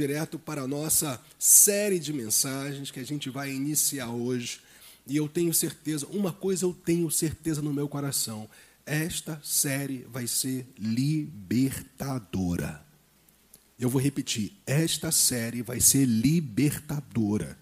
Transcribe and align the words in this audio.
direto 0.00 0.38
para 0.38 0.62
a 0.62 0.66
nossa 0.66 1.20
série 1.38 1.98
de 1.98 2.10
mensagens 2.10 2.90
que 2.90 2.98
a 2.98 3.04
gente 3.04 3.28
vai 3.28 3.52
iniciar 3.52 4.08
hoje. 4.08 4.62
E 5.06 5.14
eu 5.14 5.28
tenho 5.28 5.52
certeza, 5.52 6.06
uma 6.06 6.32
coisa 6.32 6.64
eu 6.64 6.72
tenho 6.72 7.10
certeza 7.10 7.60
no 7.60 7.72
meu 7.72 7.86
coração: 7.86 8.48
esta 8.86 9.38
série 9.44 10.06
vai 10.10 10.26
ser 10.26 10.66
libertadora. 10.78 12.82
Eu 13.78 13.90
vou 13.90 14.00
repetir: 14.00 14.54
esta 14.66 15.12
série 15.12 15.60
vai 15.60 15.80
ser 15.80 16.06
libertadora 16.06 17.58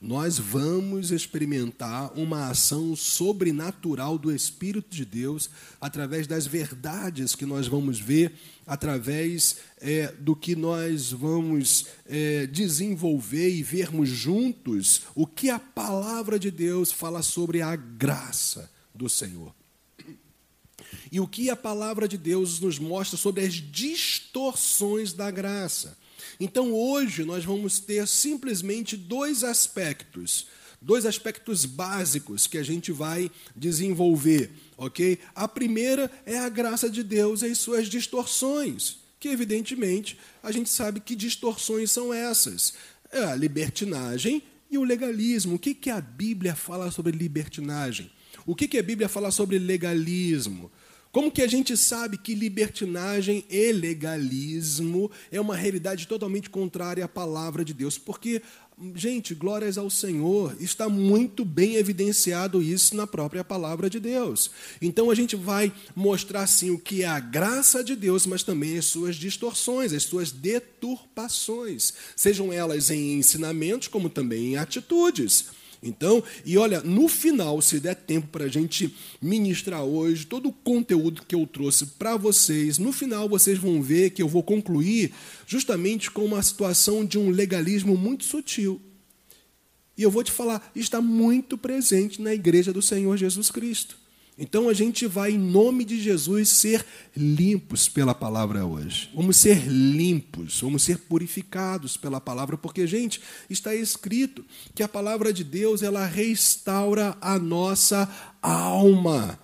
nós 0.00 0.38
vamos 0.38 1.10
experimentar 1.10 2.12
uma 2.18 2.48
ação 2.50 2.94
sobrenatural 2.94 4.18
do 4.18 4.34
Espírito 4.34 4.94
de 4.94 5.04
Deus 5.04 5.48
através 5.80 6.26
das 6.26 6.46
verdades 6.46 7.34
que 7.34 7.46
nós 7.46 7.66
vamos 7.66 7.98
ver, 7.98 8.32
através 8.66 9.56
é, 9.80 10.12
do 10.18 10.36
que 10.36 10.54
nós 10.54 11.12
vamos 11.12 11.86
é, 12.04 12.46
desenvolver 12.46 13.50
e 13.50 13.62
vermos 13.62 14.08
juntos 14.08 15.02
o 15.14 15.26
que 15.26 15.48
a 15.48 15.58
palavra 15.58 16.38
de 16.38 16.50
Deus 16.50 16.92
fala 16.92 17.22
sobre 17.22 17.62
a 17.62 17.74
graça 17.74 18.70
do 18.94 19.08
Senhor. 19.08 19.54
E 21.10 21.20
o 21.20 21.26
que 21.26 21.48
a 21.48 21.56
palavra 21.56 22.08
de 22.08 22.18
Deus 22.18 22.60
nos 22.60 22.78
mostra 22.78 23.16
sobre 23.16 23.44
as 23.44 23.54
distorções 23.54 25.12
da 25.12 25.30
graça. 25.30 25.96
Então 26.38 26.72
hoje 26.72 27.24
nós 27.24 27.44
vamos 27.44 27.78
ter 27.78 28.06
simplesmente 28.06 28.96
dois 28.96 29.44
aspectos, 29.44 30.46
dois 30.80 31.06
aspectos 31.06 31.64
básicos 31.64 32.46
que 32.46 32.58
a 32.58 32.62
gente 32.62 32.92
vai 32.92 33.30
desenvolver, 33.54 34.50
ok? 34.76 35.18
A 35.34 35.48
primeira 35.48 36.10
é 36.24 36.38
a 36.38 36.48
graça 36.48 36.90
de 36.90 37.02
Deus 37.02 37.42
e 37.42 37.54
suas 37.54 37.88
distorções, 37.88 38.98
que 39.18 39.28
evidentemente 39.28 40.18
a 40.42 40.52
gente 40.52 40.68
sabe 40.68 41.00
que 41.00 41.16
distorções 41.16 41.90
são 41.90 42.12
essas: 42.12 42.74
é 43.10 43.24
a 43.24 43.34
libertinagem 43.34 44.42
e 44.70 44.78
o 44.78 44.84
legalismo. 44.84 45.54
O 45.54 45.58
que, 45.58 45.74
que 45.74 45.90
a 45.90 46.00
Bíblia 46.00 46.54
fala 46.54 46.90
sobre 46.90 47.12
libertinagem? 47.12 48.10
O 48.44 48.54
que, 48.54 48.68
que 48.68 48.78
a 48.78 48.82
Bíblia 48.82 49.08
fala 49.08 49.30
sobre 49.30 49.58
legalismo? 49.58 50.70
Como 51.12 51.30
que 51.30 51.40
a 51.40 51.46
gente 51.46 51.76
sabe 51.76 52.18
que 52.18 52.34
libertinagem 52.34 53.44
e 53.48 53.72
legalismo 53.72 55.10
é 55.30 55.40
uma 55.40 55.56
realidade 55.56 56.06
totalmente 56.06 56.50
contrária 56.50 57.04
à 57.04 57.08
palavra 57.08 57.64
de 57.64 57.72
Deus? 57.72 57.96
Porque, 57.96 58.42
gente, 58.94 59.34
glórias 59.34 59.78
ao 59.78 59.88
Senhor, 59.88 60.54
está 60.60 60.90
muito 60.90 61.42
bem 61.42 61.76
evidenciado 61.76 62.62
isso 62.62 62.94
na 62.94 63.06
própria 63.06 63.42
palavra 63.42 63.88
de 63.88 63.98
Deus. 63.98 64.50
Então 64.80 65.10
a 65.10 65.14
gente 65.14 65.34
vai 65.34 65.72
mostrar 65.94 66.46
sim 66.46 66.70
o 66.70 66.78
que 66.78 67.02
é 67.02 67.06
a 67.06 67.18
graça 67.18 67.82
de 67.82 67.96
Deus, 67.96 68.26
mas 68.26 68.42
também 68.42 68.76
as 68.76 68.84
suas 68.84 69.16
distorções, 69.16 69.94
as 69.94 70.02
suas 70.02 70.30
deturpações, 70.30 71.94
sejam 72.14 72.52
elas 72.52 72.90
em 72.90 73.14
ensinamentos 73.14 73.88
como 73.88 74.10
também 74.10 74.52
em 74.52 74.56
atitudes. 74.58 75.46
Então, 75.86 76.22
e 76.44 76.58
olha, 76.58 76.80
no 76.80 77.08
final, 77.08 77.60
se 77.62 77.78
der 77.78 77.94
tempo 77.94 78.26
para 78.28 78.44
a 78.44 78.48
gente 78.48 78.94
ministrar 79.20 79.82
hoje 79.84 80.26
todo 80.26 80.48
o 80.48 80.52
conteúdo 80.52 81.22
que 81.26 81.34
eu 81.34 81.46
trouxe 81.46 81.86
para 81.86 82.16
vocês, 82.16 82.78
no 82.78 82.92
final 82.92 83.28
vocês 83.28 83.58
vão 83.58 83.80
ver 83.82 84.10
que 84.10 84.22
eu 84.22 84.28
vou 84.28 84.42
concluir 84.42 85.12
justamente 85.46 86.10
com 86.10 86.24
uma 86.24 86.42
situação 86.42 87.04
de 87.04 87.18
um 87.18 87.30
legalismo 87.30 87.96
muito 87.96 88.24
sutil. 88.24 88.80
E 89.96 90.02
eu 90.02 90.10
vou 90.10 90.22
te 90.22 90.30
falar, 90.30 90.70
está 90.74 91.00
muito 91.00 91.56
presente 91.56 92.20
na 92.20 92.34
igreja 92.34 92.72
do 92.72 92.82
Senhor 92.82 93.16
Jesus 93.16 93.50
Cristo. 93.50 94.05
Então 94.38 94.68
a 94.68 94.74
gente 94.74 95.06
vai, 95.06 95.32
em 95.32 95.38
nome 95.38 95.82
de 95.82 95.98
Jesus, 95.98 96.50
ser 96.50 96.84
limpos 97.16 97.88
pela 97.88 98.14
palavra 98.14 98.66
hoje. 98.66 99.10
Vamos 99.14 99.38
ser 99.38 99.66
limpos, 99.66 100.60
vamos 100.60 100.82
ser 100.82 100.98
purificados 100.98 101.96
pela 101.96 102.20
palavra, 102.20 102.58
porque, 102.58 102.86
gente, 102.86 103.20
está 103.48 103.74
escrito 103.74 104.44
que 104.74 104.82
a 104.82 104.88
palavra 104.88 105.32
de 105.32 105.42
Deus 105.42 105.82
ela 105.82 106.04
restaura 106.04 107.16
a 107.18 107.38
nossa 107.38 108.10
alma. 108.42 109.38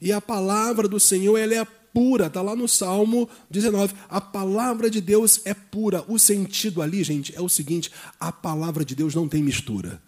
E 0.00 0.12
a 0.12 0.20
palavra 0.20 0.88
do 0.88 0.98
Senhor 0.98 1.36
ela 1.36 1.54
é 1.54 1.66
pura, 1.92 2.28
está 2.28 2.40
lá 2.40 2.56
no 2.56 2.66
Salmo 2.66 3.28
19. 3.50 3.94
A 4.08 4.20
palavra 4.20 4.88
de 4.88 5.02
Deus 5.02 5.42
é 5.44 5.52
pura. 5.52 6.02
O 6.08 6.18
sentido 6.18 6.80
ali, 6.80 7.04
gente, 7.04 7.36
é 7.36 7.40
o 7.42 7.50
seguinte: 7.50 7.90
a 8.18 8.32
palavra 8.32 8.82
de 8.82 8.94
Deus 8.94 9.14
não 9.14 9.28
tem 9.28 9.42
mistura 9.42 10.00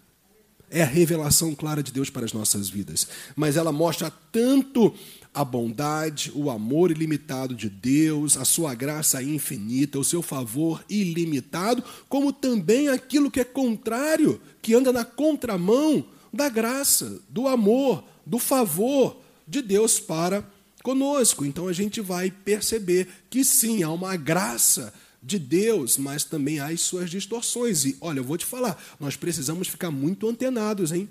é 0.71 0.81
a 0.81 0.85
revelação 0.85 1.53
clara 1.53 1.83
de 1.83 1.91
Deus 1.91 2.09
para 2.09 2.25
as 2.25 2.31
nossas 2.31 2.69
vidas. 2.69 3.05
Mas 3.35 3.57
ela 3.57 3.71
mostra 3.71 4.11
tanto 4.31 4.95
a 5.33 5.43
bondade, 5.43 6.31
o 6.33 6.49
amor 6.49 6.91
ilimitado 6.91 7.53
de 7.53 7.69
Deus, 7.69 8.37
a 8.37 8.45
sua 8.45 8.73
graça 8.73 9.21
infinita, 9.21 9.99
o 9.99 10.03
seu 10.03 10.21
favor 10.21 10.83
ilimitado, 10.89 11.83
como 12.09 12.33
também 12.33 12.89
aquilo 12.89 13.29
que 13.29 13.41
é 13.41 13.43
contrário, 13.43 14.41
que 14.61 14.73
anda 14.73 14.91
na 14.91 15.05
contramão 15.05 16.05
da 16.33 16.49
graça, 16.49 17.19
do 17.29 17.47
amor, 17.47 18.03
do 18.25 18.39
favor 18.39 19.17
de 19.47 19.61
Deus 19.61 19.99
para 19.99 20.45
conosco. 20.81 21.45
Então 21.45 21.67
a 21.67 21.73
gente 21.73 22.01
vai 22.01 22.31
perceber 22.31 23.07
que 23.29 23.43
sim, 23.43 23.83
há 23.83 23.89
uma 23.89 24.15
graça 24.15 24.93
de 25.21 25.37
Deus, 25.37 25.97
mas 25.97 26.23
também 26.23 26.59
há 26.59 26.67
as 26.67 26.81
suas 26.81 27.09
distorções. 27.09 27.85
E 27.85 27.97
olha, 28.01 28.19
eu 28.19 28.23
vou 28.23 28.37
te 28.37 28.45
falar, 28.45 28.81
nós 28.99 29.15
precisamos 29.15 29.67
ficar 29.67 29.91
muito 29.91 30.27
antenados, 30.27 30.91
hein? 30.91 31.07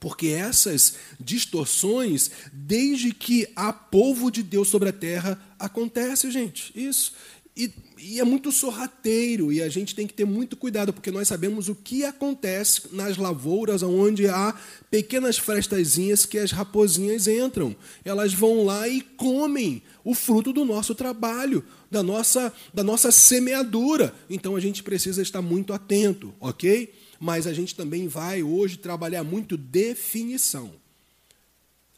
Porque 0.00 0.28
essas 0.28 0.94
distorções, 1.20 2.30
desde 2.52 3.12
que 3.12 3.48
há 3.54 3.72
povo 3.72 4.30
de 4.30 4.42
Deus 4.42 4.68
sobre 4.68 4.88
a 4.88 4.92
terra, 4.92 5.40
acontece, 5.58 6.30
gente. 6.30 6.72
Isso. 6.74 7.12
E, 7.54 7.70
e, 7.98 8.18
é 8.18 8.24
muito 8.24 8.50
sorrateiro, 8.50 9.52
e 9.52 9.60
a 9.60 9.68
gente 9.68 9.94
tem 9.94 10.06
que 10.06 10.14
ter 10.14 10.24
muito 10.24 10.56
cuidado, 10.56 10.90
porque 10.90 11.10
nós 11.10 11.28
sabemos 11.28 11.68
o 11.68 11.74
que 11.74 12.02
acontece 12.02 12.88
nas 12.92 13.18
lavouras 13.18 13.82
onde 13.82 14.26
há 14.26 14.58
pequenas 14.90 15.36
frestazinhas 15.36 16.24
que 16.24 16.38
as 16.38 16.50
raposinhas 16.50 17.28
entram. 17.28 17.76
Elas 18.02 18.32
vão 18.32 18.64
lá 18.64 18.88
e 18.88 19.02
comem 19.02 19.82
o 20.02 20.14
fruto 20.14 20.50
do 20.50 20.64
nosso 20.64 20.94
trabalho, 20.94 21.62
da 21.92 22.02
nossa, 22.02 22.52
da 22.72 22.82
nossa 22.82 23.12
semeadura. 23.12 24.14
Então 24.28 24.56
a 24.56 24.60
gente 24.60 24.82
precisa 24.82 25.20
estar 25.20 25.42
muito 25.42 25.74
atento, 25.74 26.34
ok? 26.40 26.92
Mas 27.20 27.46
a 27.46 27.52
gente 27.52 27.74
também 27.76 28.08
vai 28.08 28.42
hoje 28.42 28.78
trabalhar 28.78 29.22
muito 29.22 29.56
definição. 29.56 30.72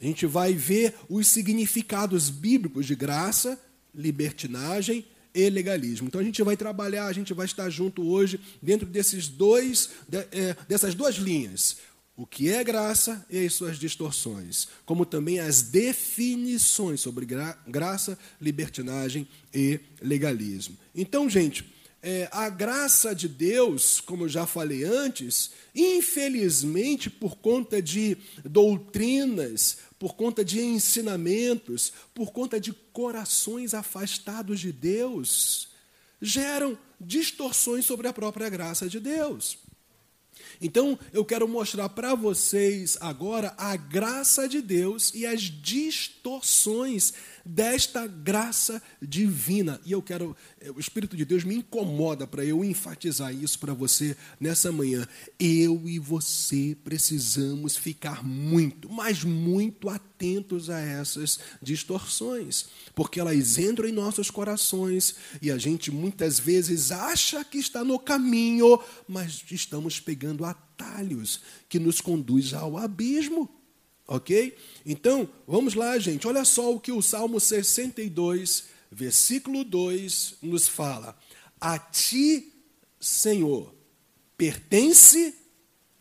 A 0.01 0.05
gente 0.05 0.27
vai 0.27 0.53
ver 0.53 0.95
os 1.09 1.29
significados 1.29 2.29
bíblicos 2.29 2.85
de 2.85 2.97
graça, 2.97 3.59
libertinagem 3.95 5.07
e 5.33 5.49
legalismo. 5.49 6.09
Então 6.09 6.21
a 6.21 6.25
gente 6.25 6.43
vai 6.43 6.57
trabalhar, 6.57 7.07
a 7.07 7.13
gente 7.13 7.33
vai 7.33 7.47
estar 7.47 7.71
junto 7.71 8.05
hoje 8.07 8.41
dentro 8.61 8.87
desses 8.87 9.29
dois, 9.29 9.91
é, 10.13 10.57
dessas 10.69 10.95
duas 10.95 11.15
linhas. 11.15 11.77
O 12.17 12.25
que 12.27 12.49
é 12.49 12.63
graça 12.63 13.27
e 13.29 13.45
as 13.45 13.55
suas 13.55 13.77
distorções, 13.77 14.69
como 14.87 15.05
também 15.05 15.41
as 15.41 15.63
definições 15.63 17.01
sobre 17.01 17.27
gra 17.27 17.59
graça, 17.67 18.17
libertinagem 18.41 19.27
e 19.53 19.81
legalismo. 20.01 20.77
Então, 20.95 21.29
gente, 21.29 21.75
é, 22.07 22.29
a 22.31 22.51
graça 22.51 23.15
de 23.15 23.27
Deus, 23.27 23.99
como 23.99 24.25
eu 24.25 24.29
já 24.29 24.47
falei 24.47 24.85
antes, 24.85 25.53
infelizmente, 25.75 27.09
por 27.09 27.39
conta 27.39 27.81
de 27.81 28.19
doutrinas, 28.45 29.79
por 29.99 30.15
conta 30.15 30.45
de 30.45 30.61
ensinamentos, 30.61 31.95
por 32.15 32.31
conta 32.31 32.61
de 32.61 32.75
corações 32.93 33.73
afastados 33.73 34.61
de 34.61 34.71
Deus, 34.71 35.69
geram 36.21 36.79
distorções 37.01 37.87
sobre 37.87 38.07
a 38.07 38.13
própria 38.13 38.51
graça 38.51 38.87
de 38.87 39.01
Deus. 39.01 39.57
Então, 40.61 40.99
eu 41.13 41.25
quero 41.25 41.47
mostrar 41.49 41.89
para 41.89 42.15
vocês 42.15 42.97
agora 43.01 43.55
a 43.57 43.77
graça 43.77 44.49
de 44.49 44.61
Deus 44.61 45.13
e 45.15 45.27
as 45.27 45.43
distorções 45.43 47.13
desta 47.45 48.07
graça 48.07 48.83
divina. 49.03 49.81
E 49.85 49.93
eu 49.93 50.01
quero, 50.01 50.37
eh, 50.61 50.71
o 50.71 50.81
Espírito 50.81 51.17
de 51.17 51.25
Deus 51.25 51.45
me 51.45 51.57
incomoda 51.57 52.27
para 52.27 52.45
eu 52.45 52.65
enfatizar 52.65 53.35
isso 53.35 53.59
para 53.59 53.75
você 53.75 54.17
nessa 54.41 54.73
manhã. 54.73 55.07
Eu 55.39 55.83
e 55.87 55.99
você 55.99 56.77
precisamos 56.83 57.77
ficar 57.77 58.25
muito, 58.25 58.89
mas 58.89 59.23
muito 59.23 59.91
atentos 59.91 60.71
a 60.71 60.81
essas 60.81 61.39
distorções, 61.61 62.67
porque 62.95 63.21
elas 63.21 63.59
entram 63.59 63.89
em 63.89 63.93
nossos 63.93 64.31
corações 64.31 65.17
e 65.43 65.51
a 65.51 65.59
gente 65.59 65.91
muitas 65.91 66.39
vezes 66.39 66.91
acha 66.91 67.45
que 67.45 67.59
está 67.59 67.85
no 67.85 67.99
caminho, 67.99 68.79
mas 69.07 69.45
estamos 69.51 70.01
pegando 70.01 70.45
atalhos 70.45 71.41
que 71.69 71.79
nos 71.79 72.01
conduz 72.01 72.55
ao 72.55 72.79
abismo. 72.79 73.64
Ok? 74.07 74.55
Então, 74.85 75.27
vamos 75.47 75.75
lá, 75.75 75.99
gente. 75.99 76.29
Olha 76.29 76.45
só 76.45 76.75
o 76.75 76.81
que 76.81 76.93
o 76.93 77.01
Salmo 77.01 77.41
62, 77.41 78.65
versículo 78.91 79.65
2 79.65 80.35
nos 80.43 80.69
fala. 80.69 81.17
A 81.61 81.79
ti, 81.79 82.53
Senhor, 83.01 83.75
pertence 84.37 85.35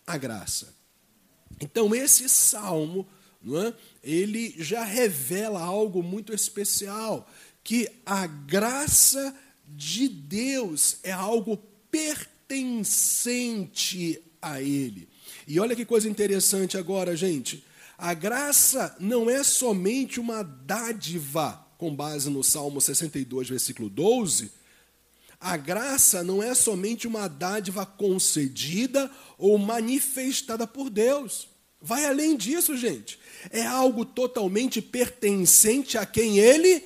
a 0.06 0.18
graça. 0.18 0.76
Então, 1.62 1.96
esse 1.96 2.28
salmo, 2.28 3.08
não 3.42 3.62
é? 3.62 3.74
ele 4.04 4.54
já 4.58 4.84
revela 4.84 5.62
algo 5.62 6.04
muito 6.04 6.34
especial, 6.34 7.32
que 7.64 7.90
a 8.06 8.28
graça 8.28 9.34
de 9.66 10.10
Deus 10.10 10.98
é 11.04 11.12
algo 11.12 11.56
pertencente 11.90 14.22
a 14.42 14.62
Ele. 14.62 15.08
E 15.48 15.58
olha 15.60 15.76
que 15.76 15.86
coisa 15.86 16.10
interessante 16.10 16.78
agora, 16.78 17.16
gente. 17.16 17.64
A 18.04 18.14
graça 18.14 18.94
não 19.00 19.30
é 19.30 19.46
somente 19.46 20.20
uma 20.20 20.44
dádiva, 20.44 21.66
com 21.78 21.96
base 21.96 22.30
no 22.30 22.44
Salmo 22.44 22.82
62, 22.82 23.48
versículo 23.48 23.90
12. 23.90 24.52
A 25.40 25.56
graça 25.56 26.22
não 26.22 26.44
é 26.44 26.54
somente 26.54 27.08
uma 27.08 27.30
dádiva 27.30 27.86
concedida 27.86 29.10
ou 29.38 29.58
manifestada 29.58 30.68
por 30.68 30.90
Deus. 30.90 31.48
Vai 31.82 32.04
além 32.04 32.36
disso, 32.36 32.76
gente. 32.76 33.18
É 33.50 33.66
algo 33.66 34.04
totalmente 34.04 34.82
pertencente 34.82 35.98
a 35.98 36.06
quem 36.06 36.40
Ele 36.40 36.84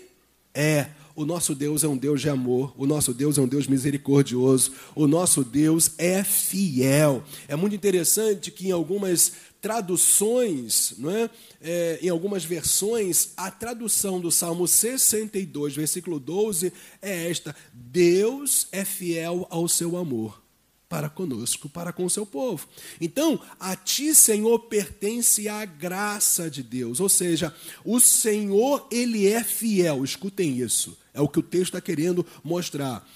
é. 0.54 0.92
O 1.18 1.26
nosso 1.26 1.56
Deus 1.56 1.84
é 1.84 1.88
um 1.88 1.98
Deus 1.98 2.22
de 2.22 2.30
amor, 2.30 2.76
o 2.78 2.86
nosso 2.86 3.12
Deus 3.12 3.40
é 3.40 3.42
um 3.42 3.48
Deus 3.48 3.66
misericordioso, 3.66 4.72
o 4.94 5.08
nosso 5.08 5.44
Deus 5.44 5.94
é 5.98 6.24
fiel. 6.24 7.24
É 7.48 7.56
muito 7.56 7.76
interessante 7.76 8.52
que 8.52 8.68
em 8.68 8.72
algumas 8.72 9.34
traduções, 9.62 10.94
não 10.98 11.10
é? 11.10 11.30
é? 11.62 12.00
em 12.02 12.10
algumas 12.10 12.44
versões, 12.46 13.32
a 13.36 13.50
tradução 13.52 14.20
do 14.20 14.32
Salmo 14.32 14.68
62, 14.68 15.76
versículo 15.76 16.20
12, 16.20 16.72
é 17.02 17.30
esta: 17.30 17.56
Deus 17.74 18.68
é 18.72 18.86
fiel 18.86 19.48
ao 19.50 19.68
seu 19.68 19.98
amor 19.98 20.42
para 20.90 21.10
conosco, 21.10 21.68
para 21.68 21.92
com 21.92 22.06
o 22.06 22.10
seu 22.10 22.26
povo. 22.26 22.68
Então, 23.00 23.40
a 23.60 23.76
ti, 23.76 24.16
Senhor, 24.16 24.60
pertence 24.60 25.48
a 25.50 25.66
graça 25.66 26.50
de 26.50 26.64
Deus, 26.64 27.00
ou 27.00 27.10
seja, 27.10 27.54
o 27.84 28.00
Senhor, 28.00 28.88
ele 28.92 29.28
é 29.28 29.44
fiel, 29.44 30.04
escutem 30.04 30.60
isso, 30.60 30.98
é 31.14 31.22
o 31.22 31.28
que 31.28 31.40
o 31.40 31.44
texto 31.44 31.76
está 31.76 31.82
querendo 31.82 32.26
mostrar. 32.44 33.08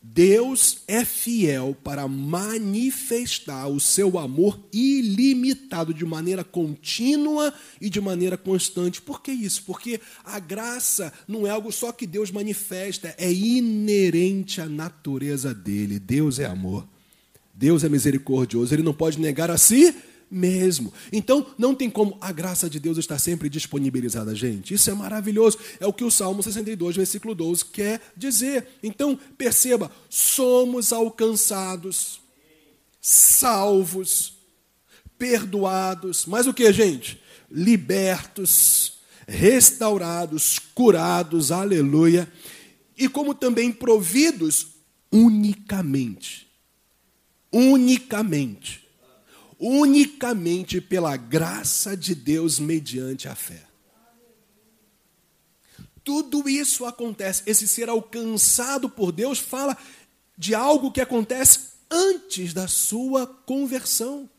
Deus 0.00 0.82
é 0.86 1.04
fiel 1.04 1.76
para 1.82 2.06
manifestar 2.06 3.66
o 3.66 3.80
seu 3.80 4.16
amor 4.16 4.58
ilimitado 4.72 5.92
de 5.92 6.04
maneira 6.04 6.44
contínua 6.44 7.52
e 7.80 7.90
de 7.90 8.00
maneira 8.00 8.36
constante. 8.36 9.02
Por 9.02 9.20
que 9.20 9.32
isso? 9.32 9.64
Porque 9.64 10.00
a 10.24 10.38
graça 10.38 11.12
não 11.26 11.46
é 11.46 11.50
algo 11.50 11.72
só 11.72 11.90
que 11.90 12.06
Deus 12.06 12.30
manifesta, 12.30 13.12
é 13.18 13.30
inerente 13.32 14.60
à 14.60 14.66
natureza 14.66 15.52
dele. 15.52 15.98
Deus 15.98 16.38
é 16.38 16.46
amor. 16.46 16.86
Deus 17.52 17.82
é 17.82 17.88
misericordioso, 17.88 18.72
ele 18.72 18.84
não 18.84 18.94
pode 18.94 19.18
negar 19.18 19.50
a 19.50 19.58
si 19.58 19.92
mesmo. 20.30 20.92
Então, 21.12 21.46
não 21.56 21.74
tem 21.74 21.88
como 21.88 22.16
a 22.20 22.32
graça 22.32 22.68
de 22.68 22.78
Deus 22.78 22.98
estar 22.98 23.18
sempre 23.18 23.48
disponibilizada, 23.48 24.34
gente. 24.34 24.74
Isso 24.74 24.90
é 24.90 24.94
maravilhoso. 24.94 25.58
É 25.80 25.86
o 25.86 25.92
que 25.92 26.04
o 26.04 26.10
Salmo 26.10 26.42
62, 26.42 26.96
versículo 26.96 27.34
12 27.34 27.64
quer 27.66 28.00
dizer. 28.16 28.66
Então, 28.82 29.18
perceba, 29.36 29.90
somos 30.08 30.92
alcançados, 30.92 32.20
salvos, 33.00 34.34
perdoados, 35.18 36.26
mas 36.26 36.46
o 36.46 36.54
que, 36.54 36.72
gente? 36.72 37.20
Libertos, 37.50 38.94
restaurados, 39.26 40.58
curados, 40.74 41.50
aleluia. 41.50 42.30
E 42.96 43.08
como 43.08 43.34
também 43.34 43.72
providos 43.72 44.68
unicamente 45.10 46.48
unicamente, 47.52 48.87
unicamente 49.58 50.80
pela 50.80 51.16
graça 51.16 51.96
de 51.96 52.14
Deus 52.14 52.58
mediante 52.58 53.28
a 53.28 53.34
fé. 53.34 53.64
Tudo 56.04 56.48
isso 56.48 56.86
acontece, 56.86 57.42
esse 57.44 57.68
ser 57.68 57.88
alcançado 57.88 58.88
por 58.88 59.12
Deus 59.12 59.38
fala 59.38 59.76
de 60.36 60.54
algo 60.54 60.92
que 60.92 61.00
acontece 61.00 61.72
antes 61.90 62.54
da 62.54 62.68
sua 62.68 63.26
conversão. 63.26 64.30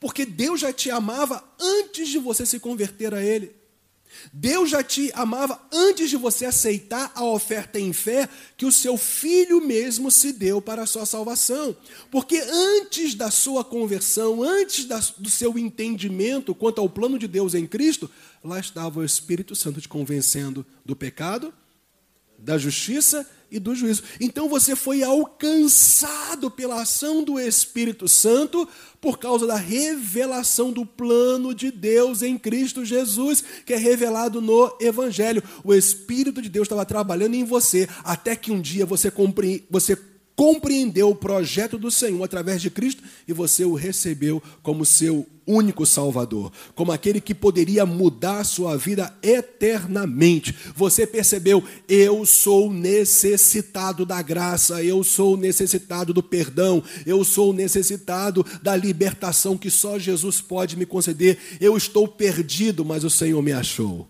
Porque 0.00 0.24
Deus 0.24 0.60
já 0.60 0.72
te 0.72 0.90
amava 0.90 1.44
antes 1.60 2.08
de 2.08 2.18
você 2.18 2.46
se 2.46 2.58
converter 2.58 3.14
a 3.14 3.22
Ele. 3.22 3.54
Deus 4.32 4.70
já 4.70 4.82
te 4.82 5.10
amava 5.14 5.60
antes 5.72 6.10
de 6.10 6.16
você 6.16 6.44
aceitar 6.44 7.12
a 7.14 7.24
oferta 7.24 7.78
em 7.78 7.92
fé 7.92 8.28
que 8.56 8.66
o 8.66 8.72
seu 8.72 8.96
filho 8.96 9.60
mesmo 9.60 10.10
se 10.10 10.32
deu 10.32 10.60
para 10.60 10.82
a 10.82 10.86
sua 10.86 11.06
salvação. 11.06 11.76
Porque 12.10 12.38
antes 12.38 13.14
da 13.14 13.30
sua 13.30 13.64
conversão, 13.64 14.42
antes 14.42 14.84
da, 14.84 15.00
do 15.18 15.30
seu 15.30 15.58
entendimento 15.58 16.54
quanto 16.54 16.80
ao 16.80 16.88
plano 16.88 17.18
de 17.18 17.26
Deus 17.26 17.54
em 17.54 17.66
Cristo, 17.66 18.10
lá 18.44 18.58
estava 18.58 19.00
o 19.00 19.04
Espírito 19.04 19.54
Santo 19.54 19.80
te 19.80 19.88
convencendo 19.88 20.64
do 20.84 20.94
pecado, 20.94 21.52
da 22.38 22.56
justiça 22.56 23.26
e 23.50 23.58
do 23.58 23.74
juízo. 23.74 24.02
Então 24.20 24.48
você 24.48 24.76
foi 24.76 25.02
alcançado 25.02 26.50
pela 26.50 26.82
ação 26.82 27.22
do 27.22 27.38
Espírito 27.38 28.08
Santo 28.08 28.68
por 29.00 29.18
causa 29.18 29.46
da 29.46 29.56
revelação 29.56 30.72
do 30.72 30.84
plano 30.84 31.54
de 31.54 31.70
Deus 31.70 32.22
em 32.22 32.36
Cristo 32.36 32.84
Jesus, 32.84 33.42
que 33.64 33.72
é 33.72 33.76
revelado 33.76 34.40
no 34.40 34.76
Evangelho. 34.80 35.42
O 35.64 35.74
Espírito 35.74 36.42
de 36.42 36.48
Deus 36.48 36.66
estava 36.66 36.84
trabalhando 36.84 37.34
em 37.34 37.44
você 37.44 37.88
até 38.04 38.36
que 38.36 38.52
um 38.52 38.60
dia 38.60 38.84
você, 38.84 39.10
compre... 39.10 39.64
você 39.70 39.96
compreendeu 40.40 41.10
o 41.10 41.14
projeto 41.14 41.76
do 41.76 41.90
Senhor 41.90 42.24
através 42.24 42.62
de 42.62 42.70
Cristo 42.70 43.02
e 43.28 43.32
você 43.34 43.62
o 43.62 43.74
recebeu 43.74 44.42
como 44.62 44.86
seu 44.86 45.26
único 45.46 45.84
Salvador, 45.84 46.50
como 46.74 46.92
aquele 46.92 47.20
que 47.20 47.34
poderia 47.34 47.84
mudar 47.84 48.38
a 48.38 48.44
sua 48.44 48.74
vida 48.74 49.14
eternamente. 49.22 50.56
Você 50.74 51.06
percebeu, 51.06 51.62
eu 51.86 52.24
sou 52.24 52.72
necessitado 52.72 54.06
da 54.06 54.22
graça, 54.22 54.82
eu 54.82 55.04
sou 55.04 55.36
necessitado 55.36 56.14
do 56.14 56.22
perdão, 56.22 56.82
eu 57.04 57.22
sou 57.22 57.52
necessitado 57.52 58.42
da 58.62 58.74
libertação 58.74 59.58
que 59.58 59.70
só 59.70 59.98
Jesus 59.98 60.40
pode 60.40 60.74
me 60.74 60.86
conceder. 60.86 61.36
Eu 61.60 61.76
estou 61.76 62.08
perdido, 62.08 62.82
mas 62.82 63.04
o 63.04 63.10
Senhor 63.10 63.42
me 63.42 63.52
achou. 63.52 64.08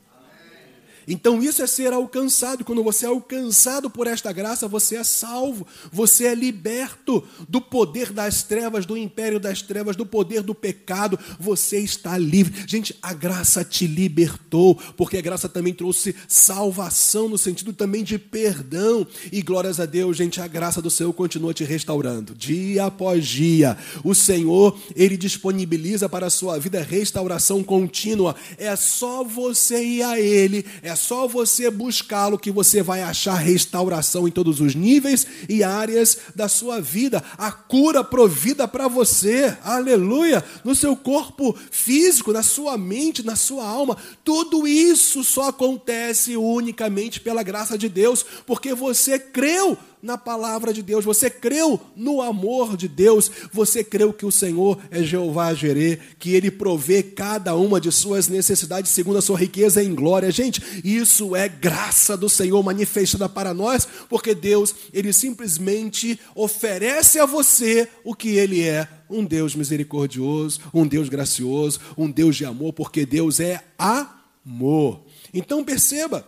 Então 1.11 1.43
isso 1.43 1.61
é 1.61 1.67
ser 1.67 1.93
alcançado. 1.93 2.65
Quando 2.65 2.85
você 2.85 3.05
é 3.05 3.09
alcançado 3.09 3.91
por 3.91 4.07
esta 4.07 4.33
graça, 4.33 4.69
você 4.69 4.97
é 4.97 5.05
salvo, 5.05 5.67
você 5.91 6.27
é 6.27 6.35
liberto 6.35 7.25
do 7.49 7.61
poder 7.61 8.13
das 8.13 8.45
trevas, 8.45 8.87
do 8.87 8.97
império 8.97 9.41
das 9.41 9.61
trevas, 9.61 9.97
do 9.97 10.07
poder 10.07 10.43
do 10.43 10.55
pecado. 10.55 11.19
Você 11.39 11.79
está 11.81 12.17
livre. 12.17 12.65
Gente, 12.67 12.97
a 13.03 13.13
graça 13.13 13.65
te 13.65 13.89
libertou, 13.89 14.79
porque 14.97 15.17
a 15.17 15.21
graça 15.21 15.49
também 15.49 15.75
trouxe 15.75 16.15
salvação 16.29 17.29
no 17.29 17.37
sentido 17.37 17.73
também 17.73 18.05
de 18.05 18.17
perdão. 18.17 19.05
E 19.33 19.43
glórias 19.43 19.81
a 19.81 19.87
Deus, 19.87 20.17
gente, 20.17 20.41
a 20.41 20.47
graça 20.47 20.81
do 20.81 20.91
Senhor 20.91 21.13
continua 21.13 21.53
te 21.53 21.65
restaurando 21.65 22.35
dia 22.35 22.85
após 22.85 23.27
dia. 23.27 23.77
O 24.05 24.15
Senhor, 24.15 24.79
ele 24.95 25.17
disponibiliza 25.17 26.09
para 26.09 26.27
a 26.27 26.31
sua 26.31 26.57
vida 26.59 26.81
restauração 26.83 27.65
contínua. 27.65 28.37
É 28.57 28.77
só 28.77 29.25
você 29.25 29.83
ir 29.83 30.03
a 30.05 30.21
ele, 30.21 30.65
é 30.83 30.95
só 31.01 31.27
você 31.27 31.71
buscá-lo 31.71 32.39
que 32.39 32.51
você 32.51 32.83
vai 32.83 33.03
achar 33.03 33.35
restauração 33.35 34.29
em 34.29 34.31
todos 34.31 34.61
os 34.61 34.75
níveis 34.75 35.27
e 35.49 35.65
áreas 35.65 36.19
da 36.37 36.49
sua 36.49 36.81
vida. 36.81 37.23
A 37.37 37.51
cura 37.51 38.05
provida 38.05 38.69
para 38.69 38.87
você, 38.87 39.57
aleluia, 39.65 40.45
no 40.63 40.75
seu 40.75 40.95
corpo 40.95 41.57
físico, 41.71 42.33
na 42.33 42.43
sua 42.43 42.77
mente, 42.77 43.25
na 43.25 43.35
sua 43.35 43.67
alma. 43.67 43.97
Tudo 44.23 44.69
isso 44.69 45.25
só 45.25 45.49
acontece 45.49 46.37
unicamente 46.37 47.21
pela 47.21 47.43
graça 47.43 47.77
de 47.79 47.89
Deus, 47.89 48.25
porque 48.47 48.75
você 48.75 49.19
creu 49.19 49.77
na 50.03 50.17
palavra 50.17 50.73
de 50.73 50.83
Deus, 50.83 51.05
você 51.05 51.29
creu 51.29 51.81
no 51.95 52.23
amor 52.23 52.77
de 52.77 52.89
Deus, 52.89 53.31
você 53.53 53.85
creu 53.85 54.13
que 54.13 54.25
o 54.25 54.33
Senhor 54.33 54.79
é 54.91 55.03
Jeová 55.03 55.53
Jerê, 55.53 55.99
que 56.19 56.35
Ele 56.35 56.51
provê 56.51 57.03
cada 57.03 57.55
uma 57.55 57.81
de 57.81 57.93
suas 57.93 58.29
necessidades 58.29 58.91
segundo 58.91 59.19
a 59.19 59.23
sua 59.23 59.39
riqueza 59.39 59.83
em 59.83 59.95
glória. 59.95 60.31
Gente, 60.31 60.63
isso 60.85 61.37
é 61.37 61.49
graça 61.49 62.17
do 62.17 62.29
Senhor 62.29 62.63
manifestada 62.63 63.29
para 63.29 63.53
nós, 63.53 63.87
porque 64.09 64.35
Deus, 64.35 64.75
Ele 64.93 65.13
simplesmente 65.13 66.19
oferece 66.35 67.19
a 67.19 67.27
você 67.27 67.89
o 68.03 68.15
que 68.15 68.31
Ele 68.31 68.63
é, 68.63 68.89
um 69.09 69.25
Deus 69.25 69.55
misericordioso, 69.55 70.61
um 70.73 70.87
Deus 70.87 71.09
gracioso, 71.09 71.81
um 71.97 72.11
Deus 72.11 72.37
de 72.37 72.45
amor, 72.45 72.73
porque 72.73 73.05
Deus 73.05 73.41
é 73.41 73.63
amor. 73.79 75.03
Então 75.35 75.65
perceba, 75.65 76.27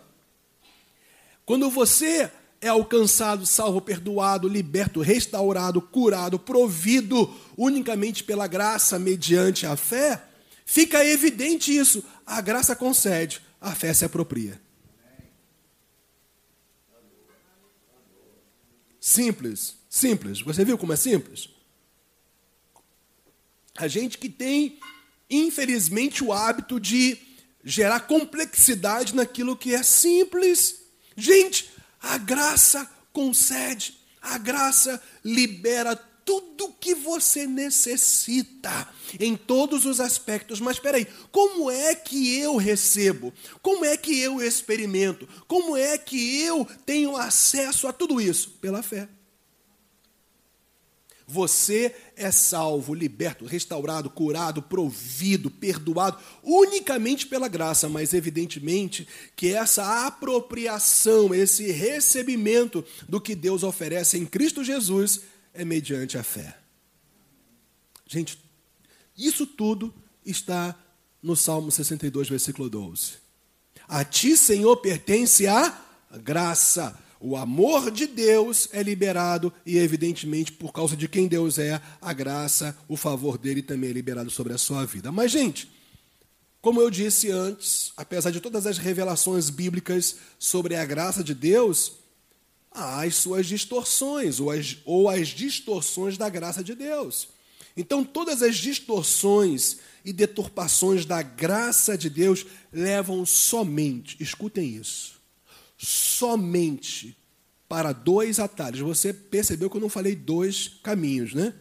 quando 1.44 1.70
você 1.70 2.30
é 2.62 2.68
alcançado, 2.68 3.44
salvo, 3.44 3.80
perdoado, 3.80 4.46
liberto, 4.46 5.00
restaurado, 5.00 5.82
curado, 5.82 6.38
provido 6.38 7.28
unicamente 7.58 8.22
pela 8.22 8.46
graça 8.46 9.00
mediante 9.00 9.66
a 9.66 9.76
fé, 9.76 10.22
fica 10.64 11.04
evidente 11.04 11.76
isso. 11.76 12.04
A 12.24 12.40
graça 12.40 12.76
concede, 12.76 13.42
a 13.60 13.74
fé 13.74 13.92
se 13.92 14.04
apropria. 14.04 14.60
Simples, 19.00 19.74
simples. 19.90 20.40
Você 20.40 20.64
viu 20.64 20.78
como 20.78 20.92
é 20.92 20.96
simples? 20.96 21.48
A 23.76 23.88
gente 23.88 24.18
que 24.18 24.28
tem, 24.28 24.78
infelizmente, 25.28 26.22
o 26.22 26.32
hábito 26.32 26.78
de 26.78 27.18
gerar 27.64 27.98
complexidade 28.00 29.16
naquilo 29.16 29.56
que 29.56 29.74
é 29.74 29.82
simples. 29.82 30.82
Gente, 31.16 31.71
a 32.02 32.18
graça 32.18 32.90
concede, 33.12 33.98
A 34.20 34.38
graça 34.38 35.02
libera 35.24 35.96
tudo 36.24 36.72
que 36.80 36.94
você 36.94 37.44
necessita 37.44 38.88
em 39.18 39.36
todos 39.36 39.84
os 39.84 40.00
aspectos. 40.00 40.60
Mas 40.60 40.76
espera 40.76 40.96
aí, 40.96 41.06
como 41.32 41.68
é 41.68 41.94
que 41.94 42.38
eu 42.38 42.56
recebo? 42.56 43.32
Como 43.60 43.84
é 43.84 43.96
que 43.96 44.20
eu 44.20 44.40
experimento? 44.40 45.28
Como 45.48 45.76
é 45.76 45.98
que 45.98 46.40
eu 46.40 46.64
tenho 46.86 47.16
acesso 47.16 47.88
a 47.88 47.92
tudo 47.92 48.20
isso? 48.20 48.50
Pela 48.60 48.82
fé. 48.82 49.08
Você 51.32 51.94
é 52.14 52.30
salvo, 52.30 52.92
liberto, 52.92 53.46
restaurado, 53.46 54.10
curado, 54.10 54.60
provido, 54.60 55.50
perdoado, 55.50 56.18
unicamente 56.42 57.26
pela 57.26 57.48
graça, 57.48 57.88
mas 57.88 58.12
evidentemente 58.12 59.08
que 59.34 59.54
essa 59.54 60.06
apropriação, 60.06 61.34
esse 61.34 61.72
recebimento 61.72 62.84
do 63.08 63.18
que 63.18 63.34
Deus 63.34 63.62
oferece 63.62 64.18
em 64.18 64.26
Cristo 64.26 64.62
Jesus 64.62 65.22
é 65.54 65.64
mediante 65.64 66.18
a 66.18 66.22
fé. 66.22 66.54
Gente, 68.06 68.38
isso 69.16 69.46
tudo 69.46 69.92
está 70.26 70.78
no 71.22 71.34
Salmo 71.34 71.72
62, 71.72 72.28
versículo 72.28 72.68
12. 72.68 73.12
A 73.88 74.04
ti, 74.04 74.36
Senhor, 74.36 74.76
pertence 74.76 75.46
a 75.46 75.80
graça. 76.22 77.01
O 77.24 77.36
amor 77.36 77.92
de 77.92 78.04
Deus 78.04 78.68
é 78.72 78.82
liberado 78.82 79.52
e, 79.64 79.78
evidentemente, 79.78 80.50
por 80.50 80.72
causa 80.72 80.96
de 80.96 81.06
quem 81.06 81.28
Deus 81.28 81.56
é, 81.56 81.80
a 82.00 82.12
graça, 82.12 82.76
o 82.88 82.96
favor 82.96 83.38
dele 83.38 83.62
também 83.62 83.90
é 83.90 83.92
liberado 83.92 84.28
sobre 84.28 84.52
a 84.52 84.58
sua 84.58 84.84
vida. 84.84 85.12
Mas, 85.12 85.30
gente, 85.30 85.70
como 86.60 86.80
eu 86.80 86.90
disse 86.90 87.30
antes, 87.30 87.92
apesar 87.96 88.32
de 88.32 88.40
todas 88.40 88.66
as 88.66 88.76
revelações 88.76 89.50
bíblicas 89.50 90.16
sobre 90.36 90.74
a 90.74 90.84
graça 90.84 91.22
de 91.22 91.32
Deus, 91.32 91.92
há 92.72 93.02
as 93.04 93.14
suas 93.14 93.46
distorções, 93.46 94.40
ou 94.40 94.50
as, 94.50 94.78
ou 94.84 95.08
as 95.08 95.28
distorções 95.28 96.18
da 96.18 96.28
graça 96.28 96.62
de 96.64 96.74
Deus. 96.74 97.28
Então, 97.76 98.02
todas 98.02 98.42
as 98.42 98.56
distorções 98.56 99.78
e 100.04 100.12
deturpações 100.12 101.04
da 101.04 101.22
graça 101.22 101.96
de 101.96 102.10
Deus 102.10 102.44
levam 102.72 103.24
somente, 103.24 104.16
escutem 104.18 104.74
isso, 104.74 105.11
somente 105.82 107.16
para 107.68 107.92
dois 107.92 108.38
atalhos. 108.38 108.80
Você 108.80 109.12
percebeu 109.12 109.68
que 109.68 109.76
eu 109.76 109.80
não 109.80 109.88
falei 109.88 110.14
dois 110.14 110.68
caminhos, 110.82 111.34
né? 111.34 111.54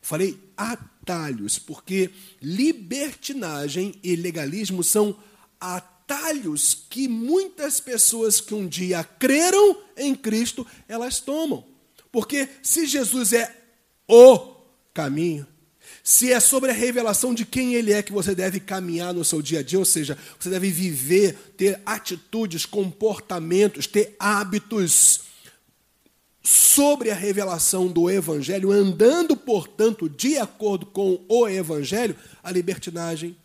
Falei 0.00 0.38
atalhos, 0.56 1.58
porque 1.58 2.10
libertinagem 2.40 3.94
e 4.02 4.16
legalismo 4.16 4.82
são 4.82 5.16
atalhos 5.60 6.86
que 6.88 7.06
muitas 7.06 7.80
pessoas 7.80 8.40
que 8.40 8.54
um 8.54 8.66
dia 8.66 9.04
creram 9.04 9.76
em 9.96 10.14
Cristo, 10.14 10.66
elas 10.88 11.20
tomam. 11.20 11.66
Porque 12.10 12.48
se 12.62 12.86
Jesus 12.86 13.32
é 13.32 13.54
o 14.08 14.56
caminho, 14.94 15.46
se 16.10 16.32
é 16.32 16.40
sobre 16.40 16.72
a 16.72 16.74
revelação 16.74 17.32
de 17.32 17.46
quem 17.46 17.74
Ele 17.74 17.92
é 17.92 18.02
que 18.02 18.10
você 18.10 18.34
deve 18.34 18.58
caminhar 18.58 19.14
no 19.14 19.24
seu 19.24 19.40
dia 19.40 19.60
a 19.60 19.62
dia, 19.62 19.78
ou 19.78 19.84
seja, 19.84 20.18
você 20.40 20.50
deve 20.50 20.68
viver, 20.68 21.54
ter 21.56 21.80
atitudes, 21.86 22.66
comportamentos, 22.66 23.86
ter 23.86 24.16
hábitos 24.18 25.20
sobre 26.42 27.12
a 27.12 27.14
revelação 27.14 27.86
do 27.86 28.10
Evangelho, 28.10 28.72
andando, 28.72 29.36
portanto, 29.36 30.08
de 30.08 30.36
acordo 30.36 30.84
com 30.84 31.24
o 31.28 31.48
Evangelho, 31.48 32.16
a 32.42 32.50
libertinagem 32.50 33.36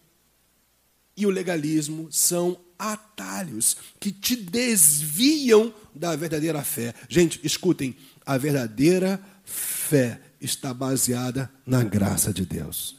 e 1.15 1.27
o 1.27 1.29
legalismo 1.29 2.07
são 2.11 2.57
atalhos 2.79 3.77
que 3.99 4.11
te 4.11 4.35
desviam 4.35 5.71
da 5.93 6.15
verdadeira 6.15 6.63
fé. 6.63 6.95
Gente, 7.07 7.39
escutem, 7.43 7.95
a 8.25 8.39
verdadeira 8.39 9.21
fé 9.43 10.19
está 10.45 10.73
baseada 10.73 11.51
na 11.65 11.83
graça 11.83 12.31
de 12.31 12.45
Deus. 12.45 12.95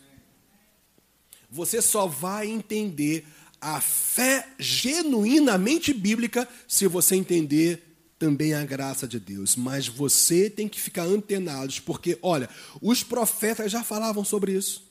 Você 1.51 1.81
só 1.81 2.07
vai 2.07 2.49
entender 2.49 3.25
a 3.61 3.81
fé 3.81 4.49
genuinamente 4.59 5.95
bíblica 5.95 6.47
se 6.69 6.87
você 6.87 7.17
entender 7.17 7.83
também 8.19 8.55
a 8.55 8.65
graça 8.65 9.07
de 9.07 9.19
Deus. 9.19 9.57
Mas 9.57 9.89
você 9.89 10.51
tem 10.51 10.69
que 10.69 10.81
ficar 10.81 11.05
antenado, 11.05 11.73
porque, 11.85 12.19
olha, 12.21 12.49
os 12.83 13.03
profetas 13.03 13.73
já 13.73 13.83
falavam 13.83 14.25
sobre 14.25 14.53
isso. 14.53 14.85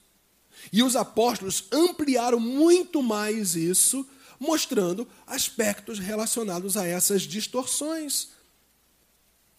E 0.72 0.82
os 0.82 0.96
apóstolos 0.96 1.66
ampliaram 1.72 2.40
muito 2.40 3.04
mais 3.04 3.56
isso, 3.56 4.08
mostrando 4.40 5.08
aspectos 5.28 6.00
relacionados 6.00 6.76
a 6.78 6.88
essas 6.88 7.22
distorções 7.22 8.35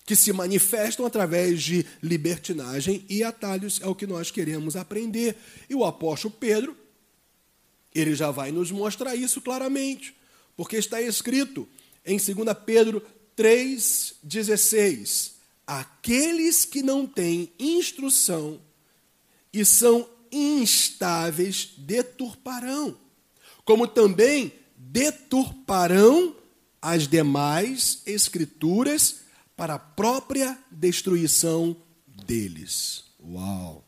que 0.07 0.15
se 0.15 0.33
manifestam 0.33 1.05
através 1.05 1.61
de 1.61 1.85
libertinagem 2.01 3.05
e 3.09 3.25
atalhos, 3.25 3.81
é 3.83 3.89
o 3.89 3.95
que 3.95 4.07
nós 4.07 4.31
queremos 4.31 4.77
aprender. 4.77 5.37
E 5.69 5.75
o 5.75 5.85
apóstolo 5.85 6.33
Pedro, 6.39 6.77
ele 7.93 8.15
já 8.15 8.31
vai 8.31 8.53
nos 8.53 8.71
mostrar 8.71 9.17
isso 9.17 9.41
claramente, 9.41 10.15
porque 10.57 10.77
está 10.77 11.03
escrito 11.03 11.69
em 12.05 12.19
2 12.19 12.57
Pedro 12.65 13.03
3,16: 13.37 15.33
Aqueles 15.67 16.65
que 16.65 16.83
não 16.83 17.05
têm 17.05 17.53
instrução 17.59 18.61
e 19.53 19.65
são 19.65 20.09
instáveis 20.31 21.71
deturparão, 21.79 22.97
como 23.65 23.89
também 23.89 24.53
deturparão 24.77 26.37
as 26.81 27.09
demais 27.09 28.03
escrituras 28.07 29.26
para 29.57 29.75
a 29.75 29.79
própria 29.79 30.59
destruição 30.71 31.77
deles. 32.07 33.05
Uau! 33.21 33.85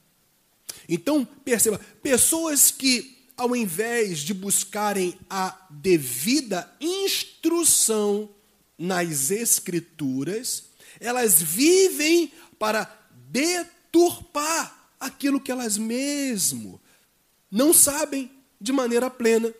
Então, 0.88 1.24
perceba, 1.24 1.78
pessoas 2.02 2.70
que, 2.70 3.26
ao 3.36 3.54
invés 3.54 4.20
de 4.20 4.32
buscarem 4.32 5.18
a 5.28 5.66
devida 5.70 6.70
instrução 6.80 8.30
nas 8.78 9.30
Escrituras, 9.30 10.64
elas 10.98 11.40
vivem 11.40 12.32
para 12.58 12.90
deturpar 13.30 14.90
aquilo 14.98 15.40
que 15.40 15.52
elas 15.52 15.76
mesmo 15.76 16.80
não 17.50 17.72
sabem 17.72 18.30
de 18.60 18.72
maneira 18.72 19.08
plena. 19.10 19.52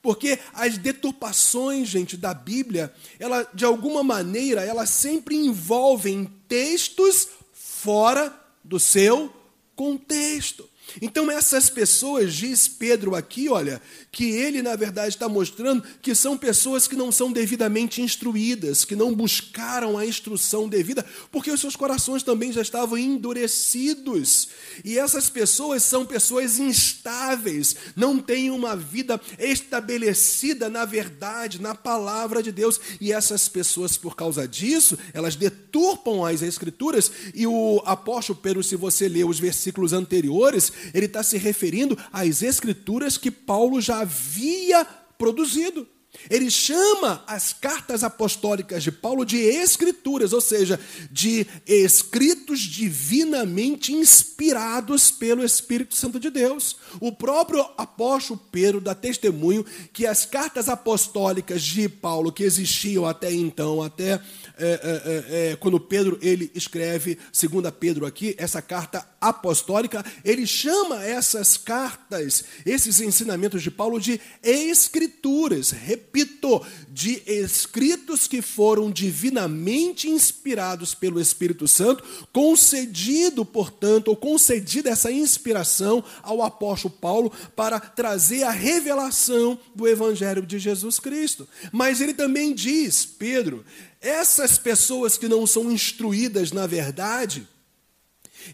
Porque 0.00 0.38
as 0.52 0.78
deturpações, 0.78 1.88
gente, 1.88 2.16
da 2.16 2.32
Bíblia, 2.32 2.92
ela 3.18 3.48
de 3.52 3.64
alguma 3.64 4.02
maneira, 4.02 4.64
elas 4.64 4.90
sempre 4.90 5.34
envolvem 5.34 6.32
textos 6.46 7.28
fora 7.52 8.32
do 8.62 8.78
seu 8.78 9.32
contexto. 9.74 10.68
Então, 11.02 11.30
essas 11.30 11.68
pessoas, 11.68 12.32
diz 12.32 12.66
Pedro 12.66 13.14
aqui, 13.14 13.48
olha, 13.48 13.82
que 14.18 14.32
ele, 14.32 14.62
na 14.62 14.74
verdade, 14.74 15.10
está 15.10 15.28
mostrando 15.28 15.84
que 16.02 16.12
são 16.12 16.36
pessoas 16.36 16.88
que 16.88 16.96
não 16.96 17.12
são 17.12 17.30
devidamente 17.30 18.02
instruídas, 18.02 18.84
que 18.84 18.96
não 18.96 19.14
buscaram 19.14 19.96
a 19.96 20.04
instrução 20.04 20.68
devida, 20.68 21.06
porque 21.30 21.52
os 21.52 21.60
seus 21.60 21.76
corações 21.76 22.24
também 22.24 22.52
já 22.52 22.60
estavam 22.60 22.98
endurecidos. 22.98 24.48
E 24.84 24.98
essas 24.98 25.30
pessoas 25.30 25.84
são 25.84 26.04
pessoas 26.04 26.58
instáveis, 26.58 27.76
não 27.94 28.18
têm 28.18 28.50
uma 28.50 28.74
vida 28.74 29.20
estabelecida 29.38 30.68
na 30.68 30.84
verdade, 30.84 31.62
na 31.62 31.72
palavra 31.72 32.42
de 32.42 32.50
Deus. 32.50 32.80
E 33.00 33.12
essas 33.12 33.48
pessoas, 33.48 33.96
por 33.96 34.16
causa 34.16 34.48
disso, 34.48 34.98
elas 35.14 35.36
deturpam 35.36 36.26
as 36.26 36.42
Escrituras. 36.42 37.12
E 37.32 37.46
o 37.46 37.80
apóstolo 37.86 38.40
Pedro, 38.42 38.64
se 38.64 38.74
você 38.74 39.08
ler 39.08 39.26
os 39.26 39.38
versículos 39.38 39.92
anteriores, 39.92 40.72
ele 40.92 41.06
está 41.06 41.22
se 41.22 41.38
referindo 41.38 41.96
às 42.12 42.42
escrituras 42.42 43.16
que 43.16 43.30
Paulo 43.30 43.80
já 43.80 44.07
havia 44.08 44.84
produzido. 45.18 45.86
Ele 46.30 46.50
chama 46.50 47.22
as 47.26 47.52
cartas 47.52 48.04
apostólicas 48.04 48.82
de 48.82 48.92
Paulo 48.92 49.24
de 49.24 49.38
escrituras, 49.38 50.32
ou 50.32 50.40
seja, 50.40 50.78
de 51.10 51.46
escritos 51.66 52.60
divinamente 52.60 53.92
inspirados 53.92 55.10
pelo 55.10 55.44
Espírito 55.44 55.94
Santo 55.94 56.20
de 56.20 56.30
Deus. 56.30 56.76
O 57.00 57.12
próprio 57.12 57.66
apóstolo 57.76 58.40
Pedro 58.50 58.80
dá 58.80 58.94
testemunho 58.94 59.64
que 59.92 60.06
as 60.06 60.26
cartas 60.26 60.68
apostólicas 60.68 61.62
de 61.62 61.88
Paulo, 61.88 62.32
que 62.32 62.44
existiam 62.44 63.06
até 63.06 63.32
então, 63.32 63.82
até 63.82 64.14
é, 64.14 64.20
é, 64.58 65.50
é, 65.52 65.56
quando 65.56 65.80
Pedro 65.80 66.18
ele 66.20 66.50
escreve, 66.54 67.18
segunda 67.32 67.72
Pedro 67.72 68.04
aqui, 68.04 68.34
essa 68.38 68.60
carta 68.60 69.06
apostólica, 69.20 70.04
ele 70.24 70.46
chama 70.46 71.04
essas 71.04 71.56
cartas, 71.56 72.44
esses 72.66 73.00
ensinamentos 73.00 73.62
de 73.62 73.70
Paulo 73.70 74.00
de 74.00 74.20
escrituras, 74.42 75.70
repetidas 75.70 76.07
repito, 76.08 76.64
de 76.88 77.22
escritos 77.26 78.26
que 78.26 78.40
foram 78.40 78.90
divinamente 78.90 80.08
inspirados 80.08 80.94
pelo 80.94 81.20
Espírito 81.20 81.68
Santo, 81.68 82.02
concedido, 82.32 83.44
portanto, 83.44 84.08
ou 84.08 84.16
concedida 84.16 84.90
essa 84.90 85.12
inspiração 85.12 86.02
ao 86.22 86.42
apóstolo 86.42 86.94
Paulo 86.94 87.32
para 87.54 87.78
trazer 87.78 88.42
a 88.44 88.50
revelação 88.50 89.58
do 89.74 89.86
Evangelho 89.86 90.44
de 90.44 90.58
Jesus 90.58 90.98
Cristo. 90.98 91.46
Mas 91.70 92.00
ele 92.00 92.14
também 92.14 92.54
diz, 92.54 93.04
Pedro, 93.04 93.64
essas 94.00 94.56
pessoas 94.56 95.18
que 95.18 95.28
não 95.28 95.46
são 95.46 95.70
instruídas 95.70 96.52
na 96.52 96.66
verdade, 96.66 97.46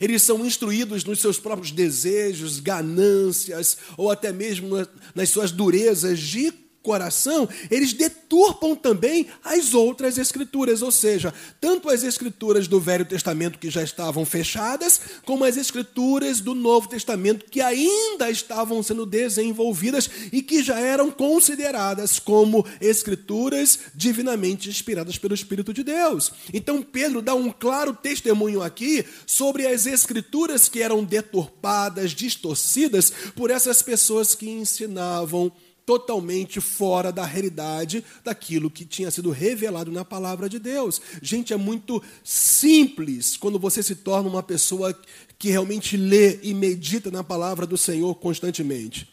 eles 0.00 0.22
são 0.22 0.44
instruídos 0.44 1.04
nos 1.04 1.20
seus 1.20 1.38
próprios 1.38 1.70
desejos, 1.70 2.58
ganâncias, 2.58 3.78
ou 3.96 4.10
até 4.10 4.32
mesmo 4.32 4.86
nas 5.14 5.30
suas 5.30 5.52
durezas 5.52 6.18
de 6.18 6.63
coração, 6.84 7.48
eles 7.70 7.94
deturpam 7.94 8.76
também 8.76 9.26
as 9.42 9.72
outras 9.72 10.18
escrituras, 10.18 10.82
ou 10.82 10.92
seja, 10.92 11.32
tanto 11.58 11.88
as 11.88 12.04
escrituras 12.04 12.68
do 12.68 12.78
Velho 12.78 13.06
Testamento 13.06 13.58
que 13.58 13.70
já 13.70 13.82
estavam 13.82 14.24
fechadas, 14.26 15.00
como 15.24 15.44
as 15.44 15.56
escrituras 15.56 16.40
do 16.40 16.54
Novo 16.54 16.86
Testamento 16.86 17.46
que 17.50 17.62
ainda 17.62 18.30
estavam 18.30 18.82
sendo 18.82 19.06
desenvolvidas 19.06 20.10
e 20.30 20.42
que 20.42 20.62
já 20.62 20.78
eram 20.78 21.10
consideradas 21.10 22.18
como 22.18 22.66
escrituras 22.80 23.78
divinamente 23.94 24.68
inspiradas 24.68 25.16
pelo 25.16 25.34
Espírito 25.34 25.72
de 25.72 25.82
Deus. 25.82 26.32
Então 26.52 26.82
Pedro 26.82 27.22
dá 27.22 27.34
um 27.34 27.50
claro 27.50 27.94
testemunho 27.94 28.62
aqui 28.62 29.04
sobre 29.26 29.66
as 29.66 29.86
escrituras 29.86 30.68
que 30.68 30.82
eram 30.82 31.02
deturpadas, 31.02 32.10
distorcidas 32.10 33.10
por 33.34 33.50
essas 33.50 33.80
pessoas 33.80 34.34
que 34.34 34.50
ensinavam 34.50 35.50
totalmente 35.86 36.60
fora 36.60 37.12
da 37.12 37.24
realidade 37.24 38.04
daquilo 38.22 38.70
que 38.70 38.84
tinha 38.84 39.10
sido 39.10 39.30
revelado 39.30 39.92
na 39.92 40.04
palavra 40.04 40.48
de 40.48 40.58
Deus. 40.58 41.00
Gente, 41.20 41.52
é 41.52 41.56
muito 41.56 42.02
simples 42.22 43.36
quando 43.36 43.58
você 43.58 43.82
se 43.82 43.94
torna 43.94 44.28
uma 44.28 44.42
pessoa 44.42 44.98
que 45.38 45.50
realmente 45.50 45.96
lê 45.96 46.38
e 46.42 46.54
medita 46.54 47.10
na 47.10 47.22
palavra 47.22 47.66
do 47.66 47.76
Senhor 47.76 48.14
constantemente. 48.14 49.08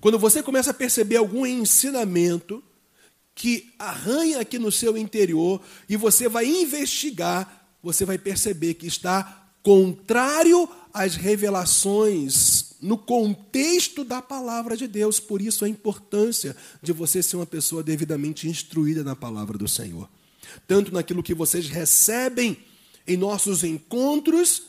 Quando 0.00 0.18
você 0.18 0.42
começa 0.42 0.70
a 0.70 0.74
perceber 0.74 1.16
algum 1.16 1.46
ensinamento 1.46 2.62
que 3.34 3.72
arranha 3.78 4.40
aqui 4.40 4.58
no 4.58 4.70
seu 4.70 4.96
interior 4.96 5.60
e 5.88 5.96
você 5.96 6.28
vai 6.28 6.46
investigar, 6.46 7.74
você 7.82 8.04
vai 8.04 8.18
perceber 8.18 8.74
que 8.74 8.86
está 8.86 9.48
contrário 9.62 10.68
às 10.94 11.16
revelações 11.16 12.76
no 12.80 12.96
contexto 12.96 14.04
da 14.04 14.22
palavra 14.22 14.76
de 14.76 14.86
Deus. 14.86 15.18
Por 15.18 15.42
isso 15.42 15.64
a 15.64 15.68
importância 15.68 16.56
de 16.80 16.92
você 16.92 17.20
ser 17.20 17.36
uma 17.36 17.46
pessoa 17.46 17.82
devidamente 17.82 18.48
instruída 18.48 19.02
na 19.02 19.16
palavra 19.16 19.58
do 19.58 19.66
Senhor. 19.66 20.08
Tanto 20.68 20.94
naquilo 20.94 21.22
que 21.22 21.34
vocês 21.34 21.68
recebem 21.68 22.56
em 23.06 23.16
nossos 23.16 23.64
encontros, 23.64 24.62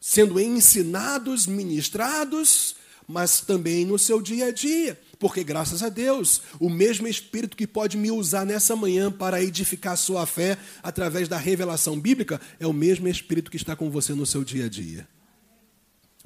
sendo 0.00 0.40
ensinados, 0.40 1.46
ministrados, 1.46 2.74
mas 3.06 3.40
também 3.40 3.84
no 3.84 3.98
seu 3.98 4.20
dia 4.20 4.46
a 4.46 4.50
dia. 4.50 5.00
Porque, 5.18 5.44
graças 5.44 5.82
a 5.82 5.88
Deus, 5.88 6.42
o 6.58 6.68
mesmo 6.68 7.06
Espírito 7.06 7.56
que 7.56 7.66
pode 7.66 7.96
me 7.96 8.10
usar 8.10 8.44
nessa 8.44 8.74
manhã 8.74 9.12
para 9.12 9.42
edificar 9.42 9.96
sua 9.96 10.26
fé 10.26 10.58
através 10.82 11.28
da 11.28 11.38
revelação 11.38 11.98
bíblica 12.00 12.40
é 12.58 12.66
o 12.66 12.72
mesmo 12.72 13.06
Espírito 13.06 13.50
que 13.50 13.56
está 13.56 13.76
com 13.76 13.90
você 13.90 14.12
no 14.12 14.26
seu 14.26 14.42
dia 14.42 14.64
a 14.64 14.68
dia 14.68 15.06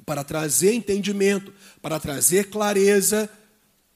para 0.05 0.23
trazer 0.23 0.73
entendimento, 0.73 1.53
para 1.81 1.99
trazer 1.99 2.49
clareza 2.49 3.29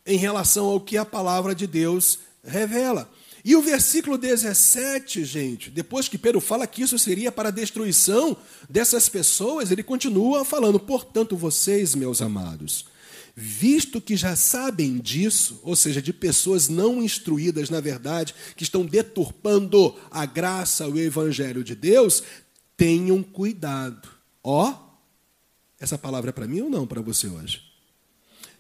em 0.06 0.18
relação 0.18 0.66
ao 0.66 0.80
que 0.80 0.98
a 0.98 1.06
palavra 1.06 1.56
de 1.56 1.66
Deus 1.66 2.20
revela. 2.44 3.10
E 3.44 3.56
o 3.56 3.62
versículo 3.62 4.18
17, 4.18 5.24
gente, 5.24 5.70
depois 5.70 6.08
que 6.08 6.18
Pedro 6.18 6.42
fala 6.42 6.66
que 6.66 6.82
isso 6.82 6.98
seria 6.98 7.32
para 7.32 7.50
a 7.50 7.52
destruição 7.52 8.36
dessas 8.68 9.08
pessoas, 9.08 9.70
ele 9.70 9.84
continua 9.84 10.44
falando: 10.44 10.80
portanto, 10.80 11.38
vocês, 11.38 11.94
meus 11.94 12.24
amados, 12.24 12.86
visto 13.36 14.02
que 14.02 14.16
já 14.16 14.36
sabem 14.36 14.98
disso, 14.98 15.60
ou 15.62 15.76
seja, 15.76 16.02
de 16.02 16.12
pessoas 16.12 16.70
não 16.70 17.04
instruídas 17.04 17.70
na 17.70 17.80
verdade, 17.80 18.34
que 18.56 18.64
estão 18.64 18.84
deturpando 18.84 19.96
a 20.10 20.26
graça, 20.26 20.88
o 20.88 20.98
evangelho 20.98 21.64
de 21.64 21.76
Deus, 21.76 22.24
tenham 22.76 23.22
cuidado. 23.22 24.10
Ó, 24.44 24.74
essa 25.80 25.98
palavra 25.98 26.30
é 26.30 26.34
para 26.34 26.48
mim 26.48 26.62
ou 26.62 26.70
não 26.70 26.88
para 26.88 27.02
você 27.02 27.28
hoje? 27.28 27.62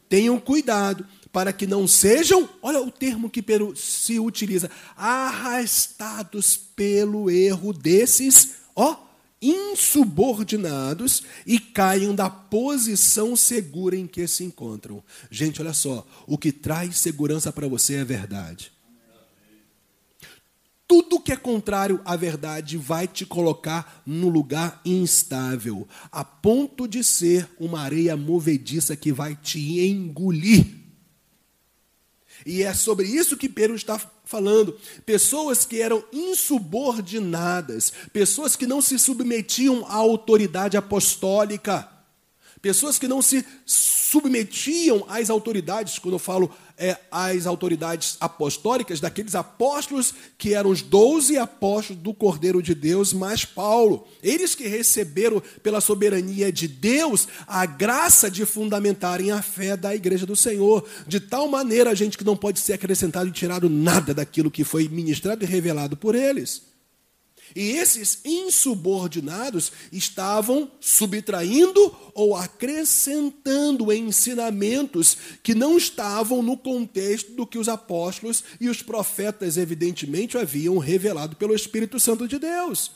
Tenham 0.07 0.39
cuidado 0.39 1.05
para 1.31 1.51
que 1.51 1.67
não 1.67 1.87
sejam, 1.87 2.47
olha 2.61 2.81
o 2.81 2.91
termo 2.91 3.29
que 3.29 3.43
se 3.75 4.19
utiliza, 4.19 4.69
arrastados 4.95 6.55
pelo 6.55 7.29
erro 7.29 7.73
desses, 7.73 8.51
ó, 8.75 8.97
insubordinados 9.41 11.23
e 11.45 11.59
caiam 11.59 12.15
da 12.15 12.29
posição 12.29 13.35
segura 13.35 13.95
em 13.95 14.07
que 14.07 14.27
se 14.27 14.43
encontram. 14.43 15.03
Gente, 15.29 15.61
olha 15.61 15.73
só, 15.73 16.07
o 16.25 16.37
que 16.37 16.51
traz 16.51 16.97
segurança 16.97 17.51
para 17.51 17.67
você 17.67 17.95
é 17.95 18.05
verdade. 18.05 18.71
Tudo 20.87 21.19
que 21.19 21.31
é 21.31 21.35
contrário 21.35 21.99
à 22.05 22.15
verdade 22.15 22.77
vai 22.77 23.07
te 23.07 23.25
colocar 23.25 24.03
num 24.05 24.29
lugar 24.29 24.81
instável, 24.85 25.87
a 26.11 26.23
ponto 26.23 26.87
de 26.87 27.03
ser 27.03 27.49
uma 27.59 27.81
areia 27.81 28.15
movediça 28.15 28.95
que 28.95 29.11
vai 29.11 29.35
te 29.35 29.79
engolir. 29.87 30.65
E 32.45 32.61
é 32.61 32.73
sobre 32.73 33.07
isso 33.07 33.37
que 33.37 33.49
Pedro 33.49 33.75
está 33.75 33.99
falando. 34.25 34.77
Pessoas 35.05 35.65
que 35.65 35.81
eram 35.81 36.03
insubordinadas, 36.13 37.91
pessoas 38.13 38.55
que 38.55 38.67
não 38.67 38.81
se 38.81 38.99
submetiam 38.99 39.85
à 39.87 39.95
autoridade 39.95 40.77
apostólica, 40.77 41.89
pessoas 42.65 42.97
que 42.97 43.07
não 43.07 43.21
se 43.21 43.45
submetiam 43.63 45.05
às 45.07 45.29
autoridades, 45.29 45.99
quando 45.99 46.15
eu 46.15 46.19
falo 46.19 46.49
é, 46.75 46.97
às 47.11 47.45
autoridades 47.45 48.17
apostólicas, 48.19 48.99
daqueles 48.99 49.35
apóstolos 49.35 50.15
que 50.35 50.55
eram 50.55 50.71
os 50.71 50.81
doze 50.81 51.37
apóstolos 51.37 52.01
do 52.01 52.11
Cordeiro 52.11 52.63
de 52.63 52.73
Deus, 52.73 53.13
mais 53.13 53.45
Paulo. 53.45 54.07
Eles 54.23 54.55
que 54.55 54.67
receberam 54.67 55.43
pela 55.61 55.79
soberania 55.79 56.51
de 56.51 56.67
Deus 56.67 57.27
a 57.45 57.67
graça 57.67 58.31
de 58.31 58.47
fundamentarem 58.47 59.29
a 59.29 59.43
fé 59.43 59.77
da 59.77 59.93
igreja 59.93 60.25
do 60.25 60.35
Senhor. 60.35 60.83
De 61.05 61.19
tal 61.19 61.47
maneira, 61.47 61.93
gente, 61.93 62.17
que 62.17 62.23
não 62.23 62.35
pode 62.35 62.59
ser 62.59 62.73
acrescentado 62.73 63.29
e 63.29 63.31
tirado 63.31 63.69
nada 63.69 64.11
daquilo 64.11 64.49
que 64.49 64.63
foi 64.63 64.87
ministrado 64.87 65.43
e 65.43 65.47
revelado 65.47 65.95
por 65.95 66.15
eles. 66.15 66.74
E 67.55 67.71
esses 67.71 68.19
insubordinados 68.25 69.71
estavam 69.89 70.69
subtraindo 70.81 71.95
ou 72.13 72.35
acrescentando 72.35 73.93
ensinamentos 73.93 75.17
que 75.41 75.55
não 75.55 75.77
estavam 75.77 76.43
no 76.43 76.57
contexto 76.57 77.31
do 77.31 77.47
que 77.47 77.57
os 77.57 77.69
apóstolos 77.69 78.43
e 78.59 78.67
os 78.67 78.81
profetas, 78.81 79.55
evidentemente, 79.55 80.37
haviam 80.37 80.77
revelado 80.77 81.37
pelo 81.37 81.55
Espírito 81.55 81.97
Santo 81.97 82.27
de 82.27 82.37
Deus. 82.37 82.91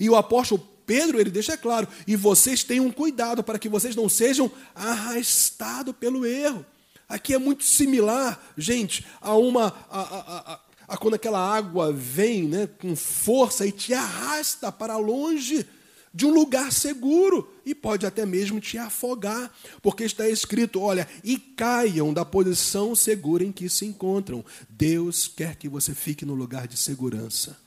E 0.00 0.10
o 0.10 0.16
apóstolo 0.16 0.74
Pedro, 0.84 1.20
ele 1.20 1.30
deixa 1.30 1.56
claro: 1.56 1.86
e 2.06 2.16
vocês 2.16 2.64
tenham 2.64 2.90
cuidado 2.90 3.44
para 3.44 3.58
que 3.58 3.68
vocês 3.68 3.94
não 3.94 4.08
sejam 4.08 4.50
arrastados 4.74 5.94
pelo 5.98 6.26
erro. 6.26 6.66
Aqui 7.08 7.34
é 7.34 7.38
muito 7.38 7.64
similar, 7.64 8.42
gente, 8.56 9.06
a 9.20 9.34
uma. 9.34 9.74
A, 9.90 10.00
a, 10.00 10.52
a, 10.54 10.60
a 10.86 10.96
quando 10.96 11.14
aquela 11.14 11.38
água 11.38 11.92
vem 11.92 12.48
né, 12.48 12.66
com 12.66 12.94
força 12.94 13.66
e 13.66 13.72
te 13.72 13.94
arrasta 13.94 14.70
para 14.70 14.96
longe 14.96 15.66
de 16.14 16.24
um 16.24 16.32
lugar 16.32 16.72
seguro 16.72 17.52
e 17.66 17.74
pode 17.74 18.06
até 18.06 18.24
mesmo 18.24 18.60
te 18.60 18.78
afogar, 18.78 19.52
porque 19.82 20.04
está 20.04 20.28
escrito: 20.28 20.80
olha, 20.80 21.08
e 21.24 21.36
caiam 21.36 22.12
da 22.12 22.24
posição 22.24 22.94
segura 22.94 23.42
em 23.42 23.50
que 23.50 23.68
se 23.68 23.84
encontram. 23.84 24.44
Deus 24.68 25.26
quer 25.26 25.56
que 25.56 25.68
você 25.68 25.92
fique 25.92 26.24
no 26.24 26.34
lugar 26.34 26.68
de 26.68 26.76
segurança. 26.76 27.58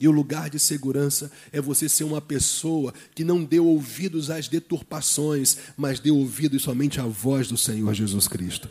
E 0.00 0.06
o 0.06 0.12
lugar 0.12 0.48
de 0.48 0.60
segurança 0.60 1.30
é 1.52 1.60
você 1.60 1.88
ser 1.88 2.04
uma 2.04 2.20
pessoa 2.20 2.94
que 3.14 3.24
não 3.24 3.44
deu 3.44 3.66
ouvidos 3.66 4.30
às 4.30 4.46
deturpações, 4.46 5.58
mas 5.76 5.98
deu 5.98 6.16
ouvidos 6.16 6.62
somente 6.62 7.00
à 7.00 7.04
voz 7.04 7.48
do 7.48 7.56
Senhor 7.56 7.92
Jesus 7.92 8.28
Cristo. 8.28 8.70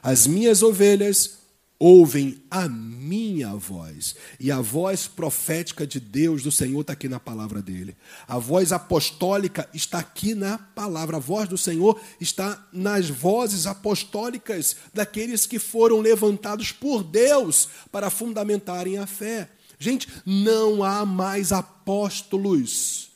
As 0.00 0.26
minhas 0.26 0.62
ovelhas 0.62 1.37
ouvem 1.78 2.42
a 2.50 2.68
minha 2.68 3.54
voz. 3.54 4.16
E 4.40 4.50
a 4.50 4.60
voz 4.60 5.06
profética 5.06 5.86
de 5.86 6.00
Deus, 6.00 6.42
do 6.42 6.50
Senhor, 6.50 6.80
está 6.80 6.92
aqui 6.92 7.08
na 7.08 7.20
palavra 7.20 7.62
dele. 7.62 7.96
A 8.26 8.38
voz 8.38 8.72
apostólica 8.72 9.68
está 9.72 9.98
aqui 9.98 10.34
na 10.34 10.58
palavra. 10.58 11.16
A 11.16 11.20
voz 11.20 11.48
do 11.48 11.56
Senhor 11.56 12.00
está 12.20 12.66
nas 12.72 13.08
vozes 13.08 13.66
apostólicas 13.66 14.76
daqueles 14.92 15.46
que 15.46 15.58
foram 15.58 16.00
levantados 16.00 16.72
por 16.72 17.04
Deus 17.04 17.68
para 17.92 18.10
fundamentarem 18.10 18.98
a 18.98 19.06
fé. 19.06 19.48
Gente, 19.78 20.08
não 20.26 20.82
há 20.82 21.06
mais 21.06 21.52
apóstolos 21.52 23.07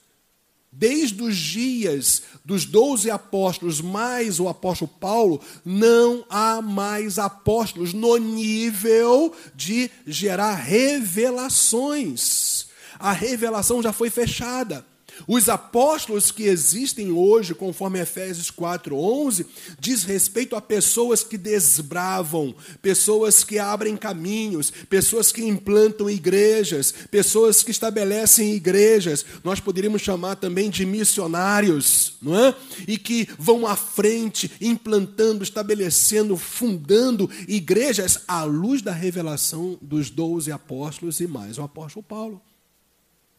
desde 0.72 1.22
os 1.22 1.36
dias 1.36 2.22
dos 2.44 2.64
doze 2.64 3.10
apóstolos, 3.10 3.82
mais 3.82 4.40
o 4.40 4.48
apóstolo 4.48 4.90
Paulo, 4.98 5.40
não 5.64 6.24
há 6.30 6.60
mais 6.62 7.18
apóstolos 7.18 7.92
no 7.92 8.16
nível 8.16 9.34
de 9.54 9.90
gerar 10.06 10.54
revelações. 10.54 12.68
A 12.98 13.12
revelação 13.12 13.82
já 13.82 13.92
foi 13.92 14.08
fechada. 14.08 14.86
Os 15.26 15.48
apóstolos 15.48 16.30
que 16.30 16.44
existem 16.44 17.10
hoje, 17.10 17.54
conforme 17.54 18.00
Efésios 18.00 18.50
4:11, 18.50 19.46
diz 19.78 20.04
respeito 20.04 20.56
a 20.56 20.60
pessoas 20.60 21.22
que 21.22 21.38
desbravam, 21.38 22.54
pessoas 22.80 23.44
que 23.44 23.58
abrem 23.58 23.96
caminhos, 23.96 24.70
pessoas 24.88 25.30
que 25.32 25.42
implantam 25.42 26.10
igrejas, 26.10 26.92
pessoas 27.10 27.62
que 27.62 27.70
estabelecem 27.70 28.54
igrejas. 28.54 29.24
Nós 29.44 29.60
poderíamos 29.60 30.02
chamar 30.02 30.36
também 30.36 30.70
de 30.70 30.84
missionários, 30.84 32.14
não 32.20 32.38
é? 32.38 32.54
E 32.86 32.98
que 32.98 33.28
vão 33.38 33.66
à 33.66 33.76
frente, 33.76 34.50
implantando, 34.60 35.42
estabelecendo, 35.42 36.36
fundando 36.36 37.30
igrejas 37.46 38.20
à 38.26 38.44
luz 38.44 38.82
da 38.82 38.92
revelação 38.92 39.78
dos 39.80 40.10
doze 40.10 40.50
apóstolos 40.50 41.20
e 41.20 41.26
mais 41.26 41.58
o 41.58 41.62
apóstolo 41.62 42.02
Paulo. 42.02 42.40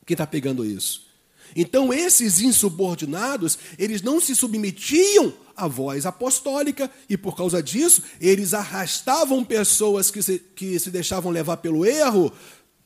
Quem 0.05 0.15
está 0.15 0.27
pegando 0.27 0.65
isso? 0.65 1.12
Então, 1.55 1.93
esses 1.93 2.41
insubordinados, 2.41 3.57
eles 3.77 4.01
não 4.01 4.19
se 4.19 4.35
submetiam 4.35 5.33
à 5.55 5.67
voz 5.67 6.05
apostólica, 6.05 6.89
e 7.09 7.15
por 7.15 7.35
causa 7.35 7.61
disso, 7.61 8.01
eles 8.19 8.53
arrastavam 8.53 9.43
pessoas 9.43 10.09
que 10.09 10.21
se, 10.21 10.39
que 10.55 10.79
se 10.79 10.89
deixavam 10.89 11.31
levar 11.31 11.57
pelo 11.57 11.85
erro, 11.85 12.31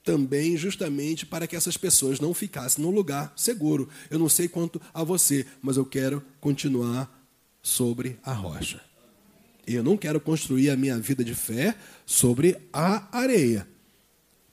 também 0.04 0.56
justamente 0.56 1.26
para 1.26 1.46
que 1.46 1.56
essas 1.56 1.76
pessoas 1.76 2.20
não 2.20 2.34
ficassem 2.34 2.84
num 2.84 2.92
lugar 2.92 3.34
seguro. 3.36 3.90
Eu 4.10 4.18
não 4.18 4.30
sei 4.30 4.48
quanto 4.48 4.82
a 4.94 5.04
você, 5.04 5.46
mas 5.62 5.76
eu 5.76 5.86
quero 5.86 6.24
continuar 6.40 7.14
sobre 7.62 8.18
a 8.24 8.32
rocha. 8.32 8.82
Eu 9.68 9.84
não 9.84 9.98
quero 9.98 10.22
construir 10.22 10.70
a 10.70 10.78
minha 10.78 10.98
vida 10.98 11.26
de 11.26 11.36
fé 11.36 11.76
sobre 12.06 12.58
a 12.72 13.06
areia. 13.12 13.68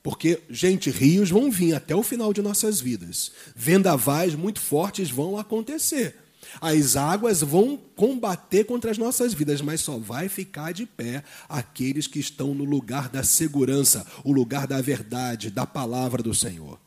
Porque, 0.04 0.42
gente, 0.50 0.90
rios 0.90 1.30
vão 1.30 1.50
vir 1.50 1.72
até 1.72 1.96
o 1.96 2.02
final 2.02 2.30
de 2.34 2.42
nossas 2.42 2.78
vidas. 2.78 3.32
Vendavais 3.56 4.34
muito 4.34 4.60
fortes 4.60 5.10
vão 5.10 5.38
acontecer. 5.38 6.14
As 6.60 6.94
águas 6.94 7.40
vão 7.40 7.80
combater 7.96 8.64
contra 8.64 8.90
as 8.90 8.98
nossas 8.98 9.32
vidas, 9.32 9.62
mas 9.62 9.80
só 9.80 9.96
vai 9.96 10.28
ficar 10.28 10.72
de 10.72 10.84
pé 10.84 11.24
aqueles 11.48 12.06
que 12.06 12.18
estão 12.18 12.54
no 12.54 12.64
lugar 12.64 13.08
da 13.08 13.22
segurança, 13.22 14.06
o 14.22 14.30
lugar 14.30 14.66
da 14.66 14.78
verdade, 14.82 15.50
da 15.50 15.64
palavra 15.64 16.22
do 16.22 16.34
Senhor. 16.34 16.78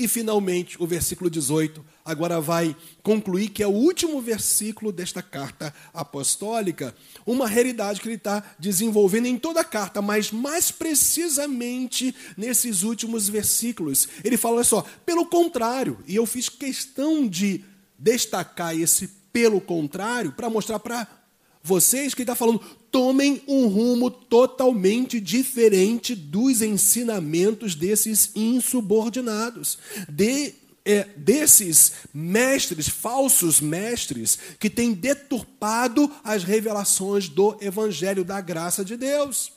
E 0.00 0.06
finalmente, 0.06 0.80
o 0.80 0.86
versículo 0.86 1.28
18 1.28 1.84
agora 2.04 2.40
vai 2.40 2.76
concluir 3.02 3.48
que 3.48 3.64
é 3.64 3.66
o 3.66 3.72
último 3.72 4.20
versículo 4.20 4.92
desta 4.92 5.20
carta 5.20 5.74
apostólica, 5.92 6.94
uma 7.26 7.48
realidade 7.48 8.00
que 8.00 8.06
ele 8.06 8.14
está 8.14 8.44
desenvolvendo 8.60 9.26
em 9.26 9.36
toda 9.36 9.60
a 9.60 9.64
carta, 9.64 10.00
mas 10.00 10.30
mais 10.30 10.70
precisamente 10.70 12.14
nesses 12.36 12.84
últimos 12.84 13.28
versículos. 13.28 14.06
Ele 14.22 14.36
fala: 14.36 14.58
olha 14.58 14.64
só, 14.64 14.86
pelo 15.04 15.26
contrário, 15.26 15.98
e 16.06 16.14
eu 16.14 16.26
fiz 16.26 16.48
questão 16.48 17.26
de 17.26 17.64
destacar 17.98 18.78
esse 18.78 19.08
pelo 19.32 19.60
contrário 19.60 20.30
para 20.30 20.48
mostrar 20.48 20.78
para 20.78 21.08
vocês 21.62 22.14
que 22.14 22.22
está 22.22 22.34
falando, 22.34 22.60
tomem 22.90 23.42
um 23.46 23.66
rumo 23.66 24.10
totalmente 24.10 25.20
diferente 25.20 26.14
dos 26.14 26.62
ensinamentos 26.62 27.74
desses 27.74 28.30
insubordinados, 28.34 29.78
de, 30.08 30.54
é, 30.84 31.04
desses 31.16 31.92
mestres, 32.14 32.88
falsos 32.88 33.60
mestres, 33.60 34.38
que 34.58 34.70
têm 34.70 34.92
deturpado 34.92 36.10
as 36.24 36.44
revelações 36.44 37.28
do 37.28 37.56
Evangelho 37.60 38.24
da 38.24 38.40
graça 38.40 38.84
de 38.84 38.96
Deus. 38.96 39.52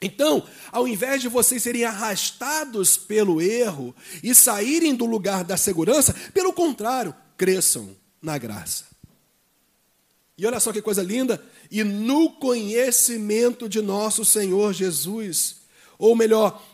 Então, 0.00 0.46
ao 0.70 0.86
invés 0.86 1.20
de 1.20 1.28
vocês 1.28 1.62
serem 1.62 1.84
arrastados 1.84 2.96
pelo 2.96 3.42
erro 3.42 3.94
e 4.22 4.34
saírem 4.34 4.94
do 4.94 5.04
lugar 5.04 5.42
da 5.42 5.56
segurança, 5.56 6.14
pelo 6.32 6.52
contrário, 6.52 7.14
cresçam 7.36 7.96
na 8.22 8.38
graça. 8.38 8.84
E 10.38 10.46
olha 10.46 10.60
só 10.60 10.72
que 10.72 10.80
coisa 10.80 11.02
linda, 11.02 11.44
e 11.68 11.82
no 11.82 12.30
conhecimento 12.30 13.68
de 13.68 13.82
nosso 13.82 14.24
Senhor 14.24 14.72
Jesus, 14.72 15.56
ou 15.98 16.14
melhor, 16.14 16.64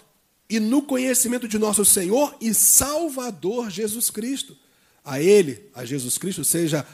e 0.50 0.60
no 0.60 0.82
conhecimento 0.82 1.48
de 1.48 1.58
nosso 1.58 1.82
Senhor 1.82 2.36
e 2.42 2.52
Salvador 2.52 3.70
Jesus 3.70 4.10
Cristo. 4.10 4.54
A 5.02 5.18
Ele, 5.18 5.70
a 5.74 5.82
Jesus 5.82 6.18
Cristo, 6.18 6.44
seja 6.44 6.86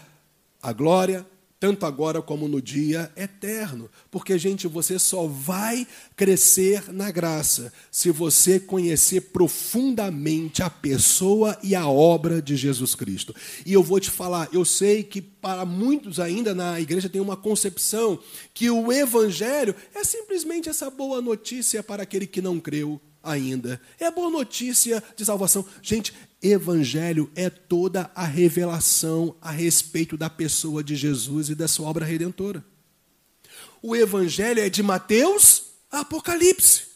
a 0.63 0.73
glória, 0.73 1.27
tanto 1.61 1.85
agora 1.85 2.23
como 2.23 2.49
no 2.49 2.61
dia 2.61 3.13
eterno. 3.15 3.91
Porque, 4.11 4.39
gente, 4.39 4.67
você 4.67 4.99
só 4.99 5.27
vai 5.27 5.87
crescer 6.17 6.91
na 6.91 7.11
graça 7.11 7.71
se 7.93 8.11
você 8.11 8.59
conhecer 8.59 9.21
profundamente 9.31 10.63
a 10.63 10.71
pessoa 10.71 11.59
e 11.63 11.75
a 11.75 11.87
obra 11.87 12.41
de 12.41 12.57
Jesus 12.57 12.95
Cristo. 12.95 13.37
E 13.67 13.75
eu 13.75 13.83
vou 13.83 14.01
te 14.01 14.11
falar, 14.11 14.49
eu 14.55 14.65
sei 14.65 15.05
que 15.05 15.21
para 15.21 15.67
muitos 15.67 16.19
ainda 16.19 16.55
na 16.55 16.81
igreja 16.81 17.11
tem 17.11 17.21
uma 17.21 17.37
concepção 17.37 18.19
que 18.55 18.71
o 18.71 18.91
evangelho 18.91 19.75
é 19.95 20.03
simplesmente 20.03 20.71
essa 20.71 20.89
boa 20.89 21.21
notícia 21.21 21.83
para 21.83 22.05
aquele 22.05 22.27
que 22.27 22.41
não 22.41 22.59
creu 22.59 22.99
ainda. 23.23 23.79
É 23.99 24.07
a 24.07 24.11
boa 24.11 24.31
notícia 24.31 25.03
de 25.15 25.25
salvação. 25.27 25.65
Gente, 25.83 26.15
Evangelho 26.43 27.31
é 27.35 27.51
toda 27.51 28.11
a 28.15 28.25
revelação 28.25 29.37
a 29.41 29.51
respeito 29.51 30.17
da 30.17 30.31
pessoa 30.31 30.83
de 30.83 30.97
Jesus 30.97 31.51
e 31.51 31.55
da 31.55 31.69
sua 31.69 31.89
obra 31.89 32.05
redentora. 32.05 32.65
O 33.83 33.95
Evangelho 33.95 34.61
é 34.61 34.71
de 34.71 34.83
Mateus 34.83 35.65
a 35.91 36.01
Apocalipse. 36.01 36.91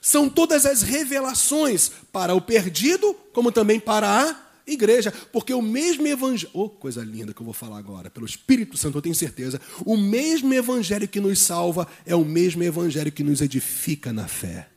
São 0.00 0.28
todas 0.28 0.66
as 0.66 0.82
revelações 0.82 1.90
para 2.12 2.34
o 2.34 2.40
perdido, 2.40 3.14
como 3.32 3.50
também 3.50 3.80
para 3.80 4.08
a 4.08 4.46
igreja, 4.66 5.12
porque 5.32 5.54
o 5.54 5.62
mesmo 5.62 6.06
evangelho, 6.06 6.50
oh, 6.52 6.68
coisa 6.68 7.02
linda 7.02 7.32
que 7.32 7.40
eu 7.40 7.44
vou 7.44 7.54
falar 7.54 7.78
agora, 7.78 8.10
pelo 8.10 8.26
Espírito 8.26 8.76
Santo, 8.76 8.98
eu 8.98 9.02
tenho 9.02 9.14
certeza, 9.14 9.60
o 9.84 9.96
mesmo 9.96 10.52
evangelho 10.52 11.08
que 11.08 11.20
nos 11.20 11.38
salva 11.38 11.88
é 12.04 12.14
o 12.14 12.24
mesmo 12.24 12.62
evangelho 12.62 13.12
que 13.12 13.22
nos 13.22 13.40
edifica 13.40 14.12
na 14.12 14.28
fé. 14.28 14.68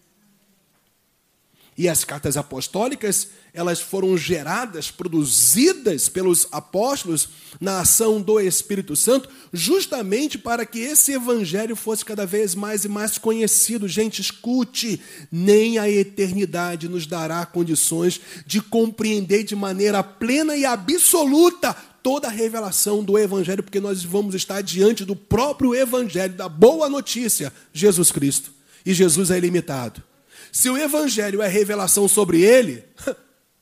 E 1.80 1.88
as 1.88 2.04
cartas 2.04 2.36
apostólicas, 2.36 3.30
elas 3.54 3.80
foram 3.80 4.18
geradas, 4.18 4.92
produzidas 4.92 6.10
pelos 6.10 6.46
apóstolos 6.52 7.30
na 7.58 7.80
ação 7.80 8.22
do 8.22 8.38
Espírito 8.38 8.98
Santo, 8.98 9.30
justamente 9.54 10.38
para 10.38 10.66
que 10.66 10.80
esse 10.80 11.14
evangelho 11.14 11.78
fosse 11.78 12.04
cada 12.04 12.26
vez 12.26 12.54
mais 12.54 12.84
e 12.84 12.90
mais 12.90 13.18
conhecido. 13.18 13.88
Gente, 13.88 14.20
escute, 14.20 15.00
nem 15.32 15.78
a 15.78 15.90
eternidade 15.90 16.90
nos 16.90 17.08
dará 17.08 17.46
condições 17.46 18.20
de 18.46 18.60
compreender 18.60 19.46
de 19.46 19.56
maneira 19.56 20.04
plena 20.04 20.58
e 20.58 20.66
absoluta 20.66 21.74
toda 22.04 22.28
a 22.28 22.32
revelação 22.32 23.02
do 23.02 23.18
evangelho, 23.18 23.64
porque 23.64 23.80
nós 23.80 24.04
vamos 24.04 24.36
estar 24.36 24.60
diante 24.60 25.06
do 25.06 25.16
próprio 25.16 25.74
evangelho, 25.74 26.34
da 26.34 26.50
boa 26.50 26.90
notícia, 26.90 27.54
Jesus 27.72 28.12
Cristo. 28.12 28.52
E 28.86 28.94
Jesus 28.94 29.32
é 29.32 29.38
ilimitado. 29.38 30.09
Se 30.52 30.70
o 30.70 30.78
Evangelho 30.78 31.42
é 31.42 31.48
revelação 31.48 32.08
sobre 32.08 32.42
ele, 32.42 32.84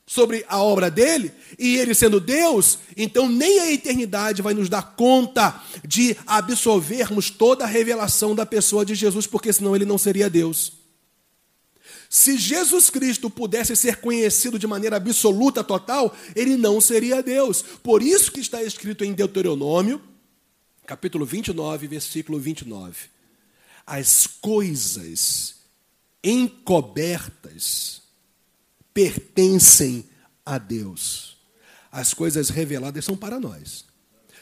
sobre 0.06 0.44
a 0.48 0.62
obra 0.62 0.90
dele, 0.90 1.30
e 1.58 1.76
ele 1.76 1.94
sendo 1.94 2.18
Deus, 2.18 2.78
então 2.96 3.28
nem 3.28 3.60
a 3.60 3.70
eternidade 3.70 4.40
vai 4.40 4.54
nos 4.54 4.68
dar 4.68 4.94
conta 4.96 5.62
de 5.86 6.16
absorvermos 6.26 7.30
toda 7.30 7.64
a 7.64 7.68
revelação 7.68 8.34
da 8.34 8.46
pessoa 8.46 8.84
de 8.84 8.94
Jesus, 8.94 9.26
porque 9.26 9.52
senão 9.52 9.76
ele 9.76 9.84
não 9.84 9.98
seria 9.98 10.30
Deus. 10.30 10.78
Se 12.08 12.38
Jesus 12.38 12.88
Cristo 12.88 13.28
pudesse 13.28 13.76
ser 13.76 13.96
conhecido 13.96 14.58
de 14.58 14.66
maneira 14.66 14.96
absoluta, 14.96 15.62
total, 15.62 16.16
ele 16.34 16.56
não 16.56 16.80
seria 16.80 17.22
Deus. 17.22 17.62
Por 17.82 18.02
isso 18.02 18.32
que 18.32 18.40
está 18.40 18.62
escrito 18.62 19.04
em 19.04 19.12
Deuteronômio, 19.12 20.00
capítulo 20.86 21.26
29, 21.26 21.86
versículo 21.86 22.38
29. 22.38 22.96
As 23.86 24.26
coisas 24.26 25.57
encobertas 26.22 28.02
pertencem 28.92 30.04
a 30.44 30.58
Deus. 30.58 31.36
As 31.90 32.12
coisas 32.12 32.48
reveladas 32.48 33.04
são 33.04 33.16
para 33.16 33.38
nós. 33.38 33.84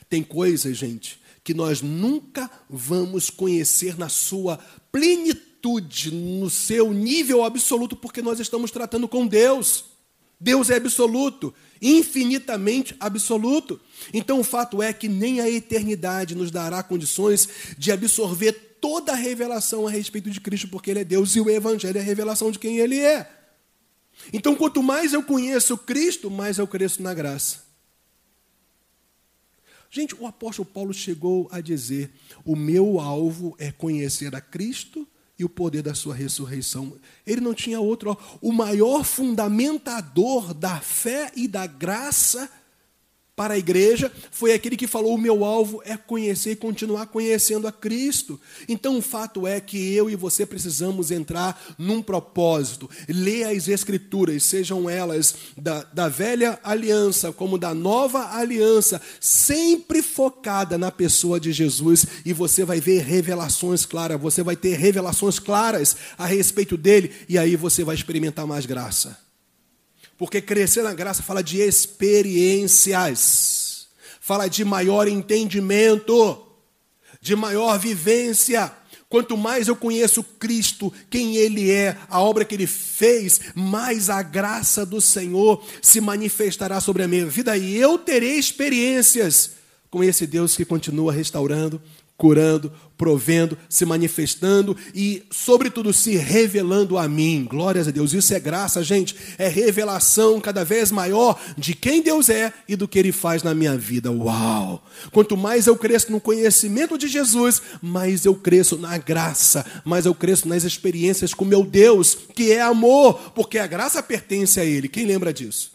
Tem 0.08 0.22
coisas, 0.22 0.76
gente, 0.76 1.20
que 1.44 1.54
nós 1.54 1.82
nunca 1.82 2.50
vamos 2.68 3.30
conhecer 3.30 3.98
na 3.98 4.08
sua 4.08 4.58
plenitude, 4.90 6.12
no 6.12 6.48
seu 6.48 6.92
nível 6.92 7.44
absoluto, 7.44 7.96
porque 7.96 8.22
nós 8.22 8.40
estamos 8.40 8.70
tratando 8.70 9.06
com 9.06 9.26
Deus. 9.26 9.84
Deus 10.40 10.70
é 10.70 10.76
absoluto, 10.76 11.54
infinitamente 11.80 12.94
absoluto. 13.00 13.80
Então 14.12 14.40
o 14.40 14.44
fato 14.44 14.82
é 14.82 14.92
que 14.92 15.08
nem 15.08 15.40
a 15.40 15.48
eternidade 15.48 16.34
nos 16.34 16.50
dará 16.50 16.82
condições 16.82 17.48
de 17.78 17.90
absorver 17.90 18.75
toda 18.86 19.10
a 19.10 19.16
revelação 19.16 19.84
a 19.84 19.90
respeito 19.90 20.30
de 20.30 20.40
Cristo, 20.40 20.68
porque 20.68 20.92
Ele 20.92 21.00
é 21.00 21.04
Deus 21.04 21.34
e 21.34 21.40
o 21.40 21.50
Evangelho 21.50 21.98
é 21.98 22.00
a 22.00 22.04
revelação 22.04 22.52
de 22.52 22.58
quem 22.60 22.78
Ele 22.78 23.00
é. 23.00 23.28
Então, 24.32 24.54
quanto 24.54 24.80
mais 24.80 25.12
eu 25.12 25.24
conheço 25.24 25.76
Cristo, 25.76 26.30
mais 26.30 26.58
eu 26.58 26.68
cresço 26.68 27.02
na 27.02 27.12
graça. 27.12 27.64
Gente, 29.90 30.14
o 30.14 30.24
apóstolo 30.24 30.64
Paulo 30.66 30.94
chegou 30.94 31.48
a 31.50 31.60
dizer: 31.60 32.12
o 32.44 32.54
meu 32.54 33.00
alvo 33.00 33.56
é 33.58 33.72
conhecer 33.72 34.36
a 34.36 34.40
Cristo 34.40 35.04
e 35.36 35.44
o 35.44 35.48
poder 35.48 35.82
da 35.82 35.92
sua 35.92 36.14
ressurreição. 36.14 36.96
Ele 37.26 37.40
não 37.40 37.54
tinha 37.54 37.80
outro. 37.80 38.16
O 38.40 38.52
maior 38.52 39.02
fundamentador 39.02 40.54
da 40.54 40.78
fé 40.80 41.32
e 41.34 41.48
da 41.48 41.66
graça 41.66 42.48
para 43.36 43.52
a 43.54 43.58
igreja 43.58 44.10
foi 44.30 44.54
aquele 44.54 44.76
que 44.76 44.86
falou: 44.86 45.14
o 45.14 45.18
meu 45.18 45.44
alvo 45.44 45.82
é 45.84 45.96
conhecer 45.96 46.52
e 46.52 46.56
continuar 46.56 47.06
conhecendo 47.06 47.68
a 47.68 47.72
Cristo. 47.72 48.40
Então 48.66 48.96
o 48.96 49.02
fato 49.02 49.46
é 49.46 49.60
que 49.60 49.94
eu 49.94 50.08
e 50.08 50.16
você 50.16 50.46
precisamos 50.46 51.10
entrar 51.10 51.76
num 51.78 52.02
propósito, 52.02 52.88
ler 53.06 53.44
as 53.44 53.68
Escrituras, 53.68 54.42
sejam 54.42 54.88
elas 54.88 55.34
da, 55.56 55.82
da 55.82 56.08
velha 56.08 56.58
aliança 56.64 57.30
como 57.30 57.58
da 57.58 57.74
nova 57.74 58.36
aliança, 58.36 59.02
sempre 59.20 60.02
focada 60.02 60.78
na 60.78 60.90
pessoa 60.90 61.38
de 61.38 61.52
Jesus, 61.52 62.06
e 62.24 62.32
você 62.32 62.64
vai 62.64 62.80
ver 62.80 63.02
revelações 63.02 63.84
claras, 63.84 64.18
você 64.18 64.42
vai 64.42 64.56
ter 64.56 64.76
revelações 64.76 65.38
claras 65.38 65.96
a 66.16 66.24
respeito 66.24 66.76
dele, 66.76 67.12
e 67.28 67.36
aí 67.36 67.54
você 67.54 67.84
vai 67.84 67.94
experimentar 67.94 68.46
mais 68.46 68.64
graça. 68.64 69.25
Porque 70.18 70.40
crescer 70.40 70.82
na 70.82 70.94
graça 70.94 71.22
fala 71.22 71.42
de 71.42 71.60
experiências, 71.60 73.88
fala 74.20 74.48
de 74.48 74.64
maior 74.64 75.06
entendimento, 75.06 76.42
de 77.20 77.36
maior 77.36 77.78
vivência. 77.78 78.72
Quanto 79.08 79.36
mais 79.36 79.68
eu 79.68 79.76
conheço 79.76 80.22
Cristo, 80.22 80.92
quem 81.08 81.36
Ele 81.36 81.70
é, 81.70 81.96
a 82.08 82.20
obra 82.20 82.44
que 82.44 82.54
Ele 82.54 82.66
fez, 82.66 83.40
mais 83.54 84.10
a 84.10 84.20
graça 84.22 84.84
do 84.84 85.00
Senhor 85.00 85.64
se 85.80 86.00
manifestará 86.00 86.80
sobre 86.80 87.04
a 87.04 87.08
minha 87.08 87.26
vida 87.26 87.56
e 87.56 87.76
eu 87.76 87.98
terei 87.98 88.36
experiências 88.36 89.52
com 89.90 90.02
esse 90.02 90.26
Deus 90.26 90.56
que 90.56 90.64
continua 90.64 91.12
restaurando, 91.12 91.80
curando, 92.16 92.72
provendo, 92.96 93.58
se 93.68 93.84
manifestando 93.84 94.76
e, 94.94 95.22
sobretudo, 95.30 95.92
se 95.92 96.16
revelando 96.16 96.96
a 96.96 97.06
mim. 97.06 97.46
Glórias 97.48 97.86
a 97.86 97.90
Deus. 97.90 98.14
Isso 98.14 98.32
é 98.32 98.40
graça, 98.40 98.82
gente. 98.82 99.14
É 99.36 99.48
revelação 99.48 100.40
cada 100.40 100.64
vez 100.64 100.90
maior 100.90 101.38
de 101.58 101.74
quem 101.74 102.00
Deus 102.00 102.30
é 102.30 102.52
e 102.66 102.74
do 102.74 102.88
que 102.88 102.98
Ele 102.98 103.12
faz 103.12 103.42
na 103.42 103.54
minha 103.54 103.76
vida. 103.76 104.10
Uau! 104.10 104.82
Quanto 105.12 105.36
mais 105.36 105.66
eu 105.66 105.76
cresço 105.76 106.10
no 106.10 106.20
conhecimento 106.20 106.96
de 106.96 107.06
Jesus, 107.06 107.60
mais 107.82 108.24
eu 108.24 108.34
cresço 108.34 108.78
na 108.78 108.96
graça, 108.96 109.64
mais 109.84 110.06
eu 110.06 110.14
cresço 110.14 110.48
nas 110.48 110.64
experiências 110.64 111.34
com 111.34 111.44
meu 111.44 111.64
Deus, 111.64 112.16
que 112.34 112.52
é 112.52 112.62
amor, 112.62 113.32
porque 113.34 113.58
a 113.58 113.66
graça 113.66 114.02
pertence 114.02 114.58
a 114.58 114.64
Ele. 114.64 114.88
Quem 114.88 115.04
lembra 115.04 115.34
disso? 115.34 115.72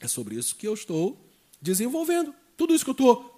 É 0.00 0.08
sobre 0.08 0.34
isso 0.34 0.56
que 0.56 0.66
eu 0.66 0.74
estou 0.74 1.16
desenvolvendo. 1.60 2.34
Tudo 2.56 2.74
isso 2.74 2.84
que 2.84 2.90
eu 2.90 2.92
estou 2.92 3.31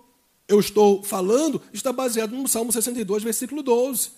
eu 0.46 0.60
estou 0.60 1.02
falando 1.02 1.60
está 1.72 1.92
baseado 1.92 2.32
no 2.32 2.46
Salmo 2.46 2.72
62, 2.72 3.22
versículo 3.22 3.62
12. 3.62 4.10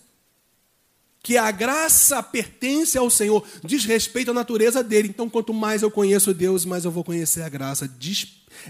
Que 1.22 1.36
a 1.36 1.50
graça 1.50 2.22
pertence 2.22 2.96
ao 2.96 3.10
Senhor, 3.10 3.44
diz 3.64 3.84
respeito 3.84 4.30
à 4.30 4.34
natureza 4.34 4.82
dele. 4.82 5.08
Então, 5.08 5.28
quanto 5.28 5.52
mais 5.52 5.82
eu 5.82 5.90
conheço 5.90 6.32
Deus, 6.32 6.64
mais 6.64 6.84
eu 6.84 6.90
vou 6.90 7.02
conhecer 7.02 7.42
a 7.42 7.48
graça. 7.48 7.90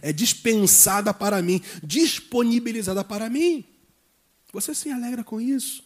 É 0.01 0.13
dispensada 0.13 1.13
para 1.13 1.43
mim, 1.43 1.61
disponibilizada 1.83 3.05
para 3.05 3.29
mim. 3.29 3.65
Você 4.53 4.75
se 4.75 4.91
alegra 4.91 5.23
com 5.23 5.41
isso? 5.41 5.85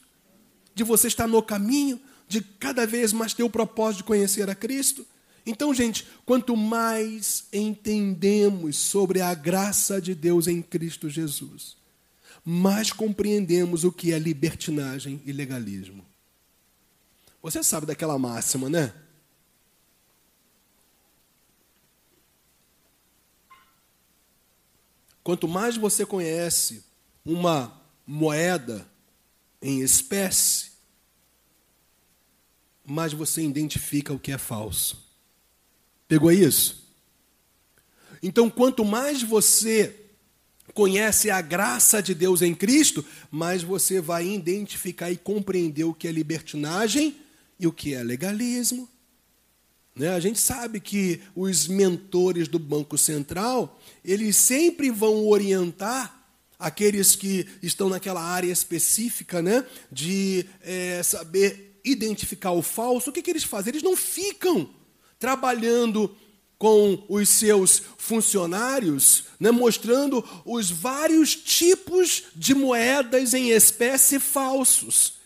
De 0.73 0.85
você 0.85 1.09
estar 1.09 1.27
no 1.27 1.43
caminho, 1.43 2.01
de 2.29 2.41
cada 2.41 2.87
vez 2.87 3.13
mais 3.13 3.35
ter 3.35 3.43
o 3.43 3.51
propósito 3.51 3.99
de 3.99 4.05
conhecer 4.05 4.49
a 4.49 4.55
Cristo? 4.55 5.05
Então, 5.45 5.73
gente, 5.73 6.07
quanto 6.25 6.57
mais 6.57 7.47
entendemos 7.53 8.77
sobre 8.77 9.21
a 9.21 9.35
graça 9.35 10.01
de 10.01 10.15
Deus 10.15 10.47
em 10.47 10.61
Cristo 10.61 11.09
Jesus, 11.09 11.77
mais 12.45 12.93
compreendemos 12.93 13.85
o 13.85 13.93
que 13.93 14.13
é 14.13 14.19
libertinagem 14.19 15.21
e 15.25 15.33
legalismo. 15.33 16.05
Você 17.43 17.63
sabe 17.63 17.87
daquela 17.87 18.19
máxima, 18.19 18.69
né? 18.69 18.93
Quanto 25.23 25.47
mais 25.47 25.77
você 25.77 26.05
conhece 26.05 26.85
uma 27.25 27.81
moeda 28.07 28.87
em 29.63 29.81
espécie, 29.81 30.73
mais 32.85 33.13
você 33.13 33.43
identifica 33.43 34.13
o 34.13 34.19
que 34.19 34.33
é 34.33 34.39
falso. 34.39 35.10
Pegou 36.11 36.33
isso? 36.33 36.91
Então, 38.21 38.51
quanto 38.51 38.85
mais 38.85 39.23
você 39.23 39.95
conhece 40.75 41.31
a 41.31 41.41
graça 41.41 42.03
de 42.03 42.17
Deus 42.17 42.43
em 42.43 42.53
Cristo, 42.53 43.05
mais 43.31 43.63
você 43.63 44.01
vai 44.01 44.27
identificar 44.27 45.09
e 45.13 45.17
compreender 45.17 45.85
o 45.85 45.95
que 45.95 46.09
é 46.09 46.11
libertinagem 46.11 47.17
e 47.61 47.67
o 47.69 47.71
que 47.71 47.95
é 47.95 48.03
legalismo. 48.03 48.89
Né? 49.95 50.09
A 50.09 50.19
gente 50.19 50.41
sabe 50.41 50.81
que 50.81 51.21
os 51.33 51.69
mentores 51.69 52.49
do 52.49 52.59
Banco 52.59 52.99
Central, 52.99 53.81
eles 54.05 54.35
sempre 54.35 54.91
vão 54.91 55.29
orientar 55.29 56.27
aqueles 56.59 57.15
que 57.15 57.47
estão 57.63 57.89
naquela 57.89 58.21
área 58.21 58.51
específica 58.51 59.41
né? 59.41 59.65
de 59.93 60.45
é, 60.61 61.05
saber 61.05 61.81
identificar 61.85 62.51
o 62.51 62.63
falso. 62.63 63.11
O 63.11 63.13
que, 63.13 63.23
que 63.23 63.31
eles 63.31 63.45
fazem? 63.45 63.71
Eles 63.71 63.85
não 63.85 63.97
ficam 63.97 64.80
trabalhando 65.21 66.17
com 66.59 67.05
os 67.09 67.29
seus 67.29 67.81
funcionários, 67.97 69.25
né, 69.39 69.51
mostrando 69.51 70.25
os 70.45 70.71
vários 70.71 71.37
tipos 71.37 72.25
de 72.35 72.55
moedas 72.55 73.33
em 73.33 73.51
espécie 73.51 74.19
falsos. 74.19 75.21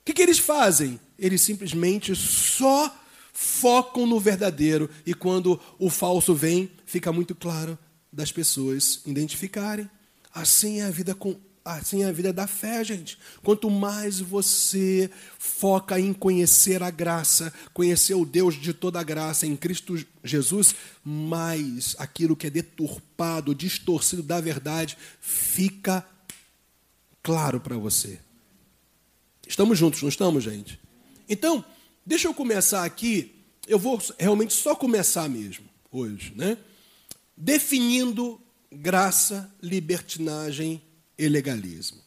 O 0.00 0.04
que, 0.04 0.14
que 0.14 0.22
eles 0.22 0.38
fazem? 0.38 1.00
Eles 1.18 1.40
simplesmente 1.40 2.14
só 2.14 2.94
focam 3.32 4.06
no 4.06 4.20
verdadeiro 4.20 4.88
e 5.04 5.12
quando 5.12 5.60
o 5.78 5.90
falso 5.90 6.34
vem, 6.34 6.70
fica 6.86 7.12
muito 7.12 7.34
claro 7.34 7.78
das 8.12 8.32
pessoas 8.32 9.00
identificarem. 9.04 9.90
Assim 10.32 10.80
é 10.80 10.84
a 10.84 10.90
vida 10.90 11.14
com 11.14 11.36
Assim 11.66 12.04
é 12.04 12.06
a 12.06 12.12
vida 12.12 12.32
da 12.32 12.46
fé, 12.46 12.84
gente. 12.84 13.18
Quanto 13.42 13.68
mais 13.68 14.20
você 14.20 15.10
foca 15.36 15.98
em 15.98 16.12
conhecer 16.12 16.80
a 16.80 16.92
graça, 16.92 17.52
conhecer 17.74 18.14
o 18.14 18.24
Deus 18.24 18.54
de 18.54 18.72
toda 18.72 19.00
a 19.00 19.02
graça 19.02 19.48
em 19.48 19.56
Cristo 19.56 19.98
Jesus, 20.22 20.76
mais 21.04 21.96
aquilo 21.98 22.36
que 22.36 22.46
é 22.46 22.50
deturpado, 22.50 23.52
distorcido 23.52 24.22
da 24.22 24.40
verdade, 24.40 24.96
fica 25.20 26.06
claro 27.20 27.58
para 27.58 27.76
você. 27.76 28.20
Estamos 29.44 29.76
juntos, 29.76 30.00
não 30.02 30.08
estamos, 30.08 30.44
gente? 30.44 30.78
Então, 31.28 31.64
deixa 32.06 32.28
eu 32.28 32.34
começar 32.34 32.84
aqui. 32.84 33.34
Eu 33.66 33.80
vou 33.80 34.00
realmente 34.20 34.54
só 34.54 34.76
começar 34.76 35.28
mesmo 35.28 35.64
hoje, 35.90 36.32
né? 36.36 36.58
Definindo 37.36 38.40
graça, 38.70 39.52
libertinagem 39.60 40.80
e 41.18 41.28
legalismo. 41.28 41.98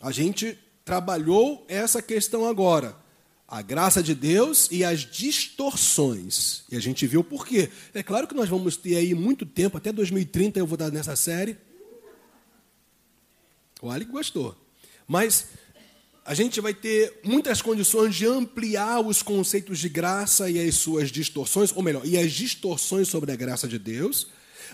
A 0.00 0.10
gente 0.10 0.58
trabalhou 0.84 1.64
essa 1.68 2.02
questão 2.02 2.46
agora. 2.46 2.96
A 3.46 3.60
graça 3.60 4.02
de 4.02 4.14
Deus 4.14 4.68
e 4.70 4.82
as 4.82 5.00
distorções. 5.00 6.64
E 6.70 6.76
a 6.76 6.80
gente 6.80 7.06
viu 7.06 7.22
por 7.22 7.46
quê. 7.46 7.70
É 7.92 8.02
claro 8.02 8.26
que 8.26 8.34
nós 8.34 8.48
vamos 8.48 8.76
ter 8.76 8.96
aí 8.96 9.14
muito 9.14 9.44
tempo, 9.44 9.76
até 9.76 9.92
2030 9.92 10.58
eu 10.58 10.66
vou 10.66 10.78
dar 10.78 10.90
nessa 10.90 11.14
série. 11.16 11.56
O 13.80 13.90
Ali 13.90 14.04
gostou. 14.04 14.56
Mas 15.06 15.48
a 16.24 16.34
gente 16.34 16.60
vai 16.60 16.72
ter 16.72 17.20
muitas 17.24 17.60
condições 17.60 18.14
de 18.14 18.26
ampliar 18.26 19.00
os 19.00 19.22
conceitos 19.22 19.78
de 19.78 19.88
graça 19.88 20.48
e 20.48 20.58
as 20.66 20.76
suas 20.76 21.10
distorções, 21.10 21.72
ou 21.74 21.82
melhor, 21.82 22.06
e 22.06 22.16
as 22.16 22.32
distorções 22.32 23.08
sobre 23.08 23.32
a 23.32 23.36
graça 23.36 23.66
de 23.66 23.78
Deus. 23.78 24.28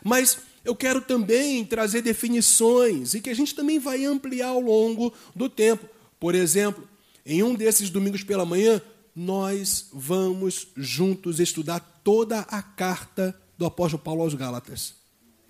Mas 0.05 0.39
eu 0.69 0.77
quero 0.77 1.01
também 1.01 1.65
trazer 1.65 2.03
definições 2.03 3.15
e 3.15 3.23
que 3.23 3.31
a 3.31 3.35
gente 3.35 3.55
também 3.55 3.79
vai 3.79 4.05
ampliar 4.05 4.49
ao 4.49 4.61
longo 4.61 5.15
do 5.35 5.49
tempo. 5.49 5.89
Por 6.21 6.35
exemplo, 6.35 6.87
em 7.25 7.43
um 7.43 7.55
desses 7.55 7.89
domingos 7.89 8.23
pela 8.23 8.45
manhã, 8.45 8.79
nós 9.17 9.89
vamos 9.91 10.69
juntos 10.77 11.41
estudar 11.41 11.81
toda 12.05 12.41
a 12.41 12.61
carta 12.61 13.35
do 13.57 13.65
apóstolo 13.65 14.03
Paulo 14.03 14.21
aos 14.21 14.35
Gálatas. 14.35 14.93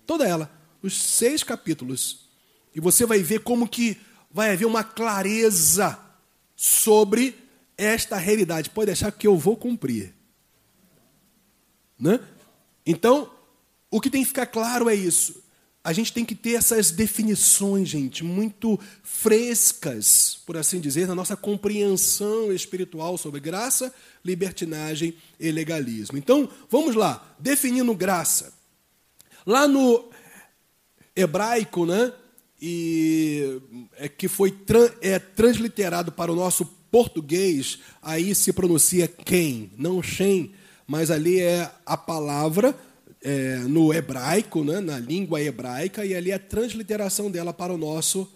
Toda 0.07 0.25
ela, 0.25 0.49
os 0.81 0.97
seis 0.97 1.43
capítulos. 1.43 2.29
E 2.73 2.79
você 2.79 3.05
vai 3.05 3.19
ver 3.19 3.41
como 3.41 3.67
que 3.67 3.97
vai 4.31 4.53
haver 4.53 4.65
uma 4.65 4.85
clareza 4.85 5.99
sobre 6.55 7.35
esta 7.77 8.15
realidade. 8.15 8.69
Pode 8.69 8.85
deixar 8.85 9.11
que 9.11 9.27
eu 9.27 9.37
vou 9.37 9.57
cumprir. 9.57 10.13
Né? 11.99 12.21
Então, 12.85 13.29
o 13.91 13.99
que 13.99 14.09
tem 14.09 14.21
que 14.21 14.27
ficar 14.27 14.45
claro 14.45 14.89
é 14.89 14.95
isso. 14.95 15.41
a 15.83 15.93
gente 15.93 16.11
tem 16.11 16.25
que 16.25 16.35
ter 16.35 16.55
essas 16.55 16.91
definições, 16.91 17.87
gente, 17.87 18.23
muito 18.23 18.79
frescas, 19.01 20.39
por 20.45 20.57
assim 20.57 20.79
dizer, 20.79 21.07
na 21.07 21.15
nossa 21.15 21.37
compreensão 21.37 22.51
espiritual 22.51 23.17
sobre 23.17 23.39
graça, 23.39 23.93
libertinagem 24.23 25.15
e 25.39 25.51
legalismo. 25.51 26.17
Então, 26.17 26.49
vamos 26.69 26.95
lá, 26.95 27.35
definindo 27.39 27.95
graça. 27.95 28.53
Lá 29.45 29.67
no 29.67 30.09
hebraico, 31.15 31.85
né, 31.85 32.13
e 32.61 33.61
é 33.95 34.09
que 34.09 34.27
foi 34.27 34.55
é 35.01 35.17
transliterado 35.17 36.11
para 36.11 36.31
o 36.31 36.35
nosso 36.35 36.65
português, 36.91 37.79
aí 38.01 38.35
se 38.35 38.51
pronuncia 38.51 39.07
quem, 39.07 39.71
não 39.77 40.03
Shem, 40.03 40.51
mas 40.85 41.09
ali 41.09 41.39
é 41.39 41.71
a 41.85 41.95
palavra 41.95 42.77
é, 43.21 43.57
no 43.59 43.93
hebraico, 43.93 44.63
né, 44.63 44.79
na 44.79 44.97
língua 44.97 45.41
hebraica, 45.41 46.05
e 46.05 46.15
ali 46.15 46.31
a 46.31 46.39
transliteração 46.39 47.29
dela 47.29 47.53
para 47.53 47.73
o 47.73 47.77
nosso 47.77 48.31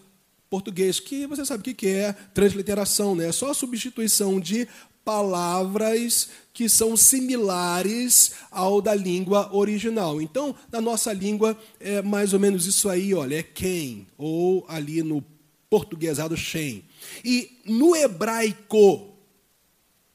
português, 0.49 0.99
que 0.99 1.25
você 1.25 1.45
sabe 1.45 1.71
o 1.71 1.75
que 1.75 1.87
é 1.87 2.13
transliteração, 2.33 3.15
né? 3.15 3.29
É 3.29 3.31
só 3.31 3.49
a 3.49 3.55
substituição 3.55 4.39
de 4.39 4.67
palavras 5.03 6.29
que 6.53 6.69
são 6.69 6.95
similares 6.95 8.33
ao 8.51 8.81
da 8.81 8.93
língua 8.93 9.53
original. 9.53 10.21
Então, 10.21 10.55
na 10.71 10.79
nossa 10.79 11.11
língua 11.11 11.57
é 11.79 12.01
mais 12.01 12.33
ou 12.33 12.39
menos 12.39 12.67
isso 12.67 12.87
aí, 12.87 13.13
olha, 13.13 13.39
é 13.39 13.43
quem, 13.43 14.07
ou 14.17 14.63
ali 14.67 15.01
no 15.01 15.23
portuguesado 15.69 16.37
Shem. 16.37 16.85
E 17.25 17.59
no 17.65 17.95
hebraico, 17.95 19.09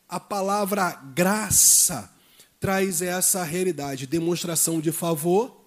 a 0.09 0.21
palavra 0.21 0.93
graça 1.15 2.11
traz 2.61 3.03
essa 3.03 3.43
realidade, 3.45 4.07
demonstração 4.07 4.81
de 4.81 4.93
favor, 4.93 5.65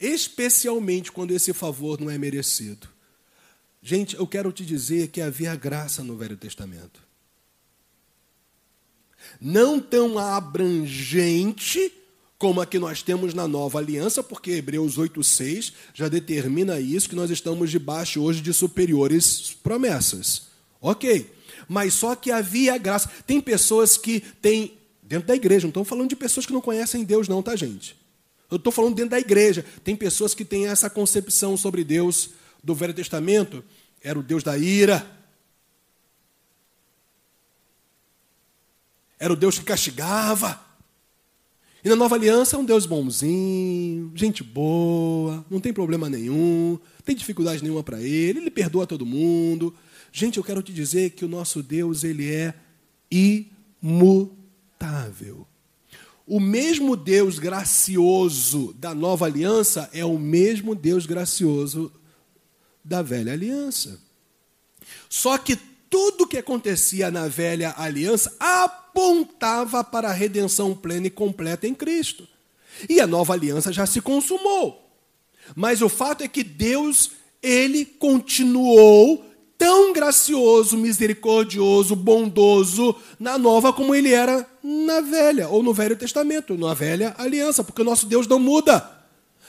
especialmente 0.00 1.12
quando 1.12 1.32
esse 1.32 1.52
favor 1.52 2.00
não 2.00 2.10
é 2.10 2.18
merecido. 2.18 2.88
Gente, 3.82 4.16
eu 4.16 4.26
quero 4.26 4.52
te 4.52 4.64
dizer 4.64 5.08
que 5.08 5.20
havia 5.20 5.54
graça 5.56 6.02
no 6.02 6.16
Velho 6.16 6.36
Testamento. 6.36 7.02
Não 9.40 9.80
tão 9.80 10.18
abrangente 10.18 11.92
como 12.38 12.60
a 12.60 12.66
que 12.66 12.78
nós 12.78 13.02
temos 13.02 13.34
na 13.34 13.46
nova 13.46 13.78
aliança, 13.78 14.20
porque 14.20 14.50
Hebreus 14.50 14.98
8,6 14.98 15.72
já 15.94 16.08
determina 16.08 16.80
isso, 16.80 17.08
que 17.08 17.14
nós 17.14 17.30
estamos 17.30 17.70
debaixo 17.70 18.20
hoje 18.20 18.40
de 18.40 18.52
superiores 18.52 19.56
promessas. 19.62 20.48
Ok, 20.80 21.32
mas 21.68 21.94
só 21.94 22.16
que 22.16 22.32
havia 22.32 22.76
graça. 22.78 23.08
Tem 23.26 23.40
pessoas 23.40 23.96
que 23.96 24.20
têm 24.20 24.76
Dentro 25.12 25.28
da 25.28 25.36
igreja, 25.36 25.66
não 25.66 25.68
estou 25.68 25.84
falando 25.84 26.08
de 26.08 26.16
pessoas 26.16 26.46
que 26.46 26.54
não 26.54 26.62
conhecem 26.62 27.04
Deus, 27.04 27.28
não, 27.28 27.42
tá, 27.42 27.54
gente? 27.54 27.94
Eu 28.50 28.56
estou 28.56 28.72
falando 28.72 28.94
dentro 28.94 29.10
da 29.10 29.20
igreja. 29.20 29.62
Tem 29.84 29.94
pessoas 29.94 30.32
que 30.32 30.42
têm 30.42 30.68
essa 30.68 30.88
concepção 30.88 31.54
sobre 31.54 31.84
Deus 31.84 32.30
do 32.64 32.74
Velho 32.74 32.94
Testamento. 32.94 33.62
Era 34.02 34.18
o 34.18 34.22
Deus 34.22 34.42
da 34.42 34.56
ira. 34.56 35.06
Era 39.18 39.34
o 39.34 39.36
Deus 39.36 39.58
que 39.58 39.66
castigava. 39.66 40.58
E 41.84 41.90
na 41.90 41.96
nova 41.96 42.14
aliança 42.14 42.56
é 42.56 42.58
um 42.58 42.64
Deus 42.64 42.86
bonzinho, 42.86 44.10
gente 44.14 44.42
boa, 44.42 45.44
não 45.50 45.60
tem 45.60 45.74
problema 45.74 46.08
nenhum, 46.08 46.78
tem 47.04 47.14
dificuldade 47.14 47.62
nenhuma 47.62 47.82
para 47.82 48.00
ele, 48.00 48.38
ele 48.38 48.50
perdoa 48.50 48.86
todo 48.86 49.04
mundo. 49.04 49.74
Gente, 50.10 50.38
eu 50.38 50.44
quero 50.44 50.62
te 50.62 50.72
dizer 50.72 51.10
que 51.10 51.22
o 51.22 51.28
nosso 51.28 51.62
Deus, 51.62 52.02
ele 52.02 52.32
é 52.32 52.54
imutável 53.10 54.40
imutável. 54.82 55.46
O 56.26 56.40
mesmo 56.40 56.96
Deus 56.96 57.38
gracioso 57.38 58.74
da 58.74 58.94
nova 58.94 59.26
aliança 59.26 59.88
é 59.92 60.04
o 60.04 60.18
mesmo 60.18 60.74
Deus 60.74 61.06
gracioso 61.06 61.92
da 62.84 63.02
velha 63.02 63.32
aliança. 63.32 63.98
Só 65.08 65.38
que 65.38 65.56
tudo 65.90 66.26
que 66.26 66.38
acontecia 66.38 67.10
na 67.10 67.28
velha 67.28 67.74
aliança 67.76 68.34
apontava 68.38 69.84
para 69.84 70.08
a 70.08 70.12
redenção 70.12 70.74
plena 70.74 71.06
e 71.08 71.10
completa 71.10 71.66
em 71.66 71.74
Cristo. 71.74 72.26
E 72.88 73.00
a 73.00 73.06
nova 73.06 73.34
aliança 73.34 73.72
já 73.72 73.84
se 73.84 74.00
consumou. 74.00 74.90
Mas 75.54 75.82
o 75.82 75.88
fato 75.88 76.22
é 76.22 76.28
que 76.28 76.42
Deus, 76.42 77.12
ele 77.42 77.84
continuou 77.84 79.31
tão 79.62 79.92
gracioso, 79.92 80.76
misericordioso, 80.76 81.94
bondoso 81.94 82.96
na 83.16 83.38
nova 83.38 83.72
como 83.72 83.94
ele 83.94 84.12
era 84.12 84.44
na 84.60 85.00
velha, 85.00 85.48
ou 85.48 85.62
no 85.62 85.72
Velho 85.72 85.94
Testamento, 85.94 86.58
na 86.58 86.74
velha 86.74 87.14
aliança, 87.16 87.62
porque 87.62 87.80
o 87.80 87.84
nosso 87.84 88.06
Deus 88.06 88.26
não 88.26 88.40
muda. 88.40 88.90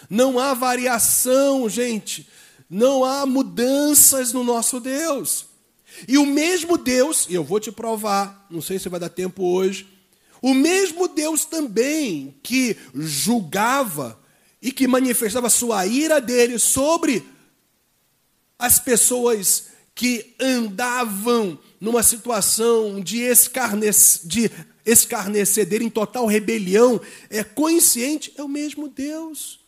Não 0.08 0.38
há 0.38 0.54
variação, 0.54 1.68
gente. 1.68 2.30
Não 2.70 3.04
há 3.04 3.26
mudanças 3.26 4.32
no 4.32 4.44
nosso 4.44 4.80
Deus. 4.80 5.48
E 6.08 6.16
o 6.20 6.28
mesmo 6.28 6.78
Deus, 6.78 7.26
e 7.28 7.34
eu 7.34 7.44
vou 7.44 7.60
te 7.60 7.72
provar, 7.72 8.46
não 8.52 8.62
sei 8.62 8.78
se 8.78 8.90
vai 8.90 9.00
dar 9.00 9.10
tempo 9.10 9.44
hoje, 9.44 9.88
o 10.44 10.54
mesmo 10.54 11.08
Deus 11.08 11.44
também 11.44 12.36
que 12.44 12.78
julgava 12.94 14.20
e 14.62 14.72
que 14.72 14.88
manifestava 14.88 15.50
sua 15.50 15.88
ira 15.88 16.22
dele 16.22 16.60
sobre 16.60 17.28
as 18.60 18.78
pessoas 18.78 19.73
que 19.96 20.36
andavam 20.40 21.60
numa 21.80 22.02
situação 22.02 23.00
de, 23.00 23.20
escarnece, 23.20 24.28
de 24.28 24.50
escarneceder 24.86 25.82
em 25.82 25.90
total 25.90 26.26
rebelião, 26.26 27.00
é 27.30 27.44
consciente, 27.44 28.34
é 28.36 28.44
o 28.44 28.48
mesmo 28.48 28.88
Deus, 28.88 29.60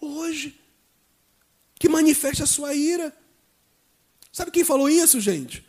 hoje, 0.00 0.58
que 1.76 1.88
manifesta 1.88 2.44
a 2.44 2.46
sua 2.46 2.74
ira. 2.74 3.16
Sabe 4.32 4.50
quem 4.50 4.64
falou 4.64 4.88
isso, 4.88 5.20
gente? 5.20 5.64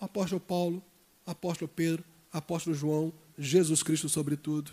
O 0.00 0.04
apóstolo 0.04 0.40
Paulo, 0.40 0.82
apóstolo 1.26 1.68
Pedro, 1.68 2.04
apóstolo 2.32 2.74
João, 2.74 3.12
Jesus 3.38 3.82
Cristo, 3.82 4.08
sobretudo, 4.08 4.70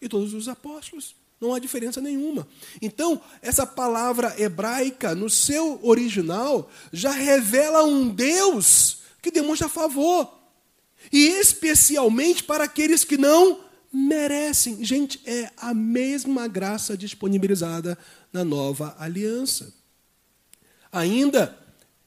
e 0.00 0.08
todos 0.08 0.34
os 0.34 0.48
apóstolos. 0.48 1.14
Não 1.40 1.54
há 1.54 1.58
diferença 1.58 2.00
nenhuma. 2.00 2.48
Então, 2.82 3.20
essa 3.40 3.66
palavra 3.66 4.34
hebraica, 4.40 5.14
no 5.14 5.30
seu 5.30 5.78
original, 5.82 6.68
já 6.92 7.12
revela 7.12 7.84
um 7.84 8.08
Deus 8.08 8.98
que 9.22 9.30
demonstra 9.30 9.68
favor. 9.68 10.36
E 11.12 11.26
especialmente 11.26 12.42
para 12.42 12.64
aqueles 12.64 13.04
que 13.04 13.16
não 13.16 13.60
merecem. 13.92 14.84
Gente, 14.84 15.20
é 15.24 15.50
a 15.56 15.72
mesma 15.72 16.48
graça 16.48 16.96
disponibilizada 16.96 17.96
na 18.32 18.44
nova 18.44 18.96
aliança. 18.98 19.72
Ainda 20.90 21.56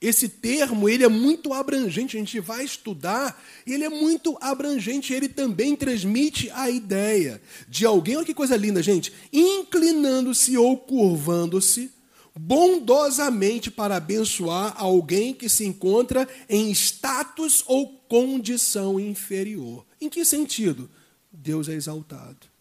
esse 0.01 0.27
termo, 0.27 0.89
ele 0.89 1.03
é 1.03 1.07
muito 1.07 1.53
abrangente, 1.53 2.17
a 2.17 2.19
gente 2.19 2.39
vai 2.39 2.65
estudar, 2.65 3.39
ele 3.67 3.83
é 3.83 3.89
muito 3.89 4.35
abrangente, 4.41 5.13
ele 5.13 5.29
também 5.29 5.75
transmite 5.75 6.49
a 6.51 6.69
ideia 6.69 7.39
de 7.69 7.85
alguém, 7.85 8.17
olha 8.17 8.25
que 8.25 8.33
coisa 8.33 8.57
linda, 8.57 8.81
gente, 8.81 9.13
inclinando-se 9.31 10.57
ou 10.57 10.75
curvando-se 10.75 11.91
bondosamente 12.33 13.69
para 13.69 13.97
abençoar 13.97 14.73
alguém 14.77 15.33
que 15.33 15.47
se 15.47 15.65
encontra 15.65 16.27
em 16.49 16.71
status 16.71 17.63
ou 17.67 17.87
condição 18.07 18.99
inferior. 18.99 19.85
Em 19.99 20.09
que 20.09 20.25
sentido? 20.25 20.89
Deus 21.31 21.69
é 21.69 21.73
exaltado 21.73 22.51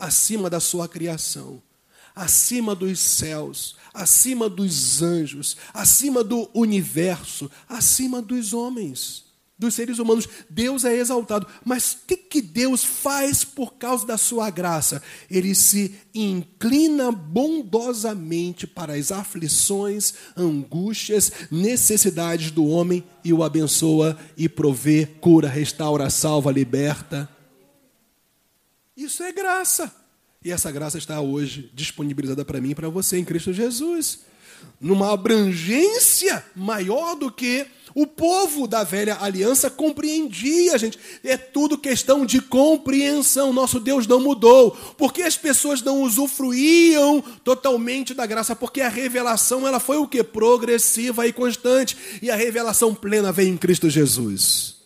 acima 0.00 0.48
da 0.48 0.58
sua 0.58 0.88
criação 0.88 1.62
acima 2.20 2.74
dos 2.74 3.00
céus, 3.00 3.76
acima 3.94 4.46
dos 4.46 5.00
anjos, 5.00 5.56
acima 5.72 6.22
do 6.22 6.50
universo, 6.52 7.50
acima 7.66 8.20
dos 8.20 8.52
homens, 8.52 9.24
dos 9.58 9.72
seres 9.72 9.98
humanos. 9.98 10.28
Deus 10.50 10.84
é 10.84 10.94
exaltado. 10.94 11.46
Mas 11.64 11.94
o 11.94 11.98
que, 12.06 12.18
que 12.18 12.42
Deus 12.42 12.84
faz 12.84 13.42
por 13.42 13.76
causa 13.76 14.06
da 14.06 14.18
sua 14.18 14.50
graça? 14.50 15.02
Ele 15.30 15.54
se 15.54 15.94
inclina 16.14 17.10
bondosamente 17.10 18.66
para 18.66 18.96
as 18.96 19.10
aflições, 19.10 20.12
angústias, 20.36 21.32
necessidades 21.50 22.50
do 22.50 22.66
homem 22.66 23.02
e 23.24 23.32
o 23.32 23.42
abençoa 23.42 24.18
e 24.36 24.46
provê, 24.46 25.06
cura, 25.06 25.48
restaura, 25.48 26.10
salva, 26.10 26.52
liberta. 26.52 27.26
Isso 28.94 29.22
é 29.22 29.32
graça. 29.32 29.99
E 30.42 30.50
essa 30.50 30.70
graça 30.72 30.96
está 30.96 31.20
hoje 31.20 31.70
disponibilizada 31.74 32.46
para 32.46 32.62
mim 32.62 32.70
e 32.70 32.74
para 32.74 32.88
você 32.88 33.18
em 33.18 33.24
Cristo 33.26 33.52
Jesus. 33.52 34.20
Numa 34.80 35.12
abrangência 35.12 36.42
maior 36.56 37.14
do 37.14 37.30
que 37.30 37.66
o 37.94 38.06
povo 38.06 38.66
da 38.66 38.82
velha 38.82 39.18
aliança 39.20 39.68
compreendia, 39.68 40.78
gente. 40.78 40.98
É 41.22 41.36
tudo 41.36 41.76
questão 41.76 42.24
de 42.24 42.40
compreensão. 42.40 43.52
Nosso 43.52 43.78
Deus 43.78 44.06
não 44.06 44.18
mudou. 44.18 44.70
Porque 44.96 45.22
as 45.24 45.36
pessoas 45.36 45.82
não 45.82 46.00
usufruíam 46.00 47.22
totalmente 47.44 48.14
da 48.14 48.24
graça? 48.24 48.56
Porque 48.56 48.80
a 48.80 48.88
revelação 48.88 49.68
ela 49.68 49.78
foi 49.78 49.98
o 49.98 50.08
que? 50.08 50.24
Progressiva 50.24 51.26
e 51.26 51.34
constante. 51.34 51.98
E 52.22 52.30
a 52.30 52.36
revelação 52.36 52.94
plena 52.94 53.30
vem 53.30 53.50
em 53.50 53.58
Cristo 53.58 53.90
Jesus. 53.90 54.76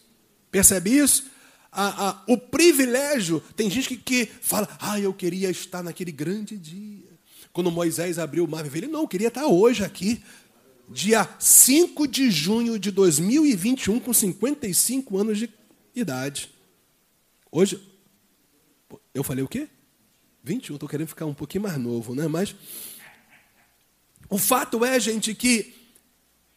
Percebe 0.51 0.99
isso? 0.99 1.33
A, 1.75 2.09
a, 2.11 2.23
o 2.29 2.39
privilégio. 2.39 3.43
Tem 3.57 3.69
gente 3.69 3.89
que, 3.89 3.97
que 3.97 4.27
fala, 4.41 4.69
ah, 4.81 4.99
eu 4.99 5.13
queria 5.13 5.51
estar 5.51 5.83
naquele 5.83 6.13
grande 6.13 6.57
dia, 6.57 7.09
Quando 7.53 7.71
Moisés 7.71 8.19
abriu 8.19 8.45
o 8.45 8.49
mar 8.49 8.63
vermelho, 8.63 8.93
não, 8.93 9.03
eu 9.03 9.09
queria 9.09 9.29
estar 9.29 9.47
hoje 9.47 9.85
aqui, 9.85 10.23
dia 10.89 11.29
5 11.39 12.07
de 12.07 12.31
junho 12.31 12.79
de 12.79 12.91
2021, 12.91 14.01
com 14.01 14.13
55 14.13 15.19
anos 15.19 15.39
de 15.39 15.51
idade. 15.95 16.51
Hoje, 17.51 17.81
eu 19.13 19.25
falei 19.25 19.45
o 19.45 19.49
quê? 19.49 19.69
21, 20.43 20.75
estou 20.75 20.89
querendo 20.89 21.09
ficar 21.09 21.27
um 21.27 21.35
pouquinho 21.35 21.65
mais 21.65 21.79
novo, 21.79 22.15
né? 22.15 22.29
Mas 22.29 22.55
o 24.29 24.39
fato 24.39 24.85
é, 24.85 24.99
gente, 25.01 25.35
que 25.35 25.75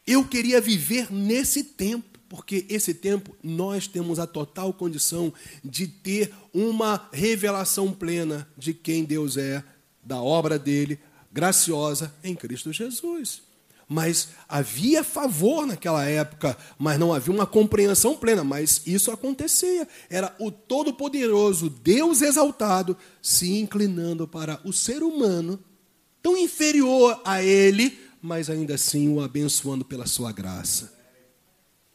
eu 0.06 0.24
queria 0.24 0.60
viver 0.60 1.12
nesse 1.12 1.62
tempo, 1.62 2.17
porque 2.28 2.66
esse 2.68 2.92
tempo 2.92 3.34
nós 3.42 3.86
temos 3.86 4.18
a 4.18 4.26
total 4.26 4.72
condição 4.72 5.32
de 5.64 5.86
ter 5.86 6.32
uma 6.52 7.08
revelação 7.12 7.92
plena 7.92 8.48
de 8.56 8.74
quem 8.74 9.04
Deus 9.04 9.36
é, 9.36 9.64
da 10.02 10.20
obra 10.20 10.58
dele, 10.58 10.98
graciosa 11.32 12.12
em 12.22 12.34
Cristo 12.34 12.72
Jesus. 12.72 13.42
Mas 13.88 14.28
havia 14.46 15.02
favor 15.02 15.66
naquela 15.66 16.04
época, 16.04 16.58
mas 16.78 16.98
não 16.98 17.14
havia 17.14 17.32
uma 17.32 17.46
compreensão 17.46 18.14
plena. 18.14 18.44
Mas 18.44 18.82
isso 18.86 19.10
acontecia. 19.10 19.88
Era 20.10 20.34
o 20.38 20.50
Todo-Poderoso, 20.50 21.70
Deus 21.70 22.20
exaltado, 22.20 22.94
se 23.22 23.58
inclinando 23.58 24.28
para 24.28 24.60
o 24.62 24.74
ser 24.74 25.02
humano, 25.02 25.58
tão 26.22 26.36
inferior 26.36 27.18
a 27.24 27.42
ele, 27.42 27.98
mas 28.20 28.50
ainda 28.50 28.74
assim 28.74 29.08
o 29.08 29.22
abençoando 29.22 29.86
pela 29.86 30.06
sua 30.06 30.32
graça. 30.32 30.97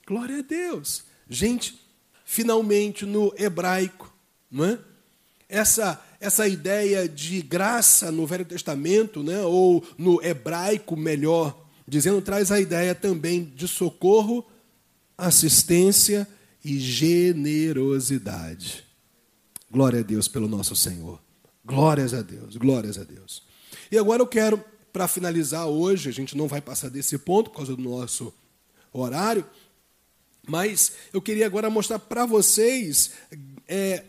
Glória 0.05 0.39
a 0.39 0.41
Deus. 0.41 1.05
Gente, 1.29 1.79
finalmente 2.25 3.05
no 3.05 3.33
hebraico, 3.37 4.13
não 4.51 4.65
é? 4.65 4.79
Essa, 5.47 6.03
essa 6.19 6.47
ideia 6.47 7.07
de 7.07 7.41
graça 7.41 8.11
no 8.11 8.25
Velho 8.25 8.45
Testamento, 8.45 9.21
né, 9.21 9.41
ou 9.41 9.85
no 9.97 10.21
hebraico 10.23 10.97
melhor, 10.97 11.67
dizendo 11.87 12.21
traz 12.21 12.51
a 12.51 12.59
ideia 12.59 12.95
também 12.95 13.43
de 13.43 13.67
socorro, 13.67 14.45
assistência 15.17 16.27
e 16.65 16.79
generosidade. 16.79 18.83
Glória 19.69 19.99
a 19.99 20.03
Deus 20.03 20.27
pelo 20.27 20.47
nosso 20.47 20.75
Senhor. 20.75 21.21
Glórias 21.63 22.13
a 22.13 22.21
Deus, 22.21 22.57
glórias 22.57 22.97
a 22.97 23.03
Deus. 23.03 23.43
E 23.91 23.97
agora 23.97 24.21
eu 24.21 24.27
quero, 24.27 24.63
para 24.91 25.07
finalizar 25.07 25.67
hoje, 25.67 26.09
a 26.09 26.11
gente 26.11 26.35
não 26.35 26.47
vai 26.47 26.61
passar 26.61 26.89
desse 26.89 27.17
ponto 27.17 27.51
por 27.51 27.57
causa 27.57 27.75
do 27.75 27.81
nosso 27.81 28.33
horário, 28.91 29.45
mas 30.47 30.93
eu 31.13 31.21
queria 31.21 31.45
agora 31.45 31.69
mostrar 31.69 31.99
para 31.99 32.25
vocês 32.25 33.11
é, 33.67 34.03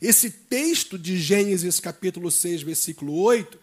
esse 0.00 0.30
texto 0.30 0.98
de 0.98 1.18
Gênesis 1.18 1.78
capítulo 1.78 2.30
6, 2.30 2.62
versículo 2.62 3.16
8, 3.20 3.58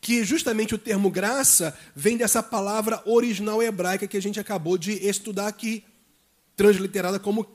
que 0.00 0.24
justamente 0.24 0.74
o 0.74 0.78
termo 0.78 1.10
graça 1.10 1.78
vem 1.94 2.16
dessa 2.16 2.42
palavra 2.42 3.00
original 3.06 3.62
hebraica 3.62 4.08
que 4.08 4.16
a 4.16 4.22
gente 4.22 4.40
acabou 4.40 4.76
de 4.76 4.92
estudar 5.06 5.46
aqui, 5.46 5.84
transliterada 6.56 7.20
como 7.20 7.46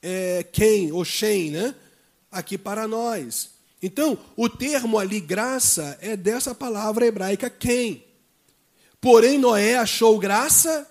é, 0.00 0.44
Ken 0.44 0.92
ou 0.92 1.04
Shem, 1.04 1.50
né? 1.50 1.74
aqui 2.30 2.56
para 2.56 2.86
nós. 2.86 3.50
Então, 3.82 4.18
o 4.36 4.48
termo 4.48 4.98
ali, 4.98 5.20
graça, 5.20 5.98
é 6.00 6.16
dessa 6.16 6.54
palavra 6.54 7.06
hebraica 7.06 7.50
Ken. 7.50 8.00
Porém, 9.00 9.38
Noé 9.38 9.76
achou 9.76 10.18
graça 10.18 10.88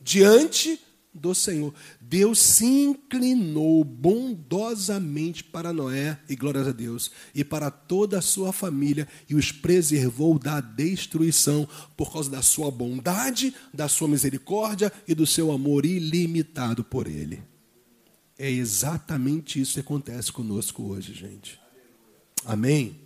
diante 0.00 0.80
do 1.14 1.34
Senhor. 1.34 1.72
Deus 2.00 2.40
se 2.40 2.66
inclinou 2.66 3.84
bondosamente 3.84 5.44
para 5.44 5.72
Noé, 5.72 6.18
e 6.28 6.34
glórias 6.34 6.66
a 6.66 6.72
Deus, 6.72 7.10
e 7.34 7.44
para 7.44 7.70
toda 7.70 8.18
a 8.18 8.22
sua 8.22 8.52
família, 8.52 9.06
e 9.28 9.34
os 9.34 9.52
preservou 9.52 10.38
da 10.38 10.60
destruição, 10.60 11.68
por 11.96 12.12
causa 12.12 12.28
da 12.28 12.42
sua 12.42 12.70
bondade, 12.70 13.54
da 13.72 13.88
sua 13.88 14.08
misericórdia 14.08 14.92
e 15.06 15.14
do 15.14 15.26
seu 15.26 15.52
amor 15.52 15.86
ilimitado 15.86 16.82
por 16.82 17.06
ele. 17.06 17.42
É 18.36 18.50
exatamente 18.50 19.60
isso 19.60 19.74
que 19.74 19.80
acontece 19.80 20.32
conosco 20.32 20.82
hoje, 20.82 21.14
gente. 21.14 21.60
Amém? 22.44 23.00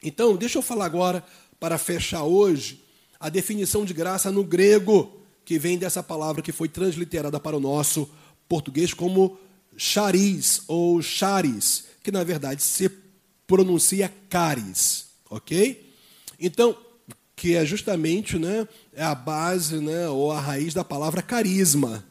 Então, 0.00 0.36
deixa 0.36 0.58
eu 0.58 0.62
falar 0.62 0.84
agora, 0.84 1.24
para 1.58 1.76
fechar 1.76 2.22
hoje, 2.22 2.84
a 3.18 3.28
definição 3.28 3.84
de 3.84 3.92
graça 3.92 4.30
no 4.30 4.44
grego 4.44 5.23
que 5.44 5.58
vem 5.58 5.78
dessa 5.78 6.02
palavra 6.02 6.42
que 6.42 6.52
foi 6.52 6.68
transliterada 6.68 7.38
para 7.38 7.56
o 7.56 7.60
nosso 7.60 8.08
português 8.48 8.94
como 8.94 9.38
charis 9.76 10.62
ou 10.66 11.02
charis, 11.02 11.84
que 12.02 12.10
na 12.10 12.24
verdade 12.24 12.62
se 12.62 12.90
pronuncia 13.46 14.12
caris, 14.28 15.06
ok? 15.28 15.92
Então, 16.38 16.76
que 17.36 17.54
é 17.54 17.64
justamente 17.64 18.38
né, 18.38 18.66
é 18.92 19.02
a 19.02 19.14
base 19.14 19.78
né, 19.78 20.08
ou 20.08 20.32
a 20.32 20.40
raiz 20.40 20.72
da 20.72 20.84
palavra 20.84 21.22
carisma, 21.22 22.04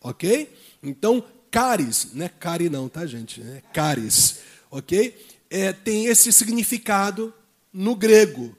ok? 0.00 0.52
Então, 0.82 1.24
caris, 1.50 2.10
não 2.12 2.26
é 2.26 2.28
cari 2.28 2.68
não, 2.68 2.88
tá 2.88 3.06
gente? 3.06 3.40
É 3.40 3.62
caris, 3.72 4.40
ok? 4.70 5.16
É, 5.48 5.72
tem 5.72 6.06
esse 6.06 6.32
significado 6.32 7.32
no 7.72 7.94
grego. 7.94 8.56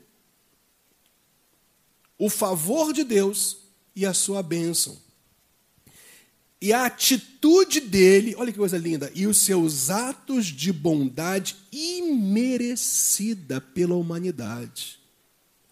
O 2.17 2.29
favor 2.29 2.93
de 2.93 3.03
Deus 3.03 3.64
e 3.95 4.05
a 4.05 4.13
sua 4.13 4.43
bênção. 4.43 4.97
E 6.61 6.73
a 6.73 6.85
atitude 6.85 7.79
dele, 7.79 8.35
olha 8.37 8.51
que 8.51 8.57
coisa 8.57 8.77
linda, 8.77 9.11
e 9.13 9.27
os 9.27 9.37
seus 9.37 9.89
atos 9.89 10.47
de 10.47 10.73
bondade 10.73 11.55
imerecida 11.71 13.61
pela 13.61 13.95
humanidade. 13.95 14.99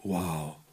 Uau! 0.04 0.64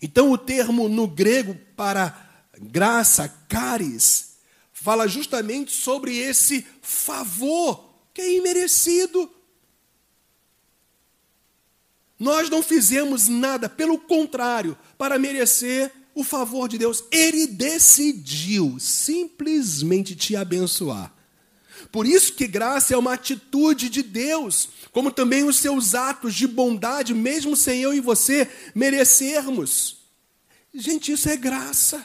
Então, 0.00 0.30
o 0.30 0.38
termo 0.38 0.88
no 0.88 1.06
grego 1.06 1.56
para 1.76 2.46
graça, 2.60 3.28
caris, 3.48 4.36
fala 4.72 5.08
justamente 5.08 5.72
sobre 5.72 6.16
esse 6.16 6.66
favor 6.82 7.88
que 8.14 8.20
é 8.20 8.36
imerecido. 8.36 9.30
Nós 12.18 12.50
não 12.50 12.62
fizemos 12.62 13.28
nada, 13.28 13.68
pelo 13.68 13.98
contrário, 13.98 14.76
para 14.98 15.18
merecer 15.18 15.92
o 16.14 16.24
favor 16.24 16.68
de 16.68 16.76
Deus. 16.76 17.04
Ele 17.12 17.46
decidiu 17.46 18.76
simplesmente 18.80 20.16
te 20.16 20.34
abençoar. 20.34 21.14
Por 21.92 22.06
isso 22.06 22.34
que 22.34 22.48
graça 22.48 22.92
é 22.92 22.96
uma 22.96 23.12
atitude 23.12 23.88
de 23.88 24.02
Deus, 24.02 24.68
como 24.90 25.12
também 25.12 25.44
os 25.44 25.58
seus 25.58 25.94
atos 25.94 26.34
de 26.34 26.46
bondade, 26.46 27.14
mesmo 27.14 27.56
sem 27.56 27.80
eu 27.80 27.94
e 27.94 28.00
você 28.00 28.50
merecermos. 28.74 29.98
Gente, 30.74 31.12
isso 31.12 31.28
é 31.28 31.36
graça. 31.36 32.04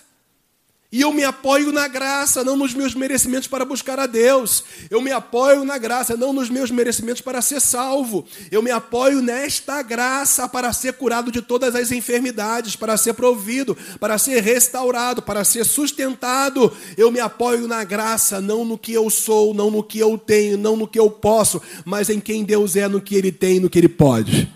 E 0.94 1.02
eu 1.02 1.12
me 1.12 1.24
apoio 1.24 1.72
na 1.72 1.88
graça, 1.88 2.44
não 2.44 2.56
nos 2.56 2.76
meus 2.76 2.94
merecimentos 2.94 3.48
para 3.48 3.66
buscar 3.66 4.00
a 4.00 4.06
Deus. 4.06 4.64
Eu 4.91 5.02
me 5.02 5.12
apoio 5.12 5.66
na 5.66 5.76
graça, 5.76 6.16
não 6.16 6.32
nos 6.32 6.52
meus 6.52 6.70
merecimentos 6.70 7.20
para 7.20 7.41
ser 7.41 7.60
salvo. 7.62 8.28
Eu 8.52 8.62
me 8.62 8.70
apoio 8.70 9.20
nesta 9.20 9.82
graça 9.82 10.48
para 10.48 10.72
ser 10.72 10.94
curado 10.94 11.32
de 11.32 11.41
todas 11.41 11.74
as 11.74 11.91
enfermidades, 11.91 12.76
para 12.76 12.96
ser 12.96 13.16
provido, 13.16 13.76
para 14.00 14.20
ser 14.20 14.39
restaurado, 14.44 15.24
para 15.24 15.44
ser 15.44 15.66
sustentado. 15.66 16.72
Eu 16.96 17.10
me 17.10 17.20
apoio 17.20 17.68
na 17.68 17.84
graça, 17.84 18.39
não 18.39 18.64
no 18.64 18.78
que 18.78 18.94
eu 18.94 19.10
sou, 19.10 19.52
não 19.52 19.72
no 19.72 19.82
que 19.82 19.98
eu 19.98 20.16
tenho, 20.16 20.60
não 20.60 20.78
no 20.78 20.88
que 20.88 21.00
eu 21.00 21.10
posso, 21.10 21.60
mas 21.84 22.08
em 22.12 22.20
quem 22.20 22.44
Deus 22.44 22.76
é, 22.76 22.88
no 22.88 23.02
que 23.02 23.16
Ele 23.16 23.32
tem, 23.32 23.60
no 23.60 23.68
que 23.68 23.80
Ele 23.80 23.89
pode. 23.89 24.48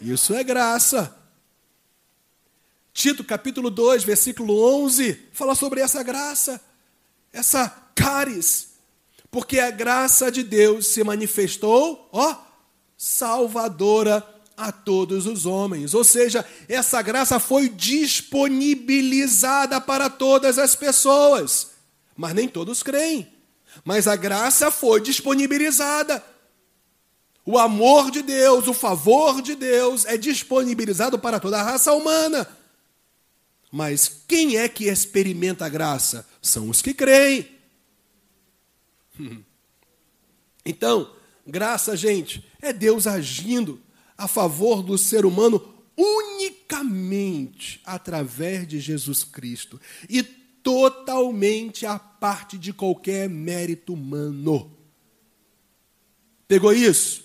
Isso 0.00 0.32
é 0.34 0.42
graça. 0.42 1.21
Tito 2.92 3.24
capítulo 3.24 3.70
2, 3.70 4.04
versículo 4.04 4.62
11, 4.84 5.28
fala 5.32 5.54
sobre 5.54 5.80
essa 5.80 6.02
graça, 6.02 6.60
essa 7.32 7.68
caris, 7.94 8.72
porque 9.30 9.58
a 9.58 9.70
graça 9.70 10.30
de 10.30 10.42
Deus 10.42 10.88
se 10.88 11.02
manifestou, 11.02 12.08
ó, 12.12 12.36
salvadora 12.96 14.26
a 14.56 14.70
todos 14.70 15.26
os 15.26 15.46
homens. 15.46 15.94
Ou 15.94 16.04
seja, 16.04 16.44
essa 16.68 17.00
graça 17.00 17.40
foi 17.40 17.68
disponibilizada 17.68 19.80
para 19.80 20.10
todas 20.10 20.58
as 20.58 20.76
pessoas, 20.76 21.70
mas 22.14 22.34
nem 22.34 22.46
todos 22.46 22.82
creem. 22.82 23.32
Mas 23.84 24.06
a 24.06 24.16
graça 24.16 24.70
foi 24.70 25.00
disponibilizada. 25.00 26.22
O 27.44 27.58
amor 27.58 28.10
de 28.10 28.22
Deus, 28.22 28.68
o 28.68 28.74
favor 28.74 29.40
de 29.40 29.54
Deus 29.54 30.04
é 30.04 30.16
disponibilizado 30.16 31.18
para 31.18 31.40
toda 31.40 31.58
a 31.58 31.62
raça 31.62 31.92
humana. 31.92 32.46
Mas 33.72 34.22
quem 34.28 34.58
é 34.58 34.68
que 34.68 34.84
experimenta 34.84 35.64
a 35.64 35.68
graça? 35.70 36.28
São 36.42 36.68
os 36.68 36.82
que 36.82 36.92
creem. 36.92 37.48
Então, 40.64 41.12
graça, 41.44 41.96
gente, 41.96 42.48
é 42.60 42.72
Deus 42.72 43.08
agindo 43.08 43.80
a 44.16 44.28
favor 44.28 44.80
do 44.80 44.96
ser 44.96 45.26
humano 45.26 45.60
unicamente 45.96 47.80
através 47.84 48.68
de 48.68 48.78
Jesus 48.78 49.24
Cristo 49.24 49.80
e 50.08 50.22
totalmente 50.22 51.84
a 51.84 51.98
parte 51.98 52.56
de 52.56 52.72
qualquer 52.72 53.28
mérito 53.28 53.94
humano. 53.94 54.70
Pegou 56.46 56.72
isso? 56.72 57.24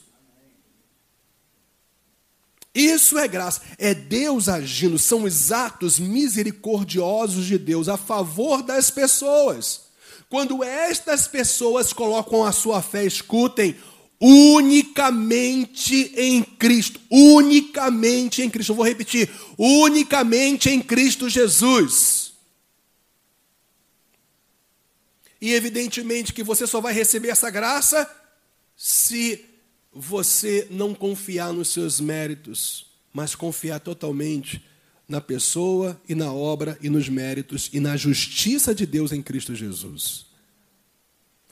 Isso 2.77 3.17
é 3.17 3.27
graça, 3.27 3.59
é 3.79 3.95
Deus 3.95 4.47
agindo, 4.47 4.99
são 4.99 5.23
os 5.23 5.51
atos 5.51 5.97
misericordiosos 5.97 7.47
de 7.47 7.57
Deus 7.57 7.89
a 7.89 7.97
favor 7.97 8.61
das 8.61 8.91
pessoas. 8.91 9.81
Quando 10.29 10.63
estas 10.63 11.27
pessoas 11.27 11.91
colocam 11.91 12.45
a 12.45 12.51
sua 12.51 12.79
fé, 12.83 13.03
escutem, 13.03 13.75
unicamente 14.21 16.11
em 16.15 16.43
Cristo, 16.43 16.99
unicamente 17.09 18.43
em 18.43 18.49
Cristo. 18.49 18.73
Eu 18.73 18.75
vou 18.75 18.85
repetir, 18.85 19.27
unicamente 19.57 20.69
em 20.69 20.79
Cristo 20.79 21.27
Jesus. 21.27 22.33
E 25.41 25.51
evidentemente 25.51 26.31
que 26.31 26.43
você 26.43 26.67
só 26.67 26.79
vai 26.79 26.93
receber 26.93 27.29
essa 27.29 27.49
graça 27.49 28.07
se 28.75 29.43
você 29.99 30.67
não 30.69 30.93
confiar 30.93 31.51
nos 31.51 31.69
seus 31.69 31.99
méritos, 31.99 32.85
mas 33.11 33.33
confiar 33.33 33.79
totalmente 33.79 34.63
na 35.09 35.19
pessoa 35.19 35.99
e 36.07 36.13
na 36.13 36.31
obra 36.31 36.77
e 36.81 36.89
nos 36.89 37.09
méritos 37.09 37.69
e 37.73 37.79
na 37.79 37.97
justiça 37.97 38.75
de 38.75 38.85
Deus 38.85 39.11
em 39.11 39.23
Cristo 39.23 39.55
Jesus. 39.55 40.27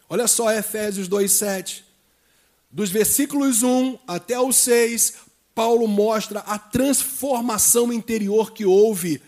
Olha 0.07 0.27
só 0.27 0.51
Efésios 0.51 1.07
2:7. 1.07 1.83
Dos 2.69 2.91
versículos 2.91 3.63
1 3.63 3.97
até 4.05 4.39
o 4.39 4.51
6, 4.51 5.13
Paulo 5.55 5.87
mostra 5.87 6.41
a 6.41 6.59
transformação 6.59 7.91
interior 7.91 8.51
que 8.51 8.65
houve 8.65 9.21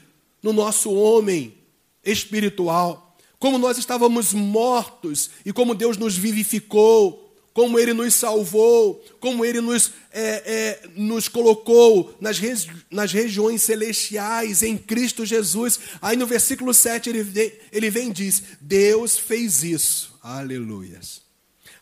no 0.43 0.53
nosso 0.53 0.91
homem 0.91 1.55
espiritual, 2.03 3.17
como 3.39 3.57
nós 3.57 3.77
estávamos 3.77 4.33
mortos 4.33 5.31
e 5.45 5.51
como 5.51 5.73
Deus 5.73 5.97
nos 5.97 6.15
vivificou 6.15 7.26
como 7.57 7.79
Ele 7.79 7.91
nos 7.91 8.13
salvou, 8.13 9.03
como 9.19 9.43
Ele 9.43 9.59
nos, 9.59 9.91
é, 10.11 10.21
é, 10.45 10.89
nos 10.95 11.27
colocou 11.27 12.15
nas, 12.21 12.37
regi 12.37 12.69
nas 12.91 13.11
regiões 13.11 13.63
celestiais 13.63 14.61
em 14.61 14.77
Cristo 14.77 15.25
Jesus. 15.25 15.79
Aí 15.99 16.15
no 16.15 16.27
versículo 16.27 16.71
7 16.71 17.09
ele 17.09 17.23
vem, 17.23 17.51
ele 17.71 17.89
vem 17.89 18.09
e 18.09 18.13
diz: 18.13 18.43
Deus 18.61 19.17
fez 19.17 19.63
isso, 19.63 20.13
aleluias, 20.21 21.23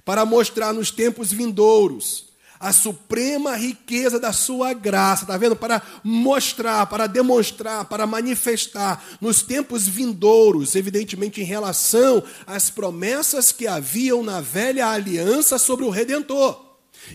para 0.05 0.25
mostrar 0.25 0.71
nos 0.71 0.91
tempos 0.91 1.33
vindouros 1.33 2.24
a 2.65 2.73
suprema 2.73 3.55
riqueza 3.55 4.19
da 4.19 4.33
sua 4.33 4.73
graça, 4.73 5.21
está 5.21 5.37
vendo? 5.37 5.55
Para 5.55 5.79
mostrar, 6.03 6.87
para 6.87 7.05
demonstrar, 7.05 7.85
para 7.85 8.07
manifestar 8.07 9.05
nos 9.21 9.43
tempos 9.43 9.87
vindouros, 9.87 10.75
evidentemente 10.75 11.39
em 11.39 11.43
relação 11.43 12.23
às 12.47 12.71
promessas 12.71 13.51
que 13.51 13.67
haviam 13.67 14.23
na 14.23 14.41
velha 14.41 14.87
aliança 14.87 15.59
sobre 15.59 15.85
o 15.85 15.91
Redentor. 15.91 16.59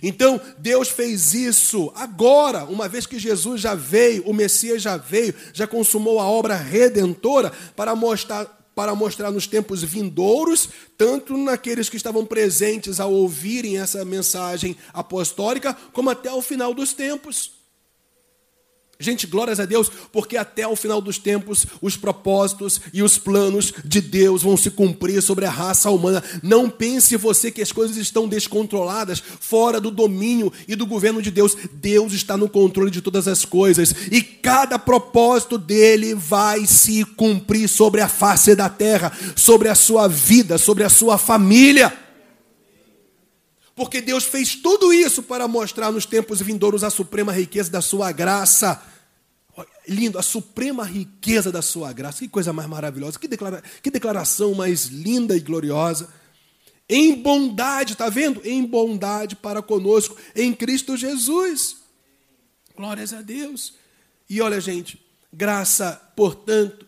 Então, 0.00 0.40
Deus 0.56 0.88
fez 0.88 1.34
isso 1.34 1.90
agora, 1.96 2.62
uma 2.66 2.88
vez 2.88 3.04
que 3.04 3.18
Jesus 3.18 3.60
já 3.60 3.74
veio, 3.74 4.22
o 4.26 4.32
Messias 4.32 4.80
já 4.80 4.96
veio, 4.96 5.34
já 5.52 5.66
consumou 5.66 6.20
a 6.20 6.26
obra 6.26 6.54
redentora, 6.54 7.50
para 7.74 7.96
mostrar 7.96 8.59
para 8.80 8.94
mostrar 8.94 9.30
nos 9.30 9.46
tempos 9.46 9.84
vindouros, 9.84 10.70
tanto 10.96 11.36
naqueles 11.36 11.90
que 11.90 11.98
estavam 11.98 12.24
presentes 12.24 12.98
ao 12.98 13.12
ouvirem 13.12 13.76
essa 13.76 14.06
mensagem 14.06 14.74
apostólica, 14.90 15.76
como 15.92 16.08
até 16.08 16.32
o 16.32 16.40
final 16.40 16.72
dos 16.72 16.94
tempos. 16.94 17.59
Gente, 19.02 19.26
glórias 19.26 19.58
a 19.58 19.64
Deus, 19.64 19.90
porque 20.12 20.36
até 20.36 20.68
o 20.68 20.76
final 20.76 21.00
dos 21.00 21.16
tempos 21.16 21.64
os 21.80 21.96
propósitos 21.96 22.82
e 22.92 23.02
os 23.02 23.16
planos 23.16 23.72
de 23.82 23.98
Deus 23.98 24.42
vão 24.42 24.58
se 24.58 24.70
cumprir 24.70 25.22
sobre 25.22 25.46
a 25.46 25.50
raça 25.50 25.88
humana. 25.88 26.22
Não 26.42 26.68
pense 26.68 27.16
você 27.16 27.50
que 27.50 27.62
as 27.62 27.72
coisas 27.72 27.96
estão 27.96 28.28
descontroladas, 28.28 29.22
fora 29.40 29.80
do 29.80 29.90
domínio 29.90 30.52
e 30.68 30.76
do 30.76 30.84
governo 30.84 31.22
de 31.22 31.30
Deus. 31.30 31.56
Deus 31.72 32.12
está 32.12 32.36
no 32.36 32.46
controle 32.46 32.90
de 32.90 33.00
todas 33.00 33.26
as 33.26 33.42
coisas 33.42 33.94
e 34.12 34.20
cada 34.20 34.78
propósito 34.78 35.56
dele 35.56 36.14
vai 36.14 36.66
se 36.66 37.02
cumprir 37.02 37.68
sobre 37.68 38.02
a 38.02 38.08
face 38.08 38.54
da 38.54 38.68
terra, 38.68 39.16
sobre 39.34 39.70
a 39.70 39.74
sua 39.74 40.08
vida, 40.08 40.58
sobre 40.58 40.84
a 40.84 40.90
sua 40.90 41.16
família. 41.16 41.90
Porque 43.74 44.02
Deus 44.02 44.24
fez 44.24 44.56
tudo 44.56 44.92
isso 44.92 45.22
para 45.22 45.48
mostrar 45.48 45.90
nos 45.90 46.04
tempos 46.04 46.42
vindouros 46.42 46.84
a 46.84 46.90
suprema 46.90 47.32
riqueza 47.32 47.70
da 47.70 47.80
sua 47.80 48.12
graça 48.12 48.89
lindo, 49.88 50.18
a 50.18 50.22
suprema 50.22 50.84
riqueza 50.84 51.50
da 51.50 51.62
sua 51.62 51.92
graça. 51.92 52.20
Que 52.20 52.28
coisa 52.28 52.52
mais 52.52 52.68
maravilhosa, 52.68 53.18
que, 53.18 53.28
declara, 53.28 53.62
que 53.82 53.90
declaração 53.90 54.54
mais 54.54 54.86
linda 54.86 55.36
e 55.36 55.40
gloriosa. 55.40 56.08
Em 56.88 57.14
bondade, 57.14 57.92
está 57.92 58.08
vendo? 58.08 58.40
Em 58.44 58.64
bondade 58.64 59.36
para 59.36 59.62
conosco, 59.62 60.16
em 60.34 60.52
Cristo 60.52 60.96
Jesus. 60.96 61.76
Glórias 62.76 63.12
a 63.12 63.22
Deus. 63.22 63.74
E 64.28 64.40
olha, 64.40 64.60
gente, 64.60 65.00
graça, 65.32 66.00
portanto, 66.16 66.86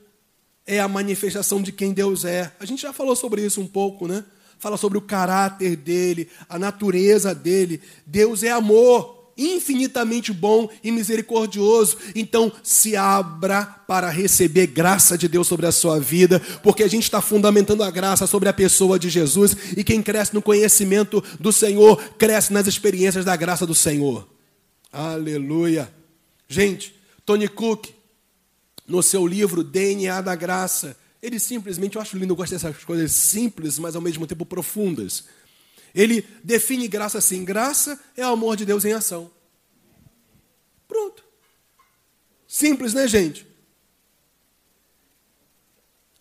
é 0.67 0.81
a 0.81 0.89
manifestação 0.89 1.63
de 1.63 1.71
quem 1.71 1.93
Deus 1.93 2.25
é. 2.25 2.53
A 2.59 2.65
gente 2.65 2.83
já 2.83 2.93
falou 2.93 3.15
sobre 3.15 3.45
isso 3.45 3.61
um 3.61 3.67
pouco, 3.67 4.09
né? 4.09 4.25
Fala 4.59 4.77
sobre 4.77 4.97
o 4.97 5.03
caráter 5.03 5.77
dele, 5.77 6.29
a 6.49 6.59
natureza 6.59 7.35
dele. 7.35 7.81
Deus 8.07 8.43
é 8.43 8.51
amor 8.51 9.22
infinitamente 9.37 10.33
bom 10.33 10.69
e 10.83 10.91
misericordioso. 10.91 11.97
Então, 12.15 12.53
se 12.63 12.97
abra 12.97 13.65
para 13.65 14.11
receber 14.11 14.67
graça 14.67 15.17
de 15.17 15.29
Deus 15.29 15.47
sobre 15.47 15.67
a 15.67 15.73
sua 15.73 15.99
vida, 15.99 16.41
porque 16.63 16.83
a 16.83 16.89
gente 16.89 17.05
está 17.05 17.21
fundamentando 17.21 17.83
a 17.83 17.91
graça 17.91 18.27
sobre 18.27 18.49
a 18.49 18.53
pessoa 18.53 18.99
de 18.99 19.09
Jesus 19.09 19.57
e 19.77 19.85
quem 19.85 20.03
cresce 20.03 20.35
no 20.35 20.43
conhecimento 20.43 21.23
do 21.39 21.53
Senhor, 21.53 21.97
cresce 22.19 22.53
nas 22.53 22.67
experiências 22.67 23.25
da 23.25 23.37
graça 23.37 23.67
do 23.67 23.75
Senhor. 23.75 24.29
Aleluia. 24.93 25.93
Gente, 26.49 26.95
Tony 27.25 27.49
Cook, 27.49 27.89
no 28.87 29.03
seu 29.03 29.27
livro 29.27 29.65
DNA 29.65 30.21
da 30.21 30.35
Graça, 30.35 30.97
ele 31.23 31.39
simplesmente, 31.39 31.97
eu 31.97 32.03
acho 32.03 32.19
lindo, 32.19 32.33
eu 32.33 32.37
gosto 32.37 32.53
dessas 32.53 32.85
coisas 32.85 33.13
simples, 33.13 33.79
mas 33.79 33.95
ao 33.95 34.03
mesmo 34.03 34.27
tempo 34.27 34.45
profundas. 34.45 35.25
Ele 35.95 36.27
define 36.43 36.89
graça 36.89 37.19
assim: 37.19 37.45
graça 37.45 38.01
é 38.17 38.27
o 38.27 38.31
amor 38.31 38.57
de 38.57 38.65
Deus 38.65 38.85
em 38.85 38.93
ação. 38.93 39.31
Pronto. 40.89 41.25
Simples, 42.47 42.93
né, 42.95 43.09
gente? 43.09 43.47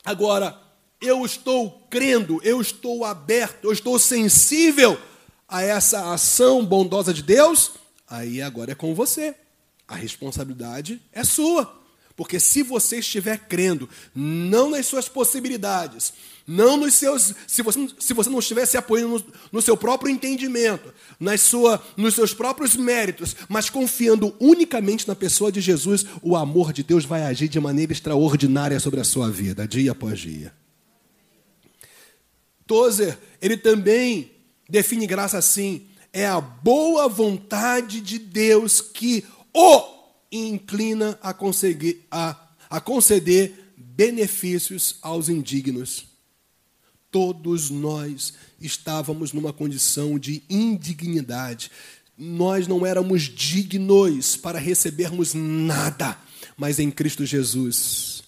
Agora, 0.03 0.59
eu 0.99 1.25
estou 1.25 1.87
crendo, 1.89 2.39
eu 2.43 2.61
estou 2.61 3.03
aberto, 3.03 3.65
eu 3.65 3.71
estou 3.71 3.97
sensível 3.99 4.99
a 5.47 5.61
essa 5.61 6.13
ação 6.13 6.65
bondosa 6.65 7.13
de 7.13 7.21
Deus, 7.21 7.71
aí 8.07 8.41
agora 8.41 8.71
é 8.71 8.75
com 8.75 8.95
você. 8.95 9.35
A 9.87 9.95
responsabilidade 9.95 11.01
é 11.11 11.23
sua. 11.23 11.80
Porque 12.15 12.39
se 12.39 12.63
você 12.63 12.99
estiver 12.99 13.37
crendo, 13.47 13.89
não 14.13 14.69
nas 14.69 14.85
suas 14.85 15.07
possibilidades, 15.07 16.13
não 16.45 16.77
nos 16.77 16.93
seus. 16.95 17.33
Se 17.47 17.61
você, 17.61 17.87
se 17.99 18.13
você 18.13 18.29
não 18.29 18.39
estiver 18.39 18.65
se 18.65 18.77
apoiando 18.77 19.19
no, 19.19 19.25
no 19.53 19.61
seu 19.61 19.77
próprio 19.77 20.11
entendimento, 20.11 20.93
nas 21.19 21.41
sua, 21.41 21.81
nos 21.95 22.15
seus 22.15 22.33
próprios 22.33 22.75
méritos, 22.75 23.35
mas 23.47 23.69
confiando 23.69 24.35
unicamente 24.39 25.07
na 25.07 25.15
pessoa 25.15 25.51
de 25.51 25.61
Jesus, 25.61 26.05
o 26.21 26.35
amor 26.35 26.73
de 26.73 26.83
Deus 26.83 27.05
vai 27.05 27.23
agir 27.23 27.47
de 27.47 27.59
maneira 27.59 27.93
extraordinária 27.93 28.79
sobre 28.79 28.99
a 28.99 29.05
sua 29.05 29.29
vida, 29.29 29.67
dia 29.67 29.91
após 29.91 30.19
dia. 30.19 30.53
Tozer, 32.65 33.17
ele 33.41 33.57
também 33.57 34.31
define 34.69 35.05
graça 35.07 35.37
assim: 35.37 35.87
é 36.13 36.25
a 36.25 36.41
boa 36.41 37.07
vontade 37.07 38.01
de 38.01 38.19
Deus 38.19 38.81
que 38.81 39.25
o 39.53 40.00
inclina 40.31 41.19
a, 41.21 41.33
conseguir, 41.33 42.05
a, 42.09 42.49
a 42.69 42.79
conceder 42.79 43.73
benefícios 43.77 44.97
aos 45.01 45.27
indignos. 45.27 46.05
Todos 47.11 47.69
nós 47.69 48.33
estávamos 48.59 49.33
numa 49.33 49.51
condição 49.51 50.17
de 50.17 50.41
indignidade. 50.49 51.69
Nós 52.17 52.67
não 52.67 52.85
éramos 52.85 53.23
dignos 53.23 54.37
para 54.37 54.59
recebermos 54.59 55.33
nada, 55.33 56.17
mas 56.55 56.79
em 56.79 56.89
Cristo 56.89 57.25
Jesus, 57.25 58.23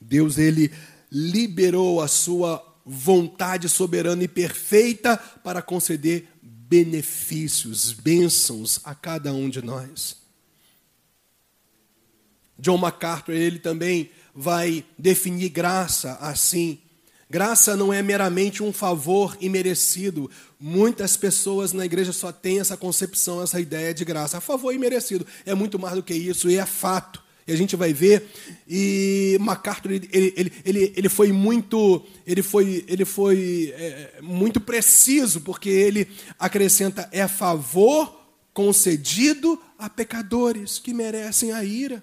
Deus 0.00 0.38
ele 0.38 0.70
liberou 1.10 2.00
a 2.00 2.06
sua 2.06 2.64
vontade 2.84 3.68
soberana 3.68 4.22
e 4.24 4.28
perfeita 4.28 5.16
para 5.16 5.60
conceder 5.60 6.28
benefícios, 6.42 7.92
bênçãos 7.92 8.80
a 8.84 8.94
cada 8.94 9.32
um 9.32 9.48
de 9.48 9.62
nós. 9.62 10.27
John 12.58 12.78
MacArthur, 12.78 13.34
ele 13.34 13.58
também 13.58 14.10
vai 14.34 14.84
definir 14.98 15.48
graça 15.48 16.18
assim. 16.20 16.78
Graça 17.30 17.76
não 17.76 17.92
é 17.92 18.02
meramente 18.02 18.62
um 18.62 18.72
favor 18.72 19.36
imerecido. 19.40 20.30
Muitas 20.58 21.16
pessoas 21.16 21.72
na 21.72 21.84
igreja 21.84 22.12
só 22.12 22.32
têm 22.32 22.58
essa 22.58 22.76
concepção, 22.76 23.42
essa 23.42 23.60
ideia 23.60 23.92
de 23.92 24.04
graça. 24.04 24.40
Favor 24.40 24.72
imerecido 24.72 25.26
é 25.44 25.54
muito 25.54 25.78
mais 25.78 25.94
do 25.94 26.02
que 26.02 26.14
isso 26.14 26.48
e 26.48 26.56
é 26.56 26.64
fato. 26.64 27.22
E 27.46 27.52
a 27.52 27.56
gente 27.56 27.76
vai 27.76 27.92
ver. 27.92 28.26
E 28.66 29.36
MacArthur 29.40 29.92
ele, 29.92 30.08
ele, 30.12 30.52
ele, 30.64 30.92
ele 30.96 31.08
foi 31.08 31.30
muito 31.30 32.04
ele 32.26 32.42
foi 32.42 32.84
ele 32.88 33.04
foi 33.04 33.74
é, 33.76 34.20
muito 34.22 34.60
preciso 34.60 35.42
porque 35.42 35.68
ele 35.68 36.08
acrescenta 36.38 37.08
é 37.12 37.28
favor 37.28 38.18
concedido 38.54 39.60
a 39.78 39.88
pecadores 39.90 40.78
que 40.78 40.94
merecem 40.94 41.52
a 41.52 41.62
ira. 41.62 42.02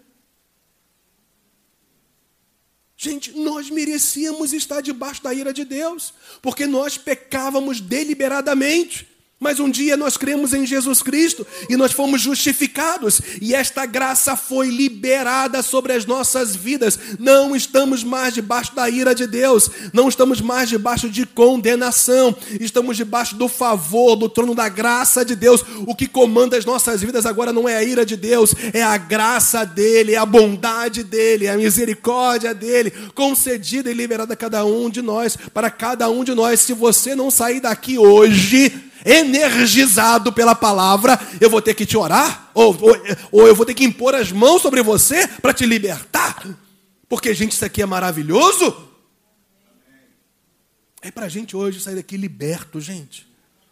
Gente, 3.06 3.38
nós 3.38 3.70
merecíamos 3.70 4.52
estar 4.52 4.82
debaixo 4.82 5.22
da 5.22 5.32
ira 5.32 5.54
de 5.54 5.64
Deus, 5.64 6.12
porque 6.42 6.66
nós 6.66 6.98
pecávamos 6.98 7.80
deliberadamente. 7.80 9.08
Mas 9.46 9.60
um 9.60 9.70
dia 9.70 9.96
nós 9.96 10.18
cremos 10.18 10.56
em 10.56 10.66
Jesus 10.66 11.04
Cristo 11.04 11.46
e 11.70 11.78
nós 11.78 11.92
fomos 11.92 12.20
justificados, 12.20 13.22
e 13.40 13.54
esta 13.54 13.86
graça 13.86 14.36
foi 14.36 14.70
liberada 14.70 15.62
sobre 15.62 15.94
as 15.94 16.04
nossas 16.04 16.56
vidas. 16.56 16.98
Não 17.20 17.56
estamos 17.56 18.04
mais 18.04 18.34
debaixo 18.34 18.74
da 18.74 18.90
ira 18.90 19.14
de 19.14 19.28
Deus, 19.28 19.70
não 19.94 20.10
estamos 20.10 20.42
mais 20.42 20.68
debaixo 20.68 21.08
de 21.12 21.28
condenação, 21.28 22.36
estamos 22.60 22.98
debaixo 22.98 23.36
do 23.36 23.48
favor, 23.48 24.16
do 24.16 24.28
trono 24.28 24.56
da 24.56 24.68
graça 24.68 25.24
de 25.24 25.36
Deus. 25.36 25.64
O 25.86 25.94
que 25.94 26.08
comanda 26.08 26.58
as 26.58 26.66
nossas 26.66 27.02
vidas 27.02 27.28
agora 27.28 27.54
não 27.54 27.70
é 27.70 27.78
a 27.78 27.84
ira 27.84 28.04
de 28.04 28.18
Deus, 28.18 28.56
é 28.74 28.82
a 28.82 28.98
graça 28.98 29.64
dele, 29.64 30.16
é 30.16 30.18
a 30.18 30.26
bondade 30.26 31.04
dele, 31.04 31.46
é 31.46 31.52
a 31.52 31.58
misericórdia 31.58 32.52
dele, 32.52 32.92
concedida 33.14 33.92
e 33.92 33.94
liberada 33.94 34.34
a 34.34 34.38
cada 34.38 34.66
um 34.66 34.90
de 34.90 35.04
nós, 35.04 35.38
para 35.54 35.70
cada 35.70 36.10
um 36.10 36.24
de 36.24 36.34
nós. 36.34 36.62
Se 36.62 36.74
você 36.74 37.14
não 37.14 37.30
sair 37.30 37.60
daqui 37.60 38.00
hoje, 38.00 38.74
energizado 39.06 40.34
pela 40.34 40.56
palavra, 40.56 41.20
eu 41.40 41.50
vou 41.50 41.62
ter 41.62 41.76
que 41.76 41.86
te 41.86 41.96
orar, 41.96 42.50
ou, 42.56 42.76
ou, 42.82 42.98
ou 43.32 43.48
eu 43.48 43.56
vou 43.56 43.66
ter 43.66 43.76
que 43.76 43.84
impor 43.84 44.16
as 44.16 44.32
mãos 44.32 44.64
sobre 44.64 44.82
você 44.82 45.28
para 45.28 45.54
te 45.54 45.66
libertar. 45.66 46.44
Porque, 47.08 47.34
gente, 47.34 47.52
isso 47.52 47.64
aqui 47.64 47.84
é 47.84 47.86
maravilhoso. 47.86 48.76
É 51.02 51.12
para 51.12 51.28
a 51.28 51.30
gente 51.30 51.56
hoje 51.56 51.80
sair 51.80 51.96
daqui 51.96 52.18
liberto, 52.18 52.82
gente. 52.82 53.28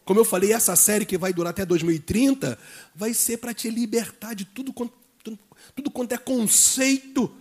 Como 0.06 0.20
eu 0.20 0.26
falei, 0.26 0.54
essa 0.54 0.76
série 0.76 1.06
que 1.06 1.18
vai 1.18 1.34
durar 1.34 1.50
até 1.50 1.66
2030 1.66 2.60
vai 2.94 3.14
ser 3.14 3.38
para 3.38 3.54
te 3.54 3.72
libertar 3.72 4.36
de 4.36 4.46
tudo 4.46 4.72
quanto, 4.72 4.94
tudo, 5.24 5.40
tudo 5.76 5.90
quanto 5.90 6.12
é 6.12 6.18
conceito 6.18 7.34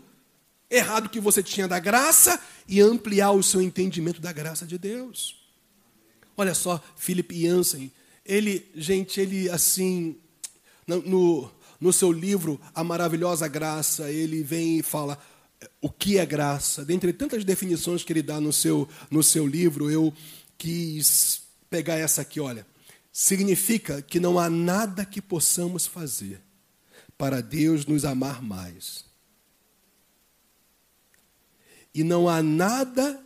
errado 0.70 1.11
que 1.11 1.20
você 1.20 1.43
tinha 1.43 1.68
da 1.68 1.78
graça 1.78 2.40
e 2.66 2.80
ampliar 2.80 3.32
o 3.32 3.43
seu 3.43 3.61
entendimento 3.61 4.20
da 4.20 4.32
graça 4.32 4.64
de 4.64 4.78
Deus. 4.78 5.41
Olha 6.36 6.54
só, 6.54 6.82
Philip 6.96 7.40
Jansen, 7.46 7.92
ele, 8.24 8.70
gente, 8.74 9.20
ele 9.20 9.48
assim, 9.50 10.16
no, 10.86 11.50
no 11.80 11.92
seu 11.92 12.12
livro 12.12 12.60
A 12.74 12.84
Maravilhosa 12.84 13.48
Graça, 13.48 14.10
ele 14.10 14.42
vem 14.42 14.78
e 14.78 14.82
fala 14.82 15.18
o 15.80 15.90
que 15.90 16.18
é 16.18 16.26
graça. 16.26 16.84
Dentre 16.84 17.12
tantas 17.12 17.44
definições 17.44 18.02
que 18.04 18.12
ele 18.12 18.22
dá 18.22 18.40
no 18.40 18.52
seu, 18.52 18.88
no 19.10 19.22
seu 19.22 19.46
livro, 19.46 19.90
eu 19.90 20.12
quis 20.56 21.42
pegar 21.68 21.96
essa 21.96 22.22
aqui, 22.22 22.40
olha. 22.40 22.66
Significa 23.12 24.00
que 24.00 24.18
não 24.18 24.38
há 24.38 24.48
nada 24.48 25.04
que 25.04 25.20
possamos 25.20 25.86
fazer 25.86 26.40
para 27.18 27.42
Deus 27.42 27.84
nos 27.84 28.04
amar 28.04 28.40
mais. 28.40 29.04
E 31.94 32.02
não 32.02 32.28
há 32.28 32.42
nada 32.42 33.22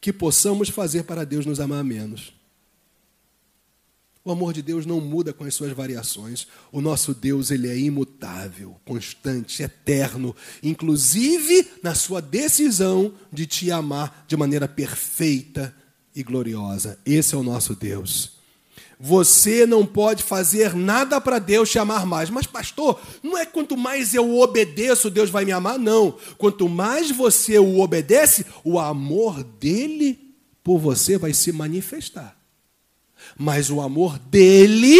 que 0.00 0.12
possamos 0.12 0.68
fazer 0.68 1.04
para 1.04 1.24
Deus 1.24 1.46
nos 1.46 1.60
amar 1.60 1.84
menos. 1.84 2.32
O 4.22 4.30
amor 4.30 4.52
de 4.52 4.60
Deus 4.60 4.84
não 4.84 5.00
muda 5.00 5.32
com 5.32 5.44
as 5.44 5.54
suas 5.54 5.72
variações. 5.72 6.46
O 6.70 6.82
nosso 6.82 7.14
Deus, 7.14 7.50
ele 7.50 7.68
é 7.68 7.78
imutável, 7.78 8.76
constante, 8.84 9.62
eterno, 9.62 10.36
inclusive 10.62 11.66
na 11.82 11.94
sua 11.94 12.20
decisão 12.20 13.14
de 13.32 13.46
te 13.46 13.70
amar 13.70 14.26
de 14.28 14.36
maneira 14.36 14.68
perfeita 14.68 15.74
e 16.14 16.22
gloriosa. 16.22 16.98
Esse 17.06 17.34
é 17.34 17.38
o 17.38 17.42
nosso 17.42 17.74
Deus. 17.74 18.32
Você 19.02 19.64
não 19.64 19.86
pode 19.86 20.22
fazer 20.22 20.74
nada 20.74 21.18
para 21.18 21.38
Deus 21.38 21.70
te 21.70 21.78
amar 21.78 22.04
mais. 22.04 22.28
Mas, 22.28 22.46
pastor, 22.46 23.00
não 23.22 23.38
é 23.38 23.46
quanto 23.46 23.74
mais 23.74 24.12
eu 24.12 24.38
obedeço, 24.38 25.08
Deus 25.08 25.30
vai 25.30 25.46
me 25.46 25.52
amar? 25.52 25.78
Não. 25.78 26.14
Quanto 26.36 26.68
mais 26.68 27.10
você 27.10 27.58
o 27.58 27.80
obedece, 27.80 28.44
o 28.62 28.78
amor 28.78 29.42
dele 29.42 30.36
por 30.62 30.78
você 30.78 31.16
vai 31.16 31.32
se 31.32 31.50
manifestar 31.52 32.39
mas 33.38 33.70
o 33.70 33.80
amor 33.80 34.18
dele 34.18 34.98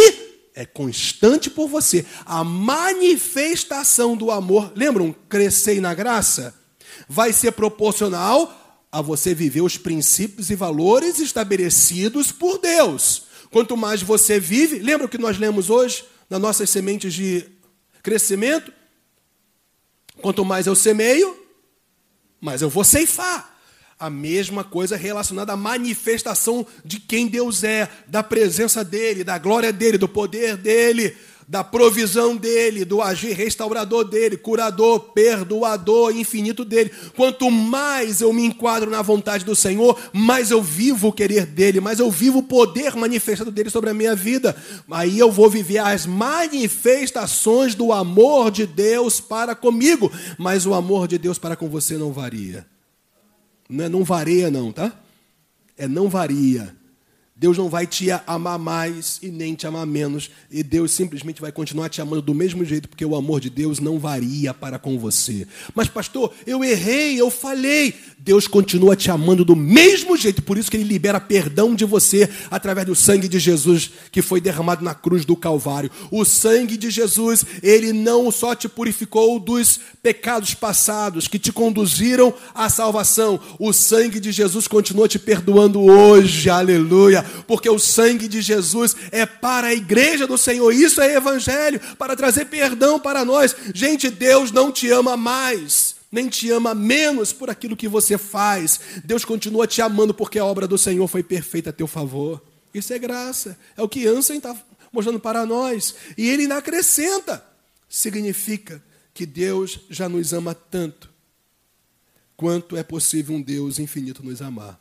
é 0.54 0.64
constante 0.64 1.48
por 1.48 1.68
você. 1.68 2.04
A 2.24 2.42
manifestação 2.44 4.16
do 4.16 4.30
amor, 4.30 4.72
lembram? 4.74 5.14
Crescer 5.28 5.80
na 5.80 5.94
graça 5.94 6.54
vai 7.08 7.32
ser 7.32 7.52
proporcional 7.52 8.86
a 8.92 9.00
você 9.00 9.34
viver 9.34 9.62
os 9.62 9.76
princípios 9.76 10.50
e 10.50 10.54
valores 10.54 11.18
estabelecidos 11.18 12.32
por 12.32 12.58
Deus. 12.58 13.24
Quanto 13.50 13.76
mais 13.76 14.02
você 14.02 14.38
vive, 14.38 14.78
lembra 14.78 15.06
o 15.06 15.08
que 15.08 15.18
nós 15.18 15.38
lemos 15.38 15.70
hoje 15.70 16.04
nas 16.28 16.40
nossas 16.40 16.70
sementes 16.70 17.14
de 17.14 17.46
crescimento? 18.02 18.72
Quanto 20.20 20.44
mais 20.44 20.66
eu 20.66 20.74
semeio, 20.74 21.36
mais 22.40 22.62
eu 22.62 22.68
vou 22.68 22.84
ceifar 22.84 23.49
a 24.00 24.08
mesma 24.08 24.64
coisa 24.64 24.96
relacionada 24.96 25.52
à 25.52 25.56
manifestação 25.56 26.66
de 26.82 26.98
quem 26.98 27.26
Deus 27.26 27.62
é, 27.62 27.86
da 28.08 28.22
presença 28.22 28.82
dele, 28.82 29.22
da 29.22 29.36
glória 29.36 29.70
dele, 29.70 29.98
do 29.98 30.08
poder 30.08 30.56
dele, 30.56 31.14
da 31.46 31.62
provisão 31.62 32.34
dele, 32.34 32.84
do 32.84 33.02
agir 33.02 33.32
restaurador 33.34 34.04
dele, 34.04 34.38
curador, 34.38 35.00
perdoador, 35.12 36.16
infinito 36.16 36.64
dele. 36.64 36.90
Quanto 37.14 37.50
mais 37.50 38.22
eu 38.22 38.32
me 38.32 38.46
enquadro 38.46 38.88
na 38.88 39.02
vontade 39.02 39.44
do 39.44 39.54
Senhor, 39.54 39.98
mais 40.14 40.50
eu 40.50 40.62
vivo 40.62 41.08
o 41.08 41.12
querer 41.12 41.44
dele, 41.44 41.80
mais 41.80 41.98
eu 41.98 42.10
vivo 42.10 42.38
o 42.38 42.42
poder 42.44 42.96
manifestado 42.96 43.50
dele 43.50 43.68
sobre 43.68 43.90
a 43.90 43.94
minha 43.94 44.14
vida. 44.14 44.56
Aí 44.90 45.18
eu 45.18 45.30
vou 45.30 45.50
viver 45.50 45.78
as 45.78 46.06
manifestações 46.06 47.74
do 47.74 47.92
amor 47.92 48.50
de 48.50 48.64
Deus 48.64 49.20
para 49.20 49.54
comigo, 49.54 50.10
mas 50.38 50.64
o 50.64 50.72
amor 50.72 51.06
de 51.06 51.18
Deus 51.18 51.38
para 51.38 51.56
com 51.56 51.68
você 51.68 51.98
não 51.98 52.12
varia. 52.12 52.64
Não, 53.70 53.84
é 53.84 53.88
não 53.88 54.02
varia, 54.02 54.50
não, 54.50 54.72
tá? 54.72 54.92
É 55.78 55.86
não 55.86 56.08
varia. 56.08 56.76
Deus 57.40 57.56
não 57.56 57.70
vai 57.70 57.86
te 57.86 58.10
amar 58.26 58.58
mais 58.58 59.18
e 59.22 59.30
nem 59.30 59.54
te 59.54 59.66
amar 59.66 59.86
menos. 59.86 60.30
E 60.50 60.62
Deus 60.62 60.90
simplesmente 60.90 61.40
vai 61.40 61.50
continuar 61.50 61.88
te 61.88 62.02
amando 62.02 62.20
do 62.20 62.34
mesmo 62.34 62.62
jeito, 62.66 62.86
porque 62.86 63.02
o 63.02 63.16
amor 63.16 63.40
de 63.40 63.48
Deus 63.48 63.80
não 63.80 63.98
varia 63.98 64.52
para 64.52 64.78
com 64.78 64.98
você. 64.98 65.48
Mas, 65.74 65.88
pastor, 65.88 66.34
eu 66.46 66.62
errei, 66.62 67.18
eu 67.18 67.30
falhei. 67.30 67.94
Deus 68.18 68.46
continua 68.46 68.94
te 68.94 69.10
amando 69.10 69.42
do 69.42 69.56
mesmo 69.56 70.18
jeito. 70.18 70.42
Por 70.42 70.58
isso 70.58 70.70
que 70.70 70.76
Ele 70.76 70.84
libera 70.84 71.18
perdão 71.18 71.74
de 71.74 71.86
você 71.86 72.28
através 72.50 72.86
do 72.86 72.94
sangue 72.94 73.26
de 73.26 73.38
Jesus 73.38 73.90
que 74.12 74.20
foi 74.20 74.38
derramado 74.38 74.84
na 74.84 74.94
cruz 74.94 75.24
do 75.24 75.34
Calvário. 75.34 75.90
O 76.10 76.26
sangue 76.26 76.76
de 76.76 76.90
Jesus, 76.90 77.42
Ele 77.62 77.94
não 77.94 78.30
só 78.30 78.54
te 78.54 78.68
purificou 78.68 79.40
dos 79.40 79.80
pecados 80.02 80.52
passados 80.52 81.26
que 81.26 81.38
te 81.38 81.50
conduziram 81.50 82.34
à 82.54 82.68
salvação. 82.68 83.40
O 83.58 83.72
sangue 83.72 84.20
de 84.20 84.30
Jesus 84.30 84.68
continua 84.68 85.08
te 85.08 85.18
perdoando 85.18 85.80
hoje. 85.80 86.50
Aleluia 86.50 87.29
porque 87.46 87.68
o 87.68 87.78
sangue 87.78 88.28
de 88.28 88.40
Jesus 88.40 88.96
é 89.10 89.24
para 89.26 89.68
a 89.68 89.74
igreja 89.74 90.26
do 90.26 90.38
Senhor. 90.38 90.72
Isso 90.72 91.00
é 91.00 91.14
evangelho, 91.14 91.80
para 91.96 92.16
trazer 92.16 92.46
perdão 92.46 92.98
para 92.98 93.24
nós. 93.24 93.54
Gente, 93.74 94.10
Deus 94.10 94.50
não 94.50 94.72
te 94.72 94.90
ama 94.90 95.16
mais, 95.16 95.96
nem 96.10 96.28
te 96.28 96.50
ama 96.50 96.74
menos 96.74 97.32
por 97.32 97.50
aquilo 97.50 97.76
que 97.76 97.88
você 97.88 98.18
faz. 98.18 98.80
Deus 99.04 99.24
continua 99.24 99.66
te 99.66 99.80
amando 99.82 100.14
porque 100.14 100.38
a 100.38 100.44
obra 100.44 100.66
do 100.66 100.78
Senhor 100.78 101.06
foi 101.06 101.22
perfeita 101.22 101.70
a 101.70 101.72
teu 101.72 101.86
favor. 101.86 102.42
Isso 102.72 102.92
é 102.92 102.98
graça. 102.98 103.58
É 103.76 103.82
o 103.82 103.88
que 103.88 104.06
Ansem 104.06 104.38
está 104.38 104.56
mostrando 104.92 105.20
para 105.20 105.44
nós. 105.44 105.94
E 106.16 106.28
ele 106.28 106.42
ainda 106.42 106.56
acrescenta. 106.56 107.44
Significa 107.88 108.82
que 109.12 109.26
Deus 109.26 109.80
já 109.90 110.08
nos 110.08 110.32
ama 110.32 110.54
tanto 110.54 111.10
quanto 112.36 112.76
é 112.76 112.82
possível 112.82 113.36
um 113.36 113.42
Deus 113.42 113.78
infinito 113.78 114.24
nos 114.24 114.40
amar. 114.40 114.79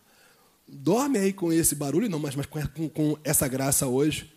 Dorme 0.71 1.17
aí 1.17 1.33
com 1.33 1.51
esse 1.51 1.73
barulho, 1.73 2.09
não, 2.09 2.19
mas, 2.19 2.35
mas 2.35 2.45
com, 2.45 2.87
com 2.89 3.17
essa 3.23 3.47
graça 3.47 3.87
hoje. 3.87 4.31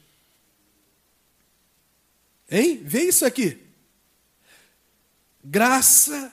Hein? 2.50 2.80
Vê 2.84 3.02
isso 3.02 3.24
aqui. 3.24 3.58
Graça 5.44 6.32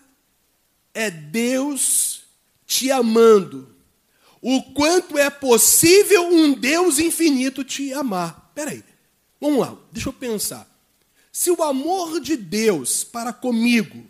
é 0.93 1.09
Deus 1.09 2.23
te 2.65 2.91
amando. 2.91 3.75
O 4.41 4.61
quanto 4.73 5.17
é 5.17 5.29
possível 5.29 6.27
um 6.27 6.53
Deus 6.53 6.97
infinito 6.99 7.63
te 7.63 7.91
amar. 7.93 8.51
Peraí, 8.55 8.83
vamos 9.39 9.59
lá, 9.59 9.77
deixa 9.91 10.09
eu 10.09 10.13
pensar. 10.13 10.69
Se 11.31 11.51
o 11.51 11.61
amor 11.63 12.21
de 12.21 12.37
Deus 12.37 13.03
para 13.03 13.33
comigo 13.33 14.05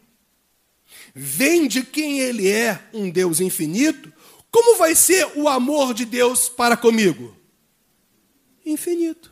vem 1.14 1.68
de 1.68 1.84
quem 1.84 2.20
Ele 2.20 2.48
é, 2.48 2.88
um 2.94 3.10
Deus 3.10 3.40
infinito, 3.40 4.12
como 4.52 4.78
vai 4.78 4.96
ser 4.96 5.28
o 5.36 5.48
amor 5.48 5.94
de 5.94 6.06
Deus 6.06 6.50
para 6.50 6.76
comigo? 6.76 7.36
Infinito. 8.66 9.32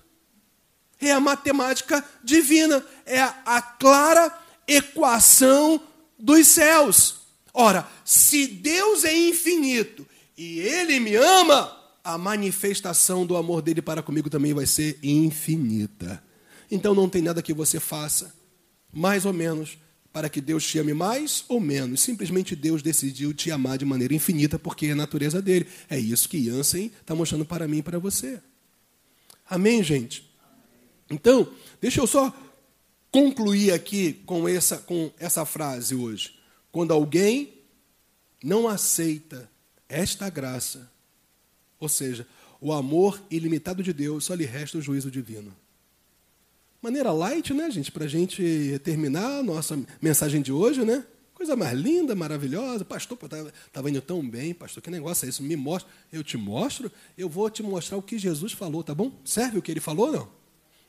É 1.00 1.12
a 1.12 1.20
matemática 1.20 2.04
divina, 2.24 2.84
é 3.06 3.22
a 3.22 3.62
clara 3.62 4.36
equação 4.68 5.82
dos 6.18 6.48
céus. 6.48 7.20
Ora, 7.54 7.88
se 8.04 8.48
Deus 8.48 9.04
é 9.04 9.16
infinito 9.16 10.08
e 10.38 10.60
Ele 10.60 11.00
me 11.00 11.16
ama, 11.16 11.76
a 12.04 12.18
manifestação 12.18 13.26
do 13.26 13.36
amor 13.36 13.62
dele 13.62 13.82
para 13.82 14.02
comigo 14.02 14.30
também 14.30 14.54
vai 14.54 14.66
ser 14.66 14.98
infinita. 15.04 16.24
então 16.70 16.94
não 16.96 17.10
tem 17.10 17.22
nada 17.22 17.42
que 17.42 17.54
você 17.54 17.80
faça, 17.80 18.34
mais 18.94 19.26
ou 19.26 19.34
menos, 19.34 19.78
para 20.18 20.30
que 20.30 20.42
Deus 20.42 20.66
te 20.66 20.80
ame 20.80 20.96
mais 20.96 21.46
ou 21.48 21.60
menos. 21.60 22.02
Simplesmente 22.02 22.56
Deus 22.56 22.82
decidiu 22.82 23.36
te 23.36 23.52
amar 23.52 23.78
de 23.78 23.86
maneira 23.86 24.16
infinita, 24.16 24.58
porque 24.58 24.88
é 24.88 24.92
a 24.94 24.96
natureza 24.96 25.40
dele. 25.44 25.68
É 25.88 26.00
isso 26.00 26.28
que 26.28 26.44
Jansen 26.44 26.92
está 27.00 27.14
mostrando 27.14 27.46
para 27.46 27.68
mim 27.68 27.78
e 27.78 27.84
para 27.84 28.00
você. 28.00 28.42
Amém, 29.48 29.84
gente? 29.84 30.28
Então, 31.08 31.48
deixa 31.80 32.02
eu 32.02 32.08
só 32.08 32.36
concluir 33.12 33.72
aqui 33.72 34.14
com 34.26 34.50
essa, 34.50 34.80
com 34.80 35.12
essa 35.20 35.46
frase 35.46 35.94
hoje. 35.94 36.40
Quando 36.72 36.94
alguém 36.94 37.54
não 38.44 38.68
aceita 38.68 39.48
esta 39.88 40.32
graça, 40.32 40.92
ou 41.80 41.88
seja, 41.88 42.26
o 42.60 42.74
amor 42.74 43.22
ilimitado 43.30 43.84
de 43.84 43.94
Deus, 43.94 44.26
só 44.26 44.34
lhe 44.34 44.46
resta 44.46 44.80
o 44.80 44.82
juízo 44.82 45.12
divino. 45.12 45.56
Maneira 46.82 47.12
light, 47.12 47.54
né, 47.54 47.72
gente, 47.72 47.92
para 47.92 48.06
a 48.06 48.08
gente 48.08 48.80
terminar 48.84 49.40
a 49.40 49.44
nossa 49.44 49.80
mensagem 50.02 50.42
de 50.42 50.52
hoje, 50.52 50.86
né? 50.86 51.04
Coisa 51.34 51.56
mais 51.56 51.78
linda, 51.78 52.16
maravilhosa. 52.16 52.84
Pastor, 52.84 53.18
estava 53.22 53.52
tá, 53.72 53.90
indo 53.90 54.02
tão 54.02 54.28
bem, 54.28 54.54
pastor, 54.54 54.82
que 54.82 54.90
negócio 54.90 55.26
é 55.26 55.30
esse? 55.30 55.42
Me 55.44 55.56
mostra. 55.56 55.92
Eu 56.12 56.24
te 56.24 56.38
mostro, 56.38 56.92
eu 57.18 57.30
vou 57.30 57.50
te 57.50 57.62
mostrar 57.62 57.98
o 57.98 58.02
que 58.02 58.18
Jesus 58.18 58.54
falou, 58.54 58.84
tá 58.84 58.96
bom? 58.96 59.12
Serve 59.24 59.60
o 59.60 59.62
que 59.62 59.72
ele 59.72 59.80
falou, 59.80 60.12
não? 60.12 60.30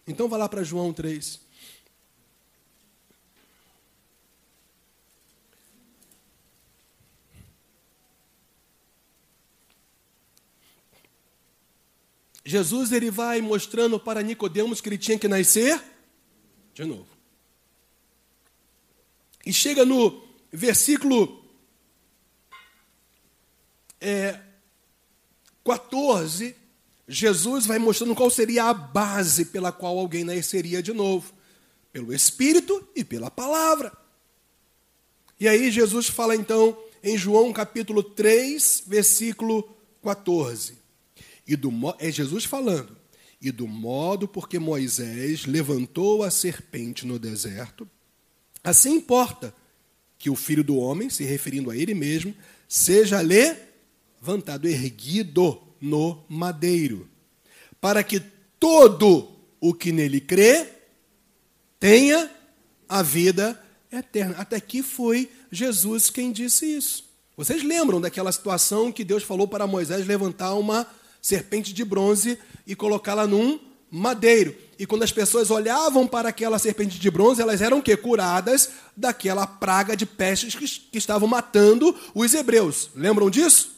Então 0.07 0.29
vá 0.29 0.39
lá 0.39 0.49
para 0.49 0.63
João 0.63 0.93
3. 0.93 1.41
Jesus 12.49 12.93
ele 12.93 13.11
vai 13.11 13.43
mostrando 13.43 14.01
para 14.01 14.23
Nicodemos 14.23 14.81
que 14.81 14.89
ele 14.89 14.97
tinha 14.97 15.19
que 15.19 15.29
nascer 15.29 15.79
de 16.73 16.83
novo. 16.83 17.07
E 19.45 19.53
chega 19.53 19.85
no 19.85 20.25
versículo 20.51 21.45
é, 24.01 24.41
14, 25.63 26.57
Jesus 27.07 27.67
vai 27.67 27.79
mostrando 27.79 28.15
qual 28.15 28.31
seria 28.31 28.65
a 28.65 28.73
base 28.73 29.45
pela 29.45 29.71
qual 29.71 29.99
alguém 29.99 30.25
nasceria 30.25 30.83
de 30.83 30.95
novo: 30.95 31.35
pelo 31.93 32.15
Espírito 32.15 32.83
e 32.97 33.05
pela 33.05 33.31
palavra. 33.31 33.93
E 35.39 35.47
aí 35.47 35.71
Jesus 35.71 36.09
fala 36.09 36.35
então 36.35 36.83
em 37.05 37.15
João 37.19 37.53
capítulo 37.53 38.03
3, 38.03 38.85
versículo 38.87 39.77
14. 40.03 40.78
E 41.49 41.57
do, 41.57 41.73
é 41.99 42.13
Jesus 42.13 42.45
falando. 42.45 42.95
E 43.41 43.51
do 43.51 43.67
modo 43.67 44.29
porque 44.29 44.59
Moisés 44.59 45.47
levantou 45.47 46.23
a 46.23 46.31
serpente 46.31 47.07
no 47.07 47.19
deserto, 47.19 47.89
assim 48.63 48.97
importa 48.97 49.55
que 50.19 50.29
o 50.29 50.37
filho 50.37 50.65
do 50.65 50.77
homem, 50.77 51.09
se 51.09 51.25
referindo 51.25 51.71
a 51.71 51.77
ele 51.77 51.95
mesmo, 51.95 52.35
seja 52.69 53.21
levantado, 53.21 54.69
erguido 54.69 55.63
no 55.81 56.25
madeiro, 56.29 57.09
para 57.81 58.03
que 58.03 58.21
todo 58.59 59.33
o 59.61 59.73
que 59.73 59.93
nele 59.93 60.21
crê 60.21 60.69
tenha 61.79 62.31
a 62.89 63.03
vida 63.03 63.61
eterna. 63.91 64.37
Até 64.37 64.57
aqui 64.57 64.83
foi 64.83 65.31
Jesus 65.51 66.11
quem 66.11 66.33
disse 66.33 66.67
isso. 66.67 67.05
Vocês 67.37 67.63
lembram 67.63 68.01
daquela 68.01 68.33
situação 68.33 68.91
que 68.91 69.05
Deus 69.05 69.23
falou 69.23 69.47
para 69.47 69.67
Moisés 69.67 70.05
levantar 70.05 70.55
uma 70.55 70.85
serpente 71.29 71.75
de 71.75 71.85
bronze 71.85 72.39
e 72.67 72.75
colocá-la 72.75 73.27
num 73.27 73.61
madeiro. 73.91 74.57
E 74.79 74.87
quando 74.87 75.03
as 75.03 75.13
pessoas 75.13 75.51
olhavam 75.51 76.07
para 76.07 76.31
aquela 76.31 76.59
serpente 76.59 76.99
de 76.99 77.11
bronze, 77.11 77.43
elas 77.43 77.61
eram 77.61 77.83
que 77.83 77.95
curadas 77.99 78.71
daquela 78.97 79.47
praga 79.47 79.95
de 79.95 80.07
pestes 80.07 80.55
que, 80.55 80.67
que 80.91 80.97
estavam 80.97 81.29
matando 81.29 81.95
os 82.15 82.33
hebreus. 82.33 82.89
Lembram 82.95 83.29
disso? 83.29 83.77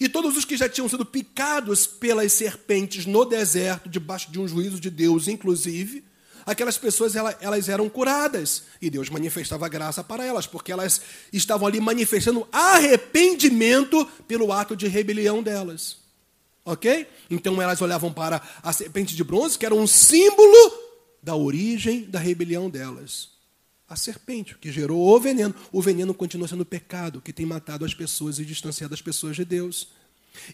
E 0.00 0.08
todos 0.08 0.36
os 0.36 0.44
que 0.44 0.56
já 0.56 0.68
tinham 0.68 0.88
sido 0.88 1.06
picados 1.06 1.86
pelas 1.86 2.32
serpentes 2.32 3.06
no 3.06 3.24
deserto, 3.24 3.88
debaixo 3.88 4.30
de 4.32 4.40
um 4.40 4.48
juízo 4.48 4.80
de 4.80 4.90
Deus, 4.90 5.28
inclusive, 5.28 6.04
aquelas 6.44 6.76
pessoas 6.76 7.14
elas, 7.14 7.68
eram 7.68 7.88
curadas. 7.88 8.64
E 8.82 8.90
Deus 8.90 9.08
manifestava 9.10 9.68
graça 9.68 10.02
para 10.02 10.24
elas, 10.24 10.46
porque 10.46 10.72
elas 10.72 11.00
estavam 11.32 11.68
ali 11.68 11.80
manifestando 11.80 12.48
arrependimento 12.50 14.04
pelo 14.26 14.52
ato 14.52 14.74
de 14.74 14.88
rebelião 14.88 15.40
delas. 15.40 16.07
Ok? 16.68 17.06
Então 17.30 17.62
elas 17.62 17.80
olhavam 17.80 18.12
para 18.12 18.42
a 18.62 18.74
serpente 18.74 19.16
de 19.16 19.24
bronze, 19.24 19.58
que 19.58 19.64
era 19.64 19.74
um 19.74 19.86
símbolo 19.86 20.70
da 21.22 21.34
origem 21.34 22.02
da 22.02 22.18
rebelião 22.18 22.68
delas. 22.68 23.30
A 23.88 23.96
serpente, 23.96 24.54
que 24.58 24.70
gerou 24.70 25.00
o 25.00 25.18
veneno. 25.18 25.54
O 25.72 25.80
veneno 25.80 26.12
continua 26.12 26.46
sendo 26.46 26.66
pecado, 26.66 27.22
que 27.22 27.32
tem 27.32 27.46
matado 27.46 27.86
as 27.86 27.94
pessoas 27.94 28.38
e 28.38 28.44
distanciado 28.44 28.92
as 28.92 29.00
pessoas 29.00 29.34
de 29.34 29.46
Deus. 29.46 29.88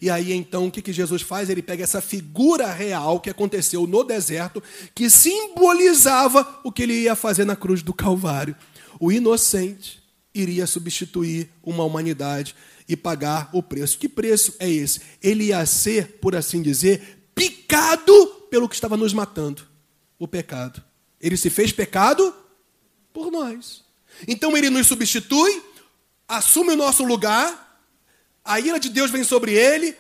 E 0.01 0.09
aí 0.09 0.33
então 0.33 0.69
o 0.69 0.71
que, 0.71 0.81
que 0.81 0.93
Jesus 0.93 1.21
faz? 1.21 1.51
Ele 1.51 1.61
pega 1.61 1.83
essa 1.83 2.01
figura 2.01 2.73
real 2.73 3.19
que 3.19 3.29
aconteceu 3.29 3.85
no 3.85 4.05
deserto, 4.05 4.63
que 4.95 5.11
simbolizava 5.11 6.61
o 6.63 6.71
que 6.71 6.85
ele 6.85 6.95
ia 6.95 7.17
fazer 7.17 7.45
na 7.45 7.57
cruz 7.57 7.83
do 7.83 7.93
Calvário. 7.93 8.55
O 9.01 9.11
inocente 9.11 10.01
iria 10.35 10.67
substituir 10.67 11.49
uma 11.63 11.85
humanidade 11.85 12.55
e 12.89 12.97
pagar 12.97 13.49
o 13.53 13.63
preço. 13.63 13.99
Que 13.99 14.09
preço 14.09 14.55
é 14.59 14.69
esse? 14.69 15.01
Ele 15.23 15.45
ia 15.45 15.65
ser, 15.65 16.19
por 16.21 16.35
assim 16.35 16.61
dizer, 16.61 17.27
picado 17.35 18.27
pelo 18.51 18.69
que 18.69 18.75
estava 18.75 18.97
nos 18.97 19.13
matando 19.13 19.67
o 20.19 20.27
pecado. 20.27 20.83
Ele 21.21 21.37
se 21.37 21.49
fez 21.49 21.73
pecado 21.73 22.35
por 23.13 23.31
nós. 23.31 23.85
Então 24.27 24.57
ele 24.57 24.71
nos 24.71 24.87
substitui, 24.87 25.63
assume 26.29 26.73
o 26.73 26.77
nosso 26.77 27.05
lugar, 27.05 27.81
a 28.45 28.61
ira 28.61 28.79
de 28.79 28.89
Deus 28.89 29.11
vem 29.11 29.25
sobre 29.25 29.53
ele, 29.53 29.97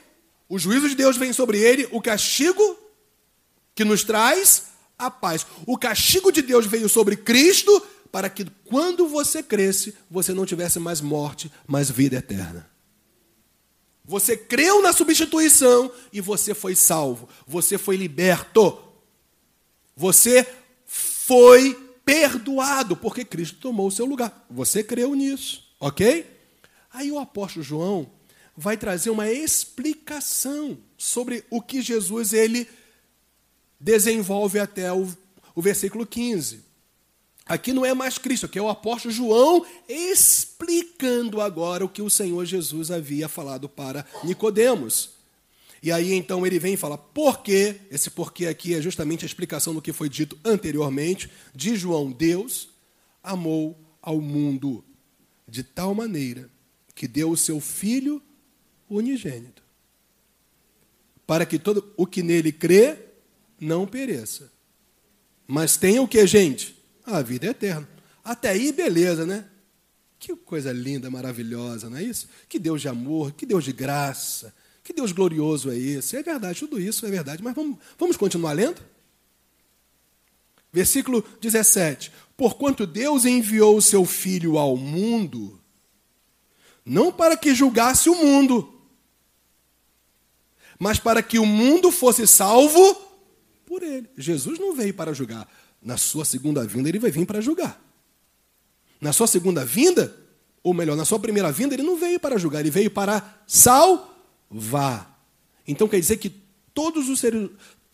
o 0.48 0.58
juízo 0.58 0.88
de 0.88 0.94
Deus 0.94 1.16
vem 1.16 1.32
sobre 1.32 1.58
ele, 1.58 1.88
o 1.90 2.00
castigo 2.00 2.78
que 3.74 3.84
nos 3.84 4.04
traz 4.04 4.66
a 4.98 5.10
paz. 5.10 5.46
O 5.66 5.78
castigo 5.78 6.30
de 6.30 6.42
Deus 6.42 6.66
veio 6.66 6.88
sobre 6.88 7.16
Cristo 7.16 7.84
para 8.14 8.30
que 8.30 8.44
quando 8.64 9.08
você 9.08 9.42
cresce, 9.42 9.92
você 10.08 10.32
não 10.32 10.46
tivesse 10.46 10.78
mais 10.78 11.00
morte, 11.00 11.50
mas 11.66 11.90
vida 11.90 12.14
eterna. 12.14 12.70
Você 14.04 14.36
creu 14.36 14.80
na 14.80 14.92
substituição 14.92 15.90
e 16.12 16.20
você 16.20 16.54
foi 16.54 16.76
salvo. 16.76 17.28
Você 17.44 17.76
foi 17.76 17.96
liberto. 17.96 18.78
Você 19.96 20.46
foi 20.86 21.74
perdoado 22.04 22.96
porque 22.96 23.24
Cristo 23.24 23.58
tomou 23.58 23.88
o 23.88 23.90
seu 23.90 24.06
lugar. 24.06 24.46
Você 24.48 24.84
creu 24.84 25.12
nisso, 25.16 25.68
ok? 25.80 26.24
Aí 26.92 27.10
o 27.10 27.18
apóstolo 27.18 27.64
João 27.64 28.08
vai 28.56 28.76
trazer 28.76 29.10
uma 29.10 29.28
explicação 29.28 30.78
sobre 30.96 31.44
o 31.50 31.60
que 31.60 31.82
Jesus 31.82 32.32
ele 32.32 32.68
desenvolve 33.80 34.60
até 34.60 34.92
o, 34.92 35.04
o 35.52 35.60
versículo 35.60 36.06
15. 36.06 36.63
Aqui 37.46 37.74
não 37.74 37.84
é 37.84 37.92
mais 37.92 38.16
Cristo, 38.16 38.46
aqui 38.46 38.58
é 38.58 38.62
o 38.62 38.70
apóstolo 38.70 39.12
João 39.12 39.66
explicando 39.86 41.42
agora 41.42 41.84
o 41.84 41.88
que 41.88 42.00
o 42.00 42.08
Senhor 42.08 42.44
Jesus 42.46 42.90
havia 42.90 43.28
falado 43.28 43.68
para 43.68 44.06
Nicodemos. 44.22 45.10
E 45.82 45.92
aí 45.92 46.14
então 46.14 46.46
ele 46.46 46.58
vem 46.58 46.72
e 46.72 46.78
fala: 46.78 46.96
"Por 46.96 47.42
quê?" 47.42 47.82
Esse 47.90 48.10
porquê 48.10 48.46
aqui 48.46 48.74
é 48.74 48.80
justamente 48.80 49.24
a 49.24 49.26
explicação 49.26 49.74
do 49.74 49.82
que 49.82 49.92
foi 49.92 50.08
dito 50.08 50.38
anteriormente 50.42 51.30
de 51.54 51.76
João. 51.76 52.10
Deus 52.10 52.70
amou 53.22 53.78
ao 54.00 54.20
mundo 54.22 54.82
de 55.46 55.62
tal 55.62 55.94
maneira 55.94 56.48
que 56.94 57.06
deu 57.06 57.30
o 57.30 57.36
seu 57.36 57.60
filho 57.60 58.22
unigênito, 58.88 59.62
para 61.26 61.44
que 61.44 61.58
todo 61.58 61.92
o 61.96 62.06
que 62.06 62.22
nele 62.22 62.52
crê 62.52 62.96
não 63.60 63.86
pereça, 63.86 64.50
mas 65.46 65.76
tenha 65.76 66.00
o 66.00 66.08
que, 66.08 66.26
gente? 66.26 66.83
A 67.04 67.22
vida 67.22 67.46
é 67.46 67.50
eterna. 67.50 67.88
Até 68.24 68.50
aí, 68.50 68.72
beleza, 68.72 69.26
né? 69.26 69.44
Que 70.18 70.34
coisa 70.34 70.72
linda, 70.72 71.10
maravilhosa, 71.10 71.90
não 71.90 71.98
é 71.98 72.02
isso? 72.02 72.28
Que 72.48 72.58
Deus 72.58 72.80
de 72.80 72.88
amor, 72.88 73.32
que 73.32 73.44
Deus 73.44 73.64
de 73.64 73.72
graça, 73.72 74.54
que 74.82 74.92
Deus 74.92 75.12
glorioso 75.12 75.70
é 75.70 75.76
esse. 75.76 76.16
É 76.16 76.22
verdade, 76.22 76.60
tudo 76.60 76.80
isso 76.80 77.04
é 77.04 77.10
verdade, 77.10 77.42
mas 77.42 77.54
vamos, 77.54 77.78
vamos 77.98 78.16
continuar 78.16 78.52
lendo? 78.52 78.82
Versículo 80.72 81.22
17: 81.40 82.10
Porquanto 82.36 82.86
Deus 82.86 83.24
enviou 83.24 83.76
o 83.76 83.82
seu 83.82 84.04
Filho 84.04 84.58
ao 84.58 84.76
mundo, 84.76 85.60
não 86.84 87.12
para 87.12 87.36
que 87.36 87.54
julgasse 87.54 88.10
o 88.10 88.14
mundo, 88.14 88.74
mas 90.78 90.98
para 90.98 91.22
que 91.22 91.38
o 91.38 91.46
mundo 91.46 91.92
fosse 91.92 92.26
salvo 92.26 92.94
por 93.64 93.82
ele. 93.82 94.08
Jesus 94.16 94.58
não 94.58 94.74
veio 94.74 94.92
para 94.92 95.14
julgar, 95.14 95.48
na 95.84 95.98
sua 95.98 96.24
segunda 96.24 96.66
vinda, 96.66 96.88
ele 96.88 96.98
vai 96.98 97.10
vir 97.10 97.26
para 97.26 97.42
julgar. 97.42 97.78
Na 98.98 99.12
sua 99.12 99.26
segunda 99.26 99.66
vinda, 99.66 100.16
ou 100.62 100.72
melhor, 100.72 100.96
na 100.96 101.04
sua 101.04 101.18
primeira 101.18 101.52
vinda, 101.52 101.74
ele 101.74 101.82
não 101.82 101.98
veio 101.98 102.18
para 102.18 102.38
julgar, 102.38 102.60
ele 102.60 102.70
veio 102.70 102.90
para 102.90 103.38
salvar. 103.46 105.22
Então 105.68 105.86
quer 105.86 106.00
dizer 106.00 106.16
que 106.16 106.30
todos 106.72 107.10
os 107.10 107.20
seres, 107.20 107.50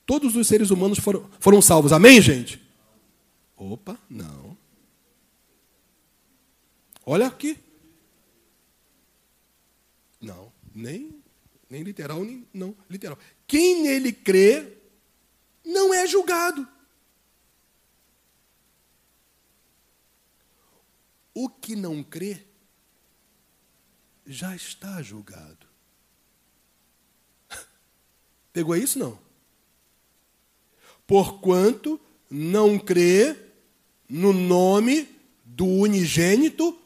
todos 0.07 0.36
os 0.36 0.47
seres 0.47 0.70
humanos 0.70 1.01
foram, 1.01 1.28
foram 1.41 1.61
salvos. 1.61 1.93
Amém, 1.93 2.22
gente? 2.22 2.62
Opa, 3.57 3.99
não. 4.09 4.57
Olha 7.05 7.26
aqui. 7.26 7.59
Não, 10.20 10.53
nem, 10.72 11.11
nem 11.68 11.82
literal, 11.82 12.24
nem 12.24 12.47
não 12.55 12.76
literal. 12.88 13.18
Quem 13.49 13.82
nele 13.82 14.12
crê 14.12 14.76
não 15.64 15.93
é 15.93 16.07
julgado. 16.07 16.68
O 21.43 21.49
que 21.49 21.74
não 21.74 22.03
crê 22.03 22.38
já 24.26 24.55
está 24.55 25.01
julgado. 25.01 25.66
Pegou 28.53 28.76
isso 28.76 28.99
não? 28.99 29.18
Porquanto 31.07 31.99
não 32.28 32.78
crê 32.78 33.34
no 34.07 34.34
nome 34.34 35.09
do 35.43 35.64
unigênito 35.64 36.78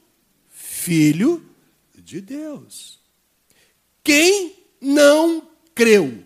Filho 0.49 1.45
de 1.93 2.21
Deus. 2.21 3.01
Quem 4.05 4.55
não 4.81 5.51
creu, 5.75 6.25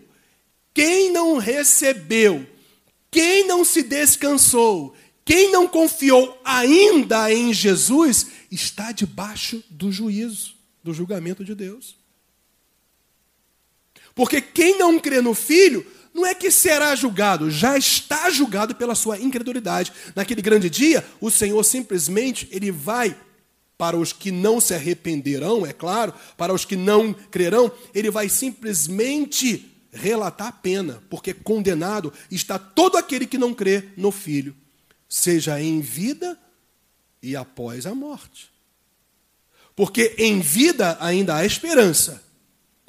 quem 0.71 1.11
não 1.11 1.37
recebeu, 1.37 2.47
quem 3.09 3.47
não 3.47 3.65
se 3.65 3.81
descansou, 3.81 4.95
quem 5.29 5.51
não 5.51 5.67
confiou 5.67 6.41
ainda 6.43 7.31
em 7.31 7.53
Jesus, 7.53 8.25
está 8.49 8.91
debaixo 8.91 9.63
do 9.69 9.91
juízo, 9.91 10.55
do 10.83 10.91
julgamento 10.91 11.45
de 11.45 11.53
Deus. 11.53 11.95
Porque 14.15 14.41
quem 14.41 14.79
não 14.79 14.99
crê 14.99 15.21
no 15.21 15.35
Filho, 15.35 15.85
não 16.15 16.25
é 16.25 16.33
que 16.33 16.49
será 16.49 16.95
julgado, 16.95 17.51
já 17.51 17.77
está 17.77 18.31
julgado 18.31 18.73
pela 18.73 18.95
sua 18.95 19.19
incredulidade. 19.19 19.93
Naquele 20.15 20.41
grande 20.41 20.67
dia, 20.67 21.05
o 21.21 21.29
Senhor 21.29 21.63
simplesmente 21.63 22.47
ele 22.49 22.71
vai 22.71 23.15
para 23.77 23.95
os 23.95 24.11
que 24.11 24.31
não 24.31 24.59
se 24.59 24.73
arrependerão, 24.73 25.63
é 25.63 25.71
claro, 25.71 26.11
para 26.37 26.55
os 26.55 26.65
que 26.65 26.75
não 26.75 27.13
crerão, 27.13 27.71
ele 27.93 28.09
vai 28.09 28.29
simplesmente 28.29 29.77
relatar 29.91 30.47
a 30.47 30.51
pena, 30.51 31.03
porque 31.07 31.35
condenado 31.35 32.11
está 32.31 32.57
todo 32.57 32.97
aquele 32.97 33.27
que 33.27 33.37
não 33.37 33.53
crê 33.53 33.89
no 33.95 34.11
Filho, 34.11 34.55
seja 35.09 35.59
em 35.59 35.81
vida 35.81 36.39
e 37.21 37.35
após 37.35 37.87
a 37.87 37.95
morte. 37.95 38.51
Porque 39.75 40.15
em 40.19 40.39
vida 40.39 40.97
ainda 41.01 41.35
há 41.35 41.45
esperança, 41.45 42.23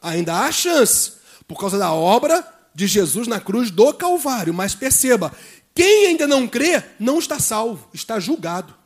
ainda 0.03 0.41
há 0.41 0.53
chance, 0.53 1.14
por 1.49 1.59
causa 1.59 1.79
da 1.79 1.93
obra 1.93 2.47
de 2.75 2.87
Jesus 2.87 3.27
na 3.27 3.41
cruz 3.41 3.71
do 3.71 3.93
Calvário. 3.95 4.53
Mas 4.53 4.75
perceba, 4.75 5.35
quem 5.75 6.09
ainda 6.09 6.27
não 6.27 6.47
crê 6.47 6.83
não 6.99 7.18
está 7.18 7.39
salvo, 7.39 7.89
está 7.95 8.21
julgado. 8.21 8.77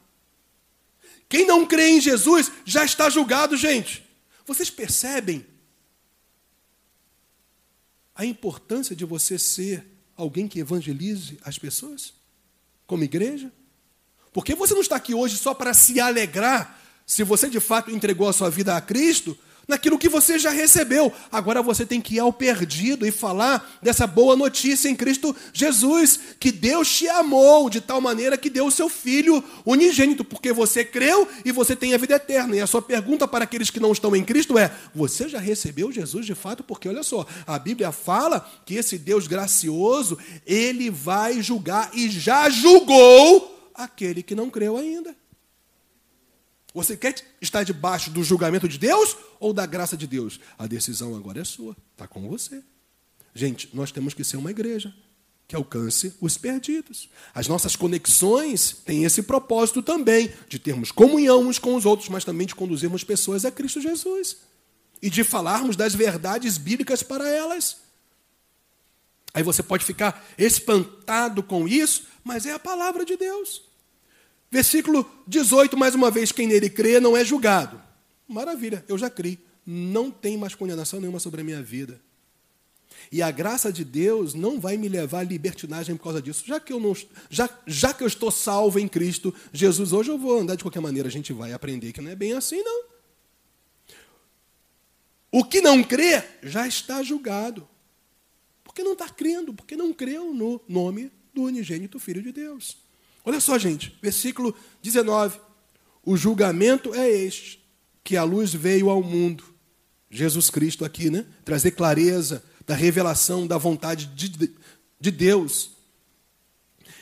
Quem 1.28 1.46
não 1.46 1.66
crê 1.66 1.88
em 1.88 2.00
Jesus 2.00 2.52
já 2.64 2.84
está 2.84 3.10
julgado, 3.10 3.56
gente. 3.56 4.04
Vocês 4.46 4.70
percebem 4.70 5.44
a 8.14 8.24
importância 8.24 8.94
de 8.94 9.04
você 9.04 9.38
ser 9.38 9.84
alguém 10.16 10.46
que 10.46 10.60
evangelize 10.60 11.38
as 11.42 11.58
pessoas? 11.58 12.14
Como 12.86 13.04
igreja? 13.04 13.52
Porque 14.32 14.54
você 14.54 14.74
não 14.74 14.80
está 14.80 14.96
aqui 14.96 15.14
hoje 15.14 15.36
só 15.36 15.54
para 15.54 15.72
se 15.72 16.00
alegrar 16.00 16.80
se 17.06 17.22
você 17.22 17.48
de 17.48 17.60
fato 17.60 17.90
entregou 17.90 18.28
a 18.28 18.32
sua 18.32 18.50
vida 18.50 18.76
a 18.76 18.80
Cristo, 18.80 19.36
naquilo 19.66 19.98
que 19.98 20.08
você 20.08 20.38
já 20.38 20.50
recebeu. 20.50 21.12
Agora 21.30 21.62
você 21.62 21.84
tem 21.84 22.00
que 22.00 22.16
ir 22.16 22.18
ao 22.18 22.32
perdido 22.32 23.06
e 23.06 23.10
falar 23.10 23.78
dessa 23.82 24.06
boa 24.06 24.36
notícia 24.36 24.88
em 24.88 24.96
Cristo 24.96 25.34
Jesus, 25.52 26.20
que 26.38 26.52
Deus 26.52 26.88
te 26.88 27.08
amou 27.08 27.68
de 27.68 27.80
tal 27.80 28.00
maneira 28.00 28.36
que 28.36 28.50
deu 28.50 28.66
o 28.66 28.70
seu 28.70 28.88
filho 28.88 29.42
unigênito, 29.64 30.24
porque 30.24 30.52
você 30.52 30.84
creu 30.84 31.28
e 31.44 31.52
você 31.52 31.74
tem 31.74 31.94
a 31.94 31.98
vida 31.98 32.14
eterna. 32.14 32.56
E 32.56 32.60
a 32.60 32.66
sua 32.66 32.82
pergunta 32.82 33.26
para 33.26 33.44
aqueles 33.44 33.70
que 33.70 33.80
não 33.80 33.92
estão 33.92 34.14
em 34.14 34.24
Cristo 34.24 34.58
é: 34.58 34.70
você 34.94 35.28
já 35.28 35.38
recebeu 35.38 35.90
Jesus 35.92 36.26
de 36.26 36.34
fato? 36.34 36.62
Porque 36.62 36.88
olha 36.88 37.02
só, 37.02 37.26
a 37.46 37.58
Bíblia 37.58 37.92
fala 37.92 38.48
que 38.64 38.74
esse 38.74 38.98
Deus 38.98 39.26
gracioso, 39.26 40.18
ele 40.46 40.90
vai 40.90 41.42
julgar 41.42 41.90
e 41.94 42.08
já 42.08 42.48
julgou 42.48 43.70
aquele 43.74 44.22
que 44.22 44.34
não 44.34 44.48
creu 44.48 44.76
ainda. 44.76 45.14
Você 46.74 46.96
quer 46.96 47.14
estar 47.40 47.62
debaixo 47.62 48.10
do 48.10 48.24
julgamento 48.24 48.68
de 48.68 48.76
Deus 48.76 49.16
ou 49.38 49.52
da 49.52 49.64
graça 49.64 49.96
de 49.96 50.08
Deus? 50.08 50.40
A 50.58 50.66
decisão 50.66 51.14
agora 51.14 51.40
é 51.40 51.44
sua, 51.44 51.76
está 51.92 52.08
com 52.08 52.28
você. 52.28 52.60
Gente, 53.32 53.70
nós 53.72 53.92
temos 53.92 54.12
que 54.12 54.24
ser 54.24 54.36
uma 54.36 54.50
igreja 54.50 54.92
que 55.46 55.54
alcance 55.54 56.14
os 56.20 56.36
perdidos. 56.36 57.08
As 57.32 57.46
nossas 57.46 57.76
conexões 57.76 58.78
têm 58.84 59.04
esse 59.04 59.22
propósito 59.22 59.82
também, 59.82 60.32
de 60.48 60.58
termos 60.58 60.90
comunhão 60.90 61.46
uns 61.46 61.60
com 61.60 61.76
os 61.76 61.86
outros, 61.86 62.08
mas 62.08 62.24
também 62.24 62.46
de 62.46 62.54
conduzirmos 62.54 63.04
pessoas 63.04 63.44
a 63.44 63.52
Cristo 63.52 63.80
Jesus 63.80 64.38
e 65.00 65.08
de 65.08 65.22
falarmos 65.22 65.76
das 65.76 65.94
verdades 65.94 66.58
bíblicas 66.58 67.02
para 67.02 67.28
elas. 67.28 67.76
Aí 69.32 69.42
você 69.42 69.62
pode 69.62 69.84
ficar 69.84 70.24
espantado 70.38 71.42
com 71.42 71.68
isso, 71.68 72.04
mas 72.24 72.46
é 72.46 72.52
a 72.52 72.58
palavra 72.58 73.04
de 73.04 73.16
Deus. 73.16 73.63
Versículo 74.54 75.04
18, 75.26 75.76
mais 75.76 75.96
uma 75.96 76.12
vez, 76.12 76.30
quem 76.30 76.46
nele 76.46 76.70
crê 76.70 77.00
não 77.00 77.16
é 77.16 77.24
julgado. 77.24 77.82
Maravilha, 78.28 78.84
eu 78.86 78.96
já 78.96 79.10
criei. 79.10 79.36
Não 79.66 80.12
tem 80.12 80.38
mais 80.38 80.54
condenação 80.54 81.00
nenhuma 81.00 81.18
sobre 81.18 81.40
a 81.40 81.44
minha 81.44 81.60
vida. 81.60 82.00
E 83.10 83.20
a 83.20 83.32
graça 83.32 83.72
de 83.72 83.84
Deus 83.84 84.32
não 84.32 84.60
vai 84.60 84.76
me 84.76 84.88
levar 84.88 85.18
à 85.18 85.22
libertinagem 85.24 85.96
por 85.96 86.04
causa 86.04 86.22
disso. 86.22 86.44
Já 86.46 86.60
que 86.60 86.72
eu, 86.72 86.78
não, 86.78 86.94
já, 87.28 87.50
já 87.66 87.92
que 87.92 88.04
eu 88.04 88.06
estou 88.06 88.30
salvo 88.30 88.78
em 88.78 88.86
Cristo 88.86 89.34
Jesus, 89.52 89.92
hoje 89.92 90.12
eu 90.12 90.18
vou 90.18 90.38
andar 90.38 90.54
de 90.54 90.62
qualquer 90.62 90.78
maneira. 90.78 91.08
A 91.08 91.10
gente 91.10 91.32
vai 91.32 91.52
aprender 91.52 91.92
que 91.92 92.00
não 92.00 92.12
é 92.12 92.14
bem 92.14 92.34
assim, 92.34 92.62
não. 92.62 92.84
O 95.32 95.42
que 95.42 95.60
não 95.60 95.82
crê 95.82 96.22
já 96.44 96.64
está 96.64 97.02
julgado. 97.02 97.68
Porque 98.62 98.84
não 98.84 98.92
está 98.92 99.08
crendo, 99.08 99.52
porque 99.52 99.76
não 99.76 99.92
creu 99.92 100.32
no 100.32 100.60
nome 100.68 101.10
do 101.34 101.42
unigênito 101.42 101.98
Filho 101.98 102.22
de 102.22 102.30
Deus. 102.30 102.83
Olha 103.24 103.40
só, 103.40 103.58
gente, 103.58 103.96
versículo 104.02 104.54
19. 104.82 105.40
O 106.04 106.16
julgamento 106.16 106.94
é 106.94 107.10
este, 107.10 107.64
que 108.02 108.16
a 108.16 108.22
luz 108.22 108.52
veio 108.52 108.90
ao 108.90 109.02
mundo. 109.02 109.44
Jesus 110.10 110.50
Cristo 110.50 110.84
aqui, 110.84 111.10
né? 111.10 111.26
Trazer 111.44 111.70
clareza 111.70 112.44
da 112.66 112.74
revelação 112.74 113.46
da 113.46 113.56
vontade 113.56 114.06
de, 114.06 114.52
de 115.00 115.10
Deus. 115.10 115.70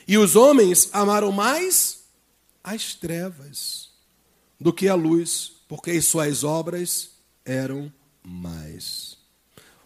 E 0.07 0.17
os 0.17 0.35
homens 0.35 0.89
amaram 0.93 1.31
mais 1.31 2.03
as 2.63 2.95
trevas 2.95 3.89
do 4.59 4.71
que 4.71 4.87
a 4.87 4.95
luz, 4.95 5.51
porque 5.67 5.91
as 5.91 6.05
suas 6.05 6.43
obras 6.43 7.11
eram 7.45 7.91
mais. 8.23 9.17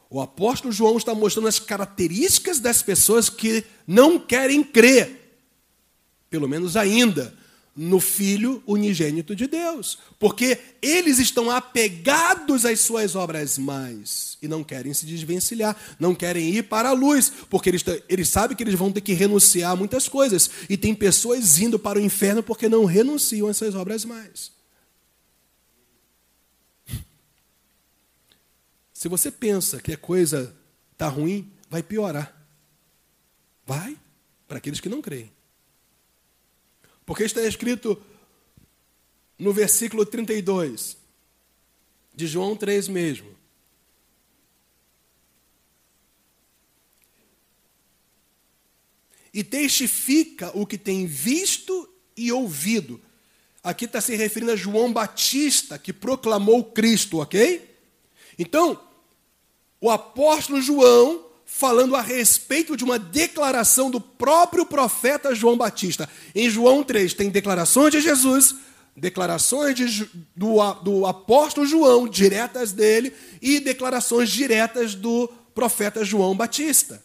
O 0.10 0.22
apóstolo 0.22 0.72
João 0.72 0.98
está 0.98 1.14
mostrando 1.14 1.48
as 1.48 1.60
características 1.60 2.60
das 2.60 2.82
pessoas 2.82 3.30
que 3.30 3.66
não 3.86 4.20
querem 4.20 4.64
crer 4.64 5.17
pelo 6.30 6.48
menos 6.48 6.76
ainda, 6.76 7.34
no 7.78 8.00
Filho 8.00 8.64
unigênito 8.66 9.36
de 9.36 9.46
Deus. 9.46 10.00
Porque 10.18 10.58
eles 10.82 11.20
estão 11.20 11.52
apegados 11.52 12.66
às 12.66 12.80
suas 12.80 13.16
obras 13.16 13.60
mais 13.60 14.36
e 14.42 14.48
não 14.48 14.64
querem 14.64 14.92
se 14.96 15.06
desvencilhar, 15.06 15.78
não 16.00 16.16
querem 16.16 16.50
ir 16.50 16.64
para 16.64 16.90
a 16.90 16.94
luz, 16.94 17.32
porque 17.50 17.70
eles, 17.70 17.86
eles 18.10 18.30
sabem 18.30 18.58
que 18.58 18.64
eles 18.64 18.74
vão 18.74 18.92
ter 18.92 19.02
que 19.02 19.14
renunciar 19.14 19.72
a 19.72 19.76
muitas 19.76 20.10
coisas. 20.10 20.50
E 20.68 20.76
tem 20.76 20.96
pessoas 20.96 21.60
indo 21.60 21.78
para 21.78 22.00
o 22.00 22.02
inferno 22.02 22.42
porque 22.42 22.68
não 22.68 22.84
renunciam 22.84 23.48
às 23.48 23.58
suas 23.58 23.76
obras 23.76 24.04
mais. 24.04 24.52
Se 28.92 29.08
você 29.08 29.30
pensa 29.30 29.80
que 29.80 29.94
a 29.94 29.98
coisa 29.98 30.56
está 30.94 31.08
ruim, 31.08 31.52
vai 31.70 31.84
piorar. 31.84 32.36
Vai, 33.68 33.96
para 34.48 34.58
aqueles 34.58 34.80
que 34.80 34.90
não 34.90 35.02
creem. 35.02 35.37
Porque 37.08 37.24
está 37.24 37.42
escrito 37.48 38.00
no 39.40 39.54
versículo 39.54 40.06
32 40.06 40.98
de 42.14 42.28
João 42.28 42.54
3 42.54 42.90
mesmo. 42.90 43.34
E 49.34 49.42
testifica 49.42 50.52
o 50.54 50.68
que 50.68 50.78
tem 50.78 51.06
visto 51.06 51.90
e 52.18 52.30
ouvido. 52.30 53.00
Aqui 53.64 53.86
está 53.86 54.02
se 54.02 54.14
referindo 54.18 54.52
a 54.52 54.58
João 54.58 54.92
Batista, 54.92 55.80
que 55.80 55.94
proclamou 55.94 56.62
Cristo, 56.66 57.20
ok? 57.20 57.74
Então, 58.38 58.86
o 59.80 59.90
apóstolo 59.90 60.62
João 60.62 61.27
falando 61.50 61.96
a 61.96 62.02
respeito 62.02 62.76
de 62.76 62.84
uma 62.84 63.00
declaração 63.00 63.90
do 63.90 64.02
próprio 64.02 64.66
profeta 64.66 65.34
João 65.34 65.58
Batista. 65.58 66.08
Em 66.36 66.50
João 66.50 66.84
3 66.84 67.14
tem 67.14 67.30
declarações 67.30 67.92
de 67.92 68.02
Jesus, 68.02 68.54
declarações 68.96 69.74
de, 69.74 70.10
do, 70.36 70.74
do 70.84 71.06
apóstolo 71.06 71.66
João, 71.66 72.06
diretas 72.06 72.74
dele, 72.74 73.14
e 73.42 73.62
declarações 73.62 74.30
diretas 74.30 74.94
do 74.94 75.30
profeta 75.56 76.04
João 76.04 76.36
Batista. 76.36 77.02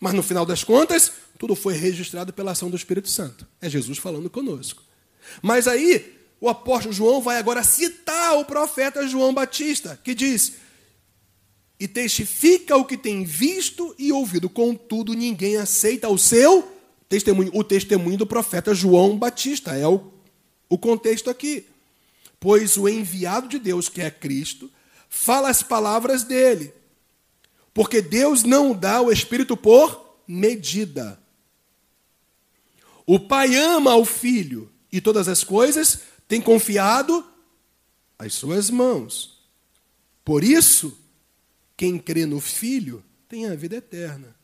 Mas 0.00 0.14
no 0.14 0.22
final 0.22 0.46
das 0.46 0.64
contas, 0.64 1.12
tudo 1.38 1.54
foi 1.54 1.74
registrado 1.74 2.32
pela 2.32 2.52
ação 2.52 2.70
do 2.70 2.76
Espírito 2.76 3.10
Santo. 3.10 3.46
É 3.60 3.68
Jesus 3.68 3.98
falando 3.98 4.30
conosco. 4.30 4.82
Mas 5.42 5.68
aí, 5.68 6.16
o 6.40 6.48
apóstolo 6.48 6.94
João 6.94 7.20
vai 7.20 7.36
agora 7.36 7.62
citar 7.62 8.38
o 8.38 8.44
profeta 8.44 9.06
João 9.06 9.34
Batista, 9.34 10.00
que 10.02 10.14
diz: 10.14 10.54
E 11.80 11.86
testifica 11.86 12.76
o 12.76 12.84
que 12.84 12.96
tem 12.96 13.24
visto 13.24 13.94
e 13.98 14.12
ouvido, 14.12 14.50
contudo, 14.50 15.14
ninguém 15.14 15.56
aceita 15.56 16.08
o 16.08 16.18
seu 16.18 16.76
testemunho. 17.08 17.50
O 17.54 17.62
testemunho 17.62 18.18
do 18.18 18.26
profeta 18.26 18.74
João 18.74 19.16
Batista 19.16 19.76
é 19.76 19.86
o, 19.86 20.12
o 20.68 20.76
contexto 20.76 21.30
aqui. 21.30 21.66
Pois 22.40 22.76
o 22.76 22.88
enviado 22.88 23.48
de 23.48 23.58
Deus, 23.58 23.88
que 23.88 24.00
é 24.00 24.10
Cristo, 24.10 24.70
fala 25.08 25.48
as 25.48 25.62
palavras 25.62 26.24
dele. 26.24 26.72
Porque 27.72 28.02
Deus 28.02 28.42
não 28.42 28.74
dá 28.74 29.00
o 29.00 29.12
Espírito 29.12 29.56
por 29.56 30.18
medida. 30.26 31.20
O 33.06 33.20
Pai 33.20 33.54
ama 33.56 33.94
o 33.94 34.04
Filho 34.04 34.70
e 34.90 35.00
todas 35.00 35.28
as 35.28 35.44
coisas 35.44 36.00
tem 36.26 36.40
confiado 36.40 37.24
às 38.18 38.34
suas 38.34 38.68
mãos. 38.68 39.38
Por 40.24 40.44
isso, 40.44 40.98
quem 41.78 41.96
crê 41.96 42.26
no 42.26 42.40
Filho 42.40 43.04
tem 43.28 43.46
a 43.46 43.54
vida 43.54 43.76
eterna. 43.76 44.34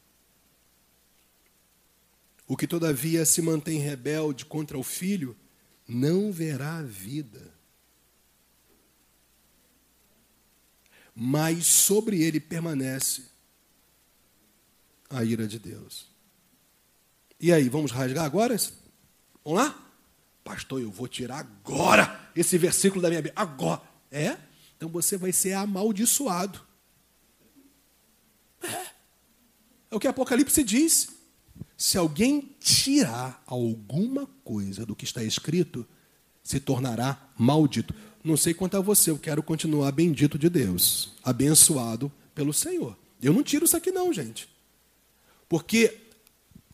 O 2.46 2.56
que, 2.56 2.64
todavia, 2.64 3.26
se 3.26 3.42
mantém 3.42 3.80
rebelde 3.80 4.46
contra 4.46 4.78
o 4.78 4.84
Filho 4.84 5.36
não 5.88 6.30
verá 6.30 6.76
a 6.76 6.82
vida. 6.82 7.52
Mas 11.12 11.66
sobre 11.66 12.22
ele 12.22 12.38
permanece 12.38 13.24
a 15.10 15.24
ira 15.24 15.48
de 15.48 15.58
Deus. 15.58 16.06
E 17.40 17.52
aí, 17.52 17.68
vamos 17.68 17.90
rasgar 17.90 18.24
agora? 18.24 18.56
Vamos 19.44 19.58
lá? 19.58 19.92
Pastor, 20.44 20.80
eu 20.80 20.90
vou 20.90 21.08
tirar 21.08 21.40
agora 21.40 22.30
esse 22.36 22.56
versículo 22.56 23.02
da 23.02 23.08
minha 23.08 23.22
Bíblia. 23.22 23.34
Agora. 23.34 23.82
É? 24.08 24.38
Então 24.76 24.88
você 24.88 25.16
vai 25.16 25.32
ser 25.32 25.54
amaldiçoado. 25.54 26.64
É. 28.64 28.86
É 29.83 29.83
o 29.94 30.00
que 30.00 30.08
Apocalipse 30.08 30.62
diz. 30.62 31.08
Se 31.76 31.96
alguém 31.98 32.54
tirar 32.60 33.42
alguma 33.46 34.26
coisa 34.44 34.84
do 34.84 34.94
que 34.94 35.04
está 35.04 35.22
escrito, 35.22 35.86
se 36.42 36.60
tornará 36.60 37.30
maldito. 37.38 37.94
Não 38.22 38.36
sei 38.36 38.54
quanto 38.54 38.76
a 38.76 38.80
você, 38.80 39.10
eu 39.10 39.18
quero 39.18 39.42
continuar 39.42 39.90
bendito 39.92 40.38
de 40.38 40.48
Deus, 40.48 41.12
abençoado 41.22 42.10
pelo 42.34 42.52
Senhor. 42.52 42.96
Eu 43.22 43.32
não 43.32 43.42
tiro 43.42 43.64
isso 43.64 43.76
aqui, 43.76 43.90
não, 43.90 44.12
gente. 44.12 44.48
Porque 45.48 45.98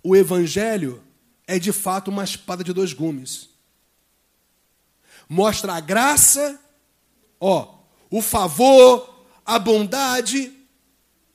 o 0.02 0.16
Evangelho 0.16 1.02
é 1.46 1.58
de 1.58 1.72
fato 1.72 2.10
uma 2.10 2.24
espada 2.24 2.62
de 2.62 2.72
dois 2.72 2.92
gumes 2.92 3.50
mostra 5.30 5.74
a 5.74 5.80
graça, 5.80 6.60
ó, 7.38 7.72
o 8.10 8.20
favor, 8.20 9.24
a 9.46 9.60
bondade 9.60 10.52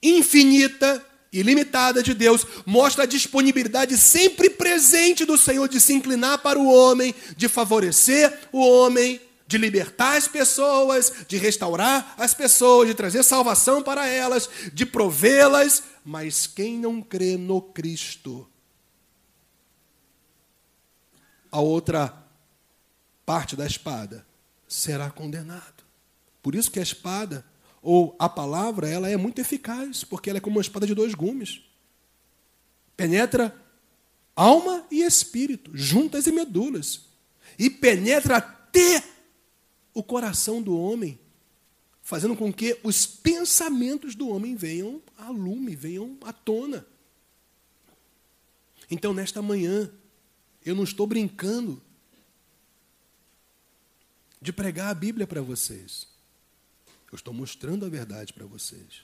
infinita 0.04 1.04
e 1.32 1.42
limitada 1.42 2.02
de 2.02 2.14
Deus, 2.14 2.46
mostra 2.66 3.04
a 3.04 3.08
disponibilidade 3.08 3.98
sempre 3.98 4.50
presente 4.50 5.26
do 5.26 5.38
Senhor 5.38 5.68
de 5.68 5.80
se 5.80 5.94
inclinar 5.94 6.38
para 6.40 6.58
o 6.58 6.72
homem, 6.72 7.14
de 7.36 7.48
favorecer 7.48 8.48
o 8.52 8.66
homem, 8.66 9.20
de 9.48 9.58
libertar 9.58 10.18
as 10.18 10.28
pessoas, 10.28 11.12
de 11.28 11.38
restaurar 11.38 12.16
as 12.18 12.34
pessoas, 12.34 12.88
de 12.88 12.94
trazer 12.94 13.24
salvação 13.24 13.84
para 13.84 14.08
elas, 14.08 14.50
de 14.74 14.86
provê-las, 14.86 15.84
mas 16.04 16.48
quem 16.48 16.78
não 16.78 17.02
crê 17.02 17.38
no 17.38 17.62
Cristo, 17.62 18.48
a 21.52 21.60
outra 21.60 22.14
parte 23.26 23.56
da 23.56 23.66
espada, 23.66 24.26
será 24.68 25.10
condenado. 25.10 25.84
Por 26.42 26.54
isso 26.54 26.72
que 26.72 26.80
a 26.80 26.84
espada, 26.84 27.46
ou 27.86 28.16
a 28.18 28.28
palavra, 28.28 28.90
ela 28.90 29.08
é 29.08 29.16
muito 29.16 29.38
eficaz, 29.38 30.04
porque 30.04 30.28
ela 30.28 30.38
é 30.38 30.42
como 30.42 30.56
uma 30.56 30.62
espada 30.62 30.88
de 30.88 30.96
dois 30.96 31.14
gumes. 31.14 31.62
Penetra 32.98 33.56
alma 34.36 34.84
e 34.90 35.04
espírito, 35.04 35.70
juntas 35.72 36.26
e 36.26 36.32
medulas. 36.32 37.06
E 37.60 37.70
penetra 37.70 38.38
até 38.38 39.04
o 39.94 40.02
coração 40.02 40.64
do 40.64 40.76
homem, 40.76 41.20
fazendo 42.02 42.36
com 42.36 42.52
que 42.52 42.76
os 42.82 43.06
pensamentos 43.06 44.16
do 44.16 44.30
homem 44.30 44.56
venham 44.56 45.00
a 45.16 45.30
lume, 45.30 45.76
venham 45.76 46.18
à 46.24 46.34
tona. 46.34 46.88
Então, 48.90 49.14
nesta 49.14 49.44
manhã, 49.44 49.92
eu 50.66 50.74
não 50.74 50.84
estou 50.84 51.06
brincando 51.06 51.80
de 54.42 54.52
pregar 54.52 54.90
a 54.90 54.96
Bíblia 54.96 55.28
para 55.28 55.44
vocês. 55.44 56.15
Eu 57.16 57.18
estou 57.18 57.34
mostrando 57.34 57.86
a 57.86 57.90
verdade 57.90 58.34
para 58.34 58.46
vocês. 58.46 59.04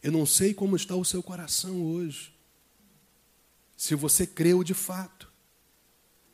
Eu 0.00 0.12
não 0.12 0.24
sei 0.24 0.54
como 0.54 0.76
está 0.76 0.94
o 0.94 1.04
seu 1.04 1.24
coração 1.24 1.82
hoje. 1.82 2.32
Se 3.76 3.96
você 3.96 4.28
creu 4.28 4.62
de 4.62 4.74
fato. 4.74 5.28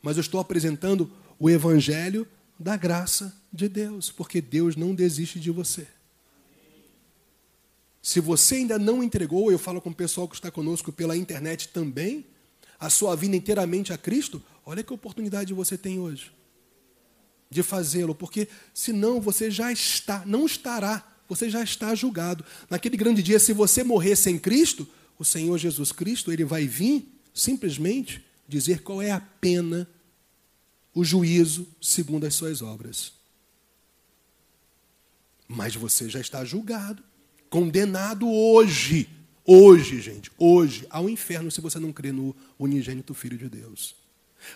Mas 0.03 0.19
eu 0.19 0.21
estou 0.21 0.39
apresentando 0.39 1.11
o 1.39 1.49
Evangelho 1.49 2.29
da 2.59 2.77
graça 2.77 3.35
de 3.51 3.71
Deus, 3.71 4.13
porque 4.13 4.43
Deus 4.43 4.77
não 4.77 4.95
desiste 4.95 5.41
de 5.41 5.51
você. 5.51 5.89
Se 8.03 8.21
você 8.21 8.57
ainda 8.57 8.79
não 8.79 9.03
entregou, 9.03 9.51
eu 9.51 9.59
falo 9.59 9.81
com 9.81 9.89
o 9.89 9.95
pessoal 9.95 10.29
que 10.29 10.35
está 10.35 10.51
conosco 10.51 10.93
pela 10.93 11.17
internet 11.17 11.69
também, 11.69 12.27
a 12.79 12.91
sua 12.91 13.17
vida 13.17 13.35
inteiramente 13.35 13.95
a 13.95 13.99
Cristo, 13.99 14.43
olha 14.63 14.83
que 14.83 14.93
oportunidade 14.93 15.55
você 15.55 15.79
tem 15.79 15.99
hoje 15.99 16.37
de 17.51 17.63
fazê-lo, 17.63 18.15
porque 18.15 18.49
senão 18.75 19.21
você 19.21 19.51
já 19.51 19.73
está, 19.73 20.25
não 20.27 20.47
estará, 20.47 21.07
você 21.29 21.49
já 21.49 21.63
está 21.63 21.95
julgado. 21.95 22.45
Naquele 22.69 22.97
grande 22.97 23.23
dia, 23.23 23.39
se 23.39 23.53
você 23.53 23.83
morrer 23.83 24.17
sem 24.17 24.39
Cristo, 24.39 24.87
o 25.19 25.25
Senhor 25.25 25.57
Jesus 25.59 25.93
Cristo, 25.93 26.33
ele 26.33 26.45
vai 26.45 26.67
vir 26.67 27.09
simplesmente 27.33 28.25
dizer 28.49 28.83
qual 28.83 29.03
é 29.03 29.11
a 29.11 29.21
pena, 29.21 29.89
o 30.95 31.05
juízo 31.05 31.67
segundo 31.81 32.27
as 32.27 32.35
suas 32.35 32.63
obras. 32.63 33.13
Mas 35.49 35.75
você 35.75 36.09
já 36.09 36.21
está 36.21 36.45
julgado, 36.45 37.03
condenado 37.49 38.29
hoje, 38.29 39.09
hoje, 39.45 40.01
gente, 40.01 40.31
hoje, 40.37 40.87
ao 40.91 41.09
inferno 41.09 41.51
se 41.51 41.61
você 41.61 41.79
não 41.79 41.93
crê 41.93 42.13
no 42.13 42.35
unigênito 42.59 43.15
Filho 43.15 43.39
de 43.39 43.49
Deus. 43.49 43.95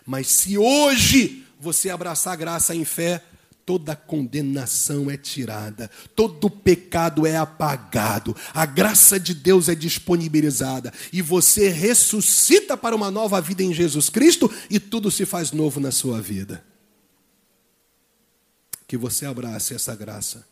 Mas 0.06 0.28
se 0.28 0.56
hoje 0.56 1.46
você 1.58 1.90
abraçar 1.90 2.32
a 2.32 2.36
graça 2.36 2.74
em 2.74 2.84
fé, 2.84 3.22
toda 3.70 3.94
condenação 3.94 5.10
é 5.10 5.16
tirada, 5.16 5.88
todo 6.16 6.50
pecado 6.50 7.26
é 7.26 7.36
apagado, 7.36 8.34
a 8.52 8.66
graça 8.66 9.20
de 9.20 9.32
Deus 9.32 9.68
é 9.68 9.74
disponibilizada 9.74 10.92
e 11.12 11.22
você 11.22 11.68
ressuscita 11.68 12.76
para 12.76 12.96
uma 12.96 13.10
nova 13.10 13.40
vida 13.40 13.62
em 13.62 13.72
Jesus 13.72 14.08
Cristo 14.08 14.52
e 14.68 14.80
tudo 14.80 15.10
se 15.10 15.24
faz 15.24 15.52
novo 15.52 15.78
na 15.78 15.92
sua 15.92 16.20
vida. 16.20 16.64
Que 18.88 18.96
você 18.96 19.24
abrace 19.24 19.72
essa 19.72 19.94
graça 19.94 20.44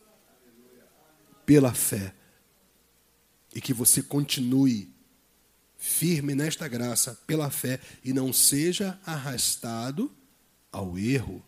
pela 1.45 1.74
fé 1.74 2.14
e 3.53 3.61
que 3.61 3.72
você 3.72 4.01
continue 4.01 4.93
firme 5.79 6.35
nesta 6.35 6.66
graça 6.66 7.16
pela 7.26 7.49
fé 7.49 7.81
e 8.05 8.12
não 8.12 8.33
seja 8.33 8.99
arrastado 9.07 10.11
ao 10.72 10.99
erro. 10.99 11.43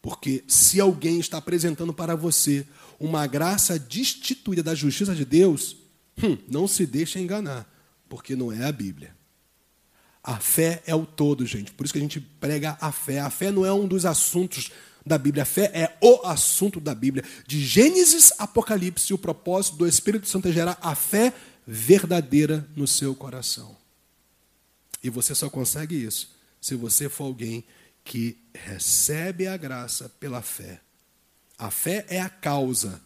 Porque 0.00 0.44
se 0.46 0.80
alguém 0.80 1.18
está 1.18 1.38
apresentando 1.38 1.92
para 1.92 2.14
você 2.14 2.66
uma 3.00 3.26
graça 3.26 3.78
destituída 3.78 4.62
da 4.62 4.74
justiça 4.74 5.14
de 5.14 5.24
Deus, 5.24 5.76
hum, 6.22 6.36
não 6.46 6.68
se 6.68 6.86
deixe 6.86 7.18
enganar, 7.18 7.66
porque 8.08 8.36
não 8.36 8.52
é 8.52 8.64
a 8.64 8.72
Bíblia. 8.72 9.16
A 10.22 10.38
fé 10.38 10.82
é 10.86 10.94
o 10.94 11.06
todo, 11.06 11.46
gente. 11.46 11.72
Por 11.72 11.84
isso 11.84 11.92
que 11.92 11.98
a 11.98 12.02
gente 12.02 12.20
prega 12.20 12.76
a 12.80 12.92
fé. 12.92 13.20
A 13.20 13.30
fé 13.30 13.50
não 13.50 13.64
é 13.64 13.72
um 13.72 13.88
dos 13.88 14.04
assuntos 14.04 14.70
da 15.06 15.16
Bíblia. 15.16 15.42
A 15.42 15.46
fé 15.46 15.70
é 15.72 15.96
o 16.02 16.26
assunto 16.26 16.80
da 16.80 16.94
Bíblia. 16.94 17.24
De 17.46 17.64
Gênesis 17.64 18.32
Apocalipse, 18.38 19.14
o 19.14 19.18
propósito 19.18 19.76
do 19.76 19.86
Espírito 19.86 20.28
Santo 20.28 20.48
é 20.48 20.52
gerar 20.52 20.76
a 20.82 20.94
fé 20.94 21.32
verdadeira 21.70 22.66
no 22.74 22.86
seu 22.86 23.14
coração. 23.14 23.76
E 25.04 25.10
você 25.10 25.34
só 25.34 25.50
consegue 25.50 25.94
isso 25.94 26.34
se 26.58 26.74
você 26.74 27.10
for 27.10 27.24
alguém 27.24 27.62
que 28.02 28.38
recebe 28.54 29.46
a 29.46 29.54
graça 29.54 30.08
pela 30.18 30.40
fé. 30.40 30.80
A 31.58 31.70
fé 31.70 32.06
é 32.08 32.22
a 32.22 32.30
causa, 32.30 33.02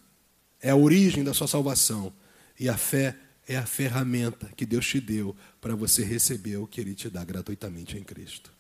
é 0.61 0.71
a 0.71 0.77
origem 0.77 1.25
da 1.25 1.35
sua 1.35 1.49
salvação. 1.49 2.13
E 2.59 2.69
a 2.69 2.77
fé 2.77 3.17
é 3.49 3.57
a 3.57 3.67
ferramenta 3.67 4.49
que 4.57 4.65
Deus 4.65 4.87
te 4.87 5.01
deu 5.01 5.35
para 5.61 5.75
você 5.75 6.05
receber 6.05 6.57
o 6.59 6.67
que 6.67 6.81
Ele 6.81 6.95
te 6.95 7.11
dá 7.11 7.25
gratuitamente 7.25 7.99
em 7.99 8.05
Cristo. 8.05 8.52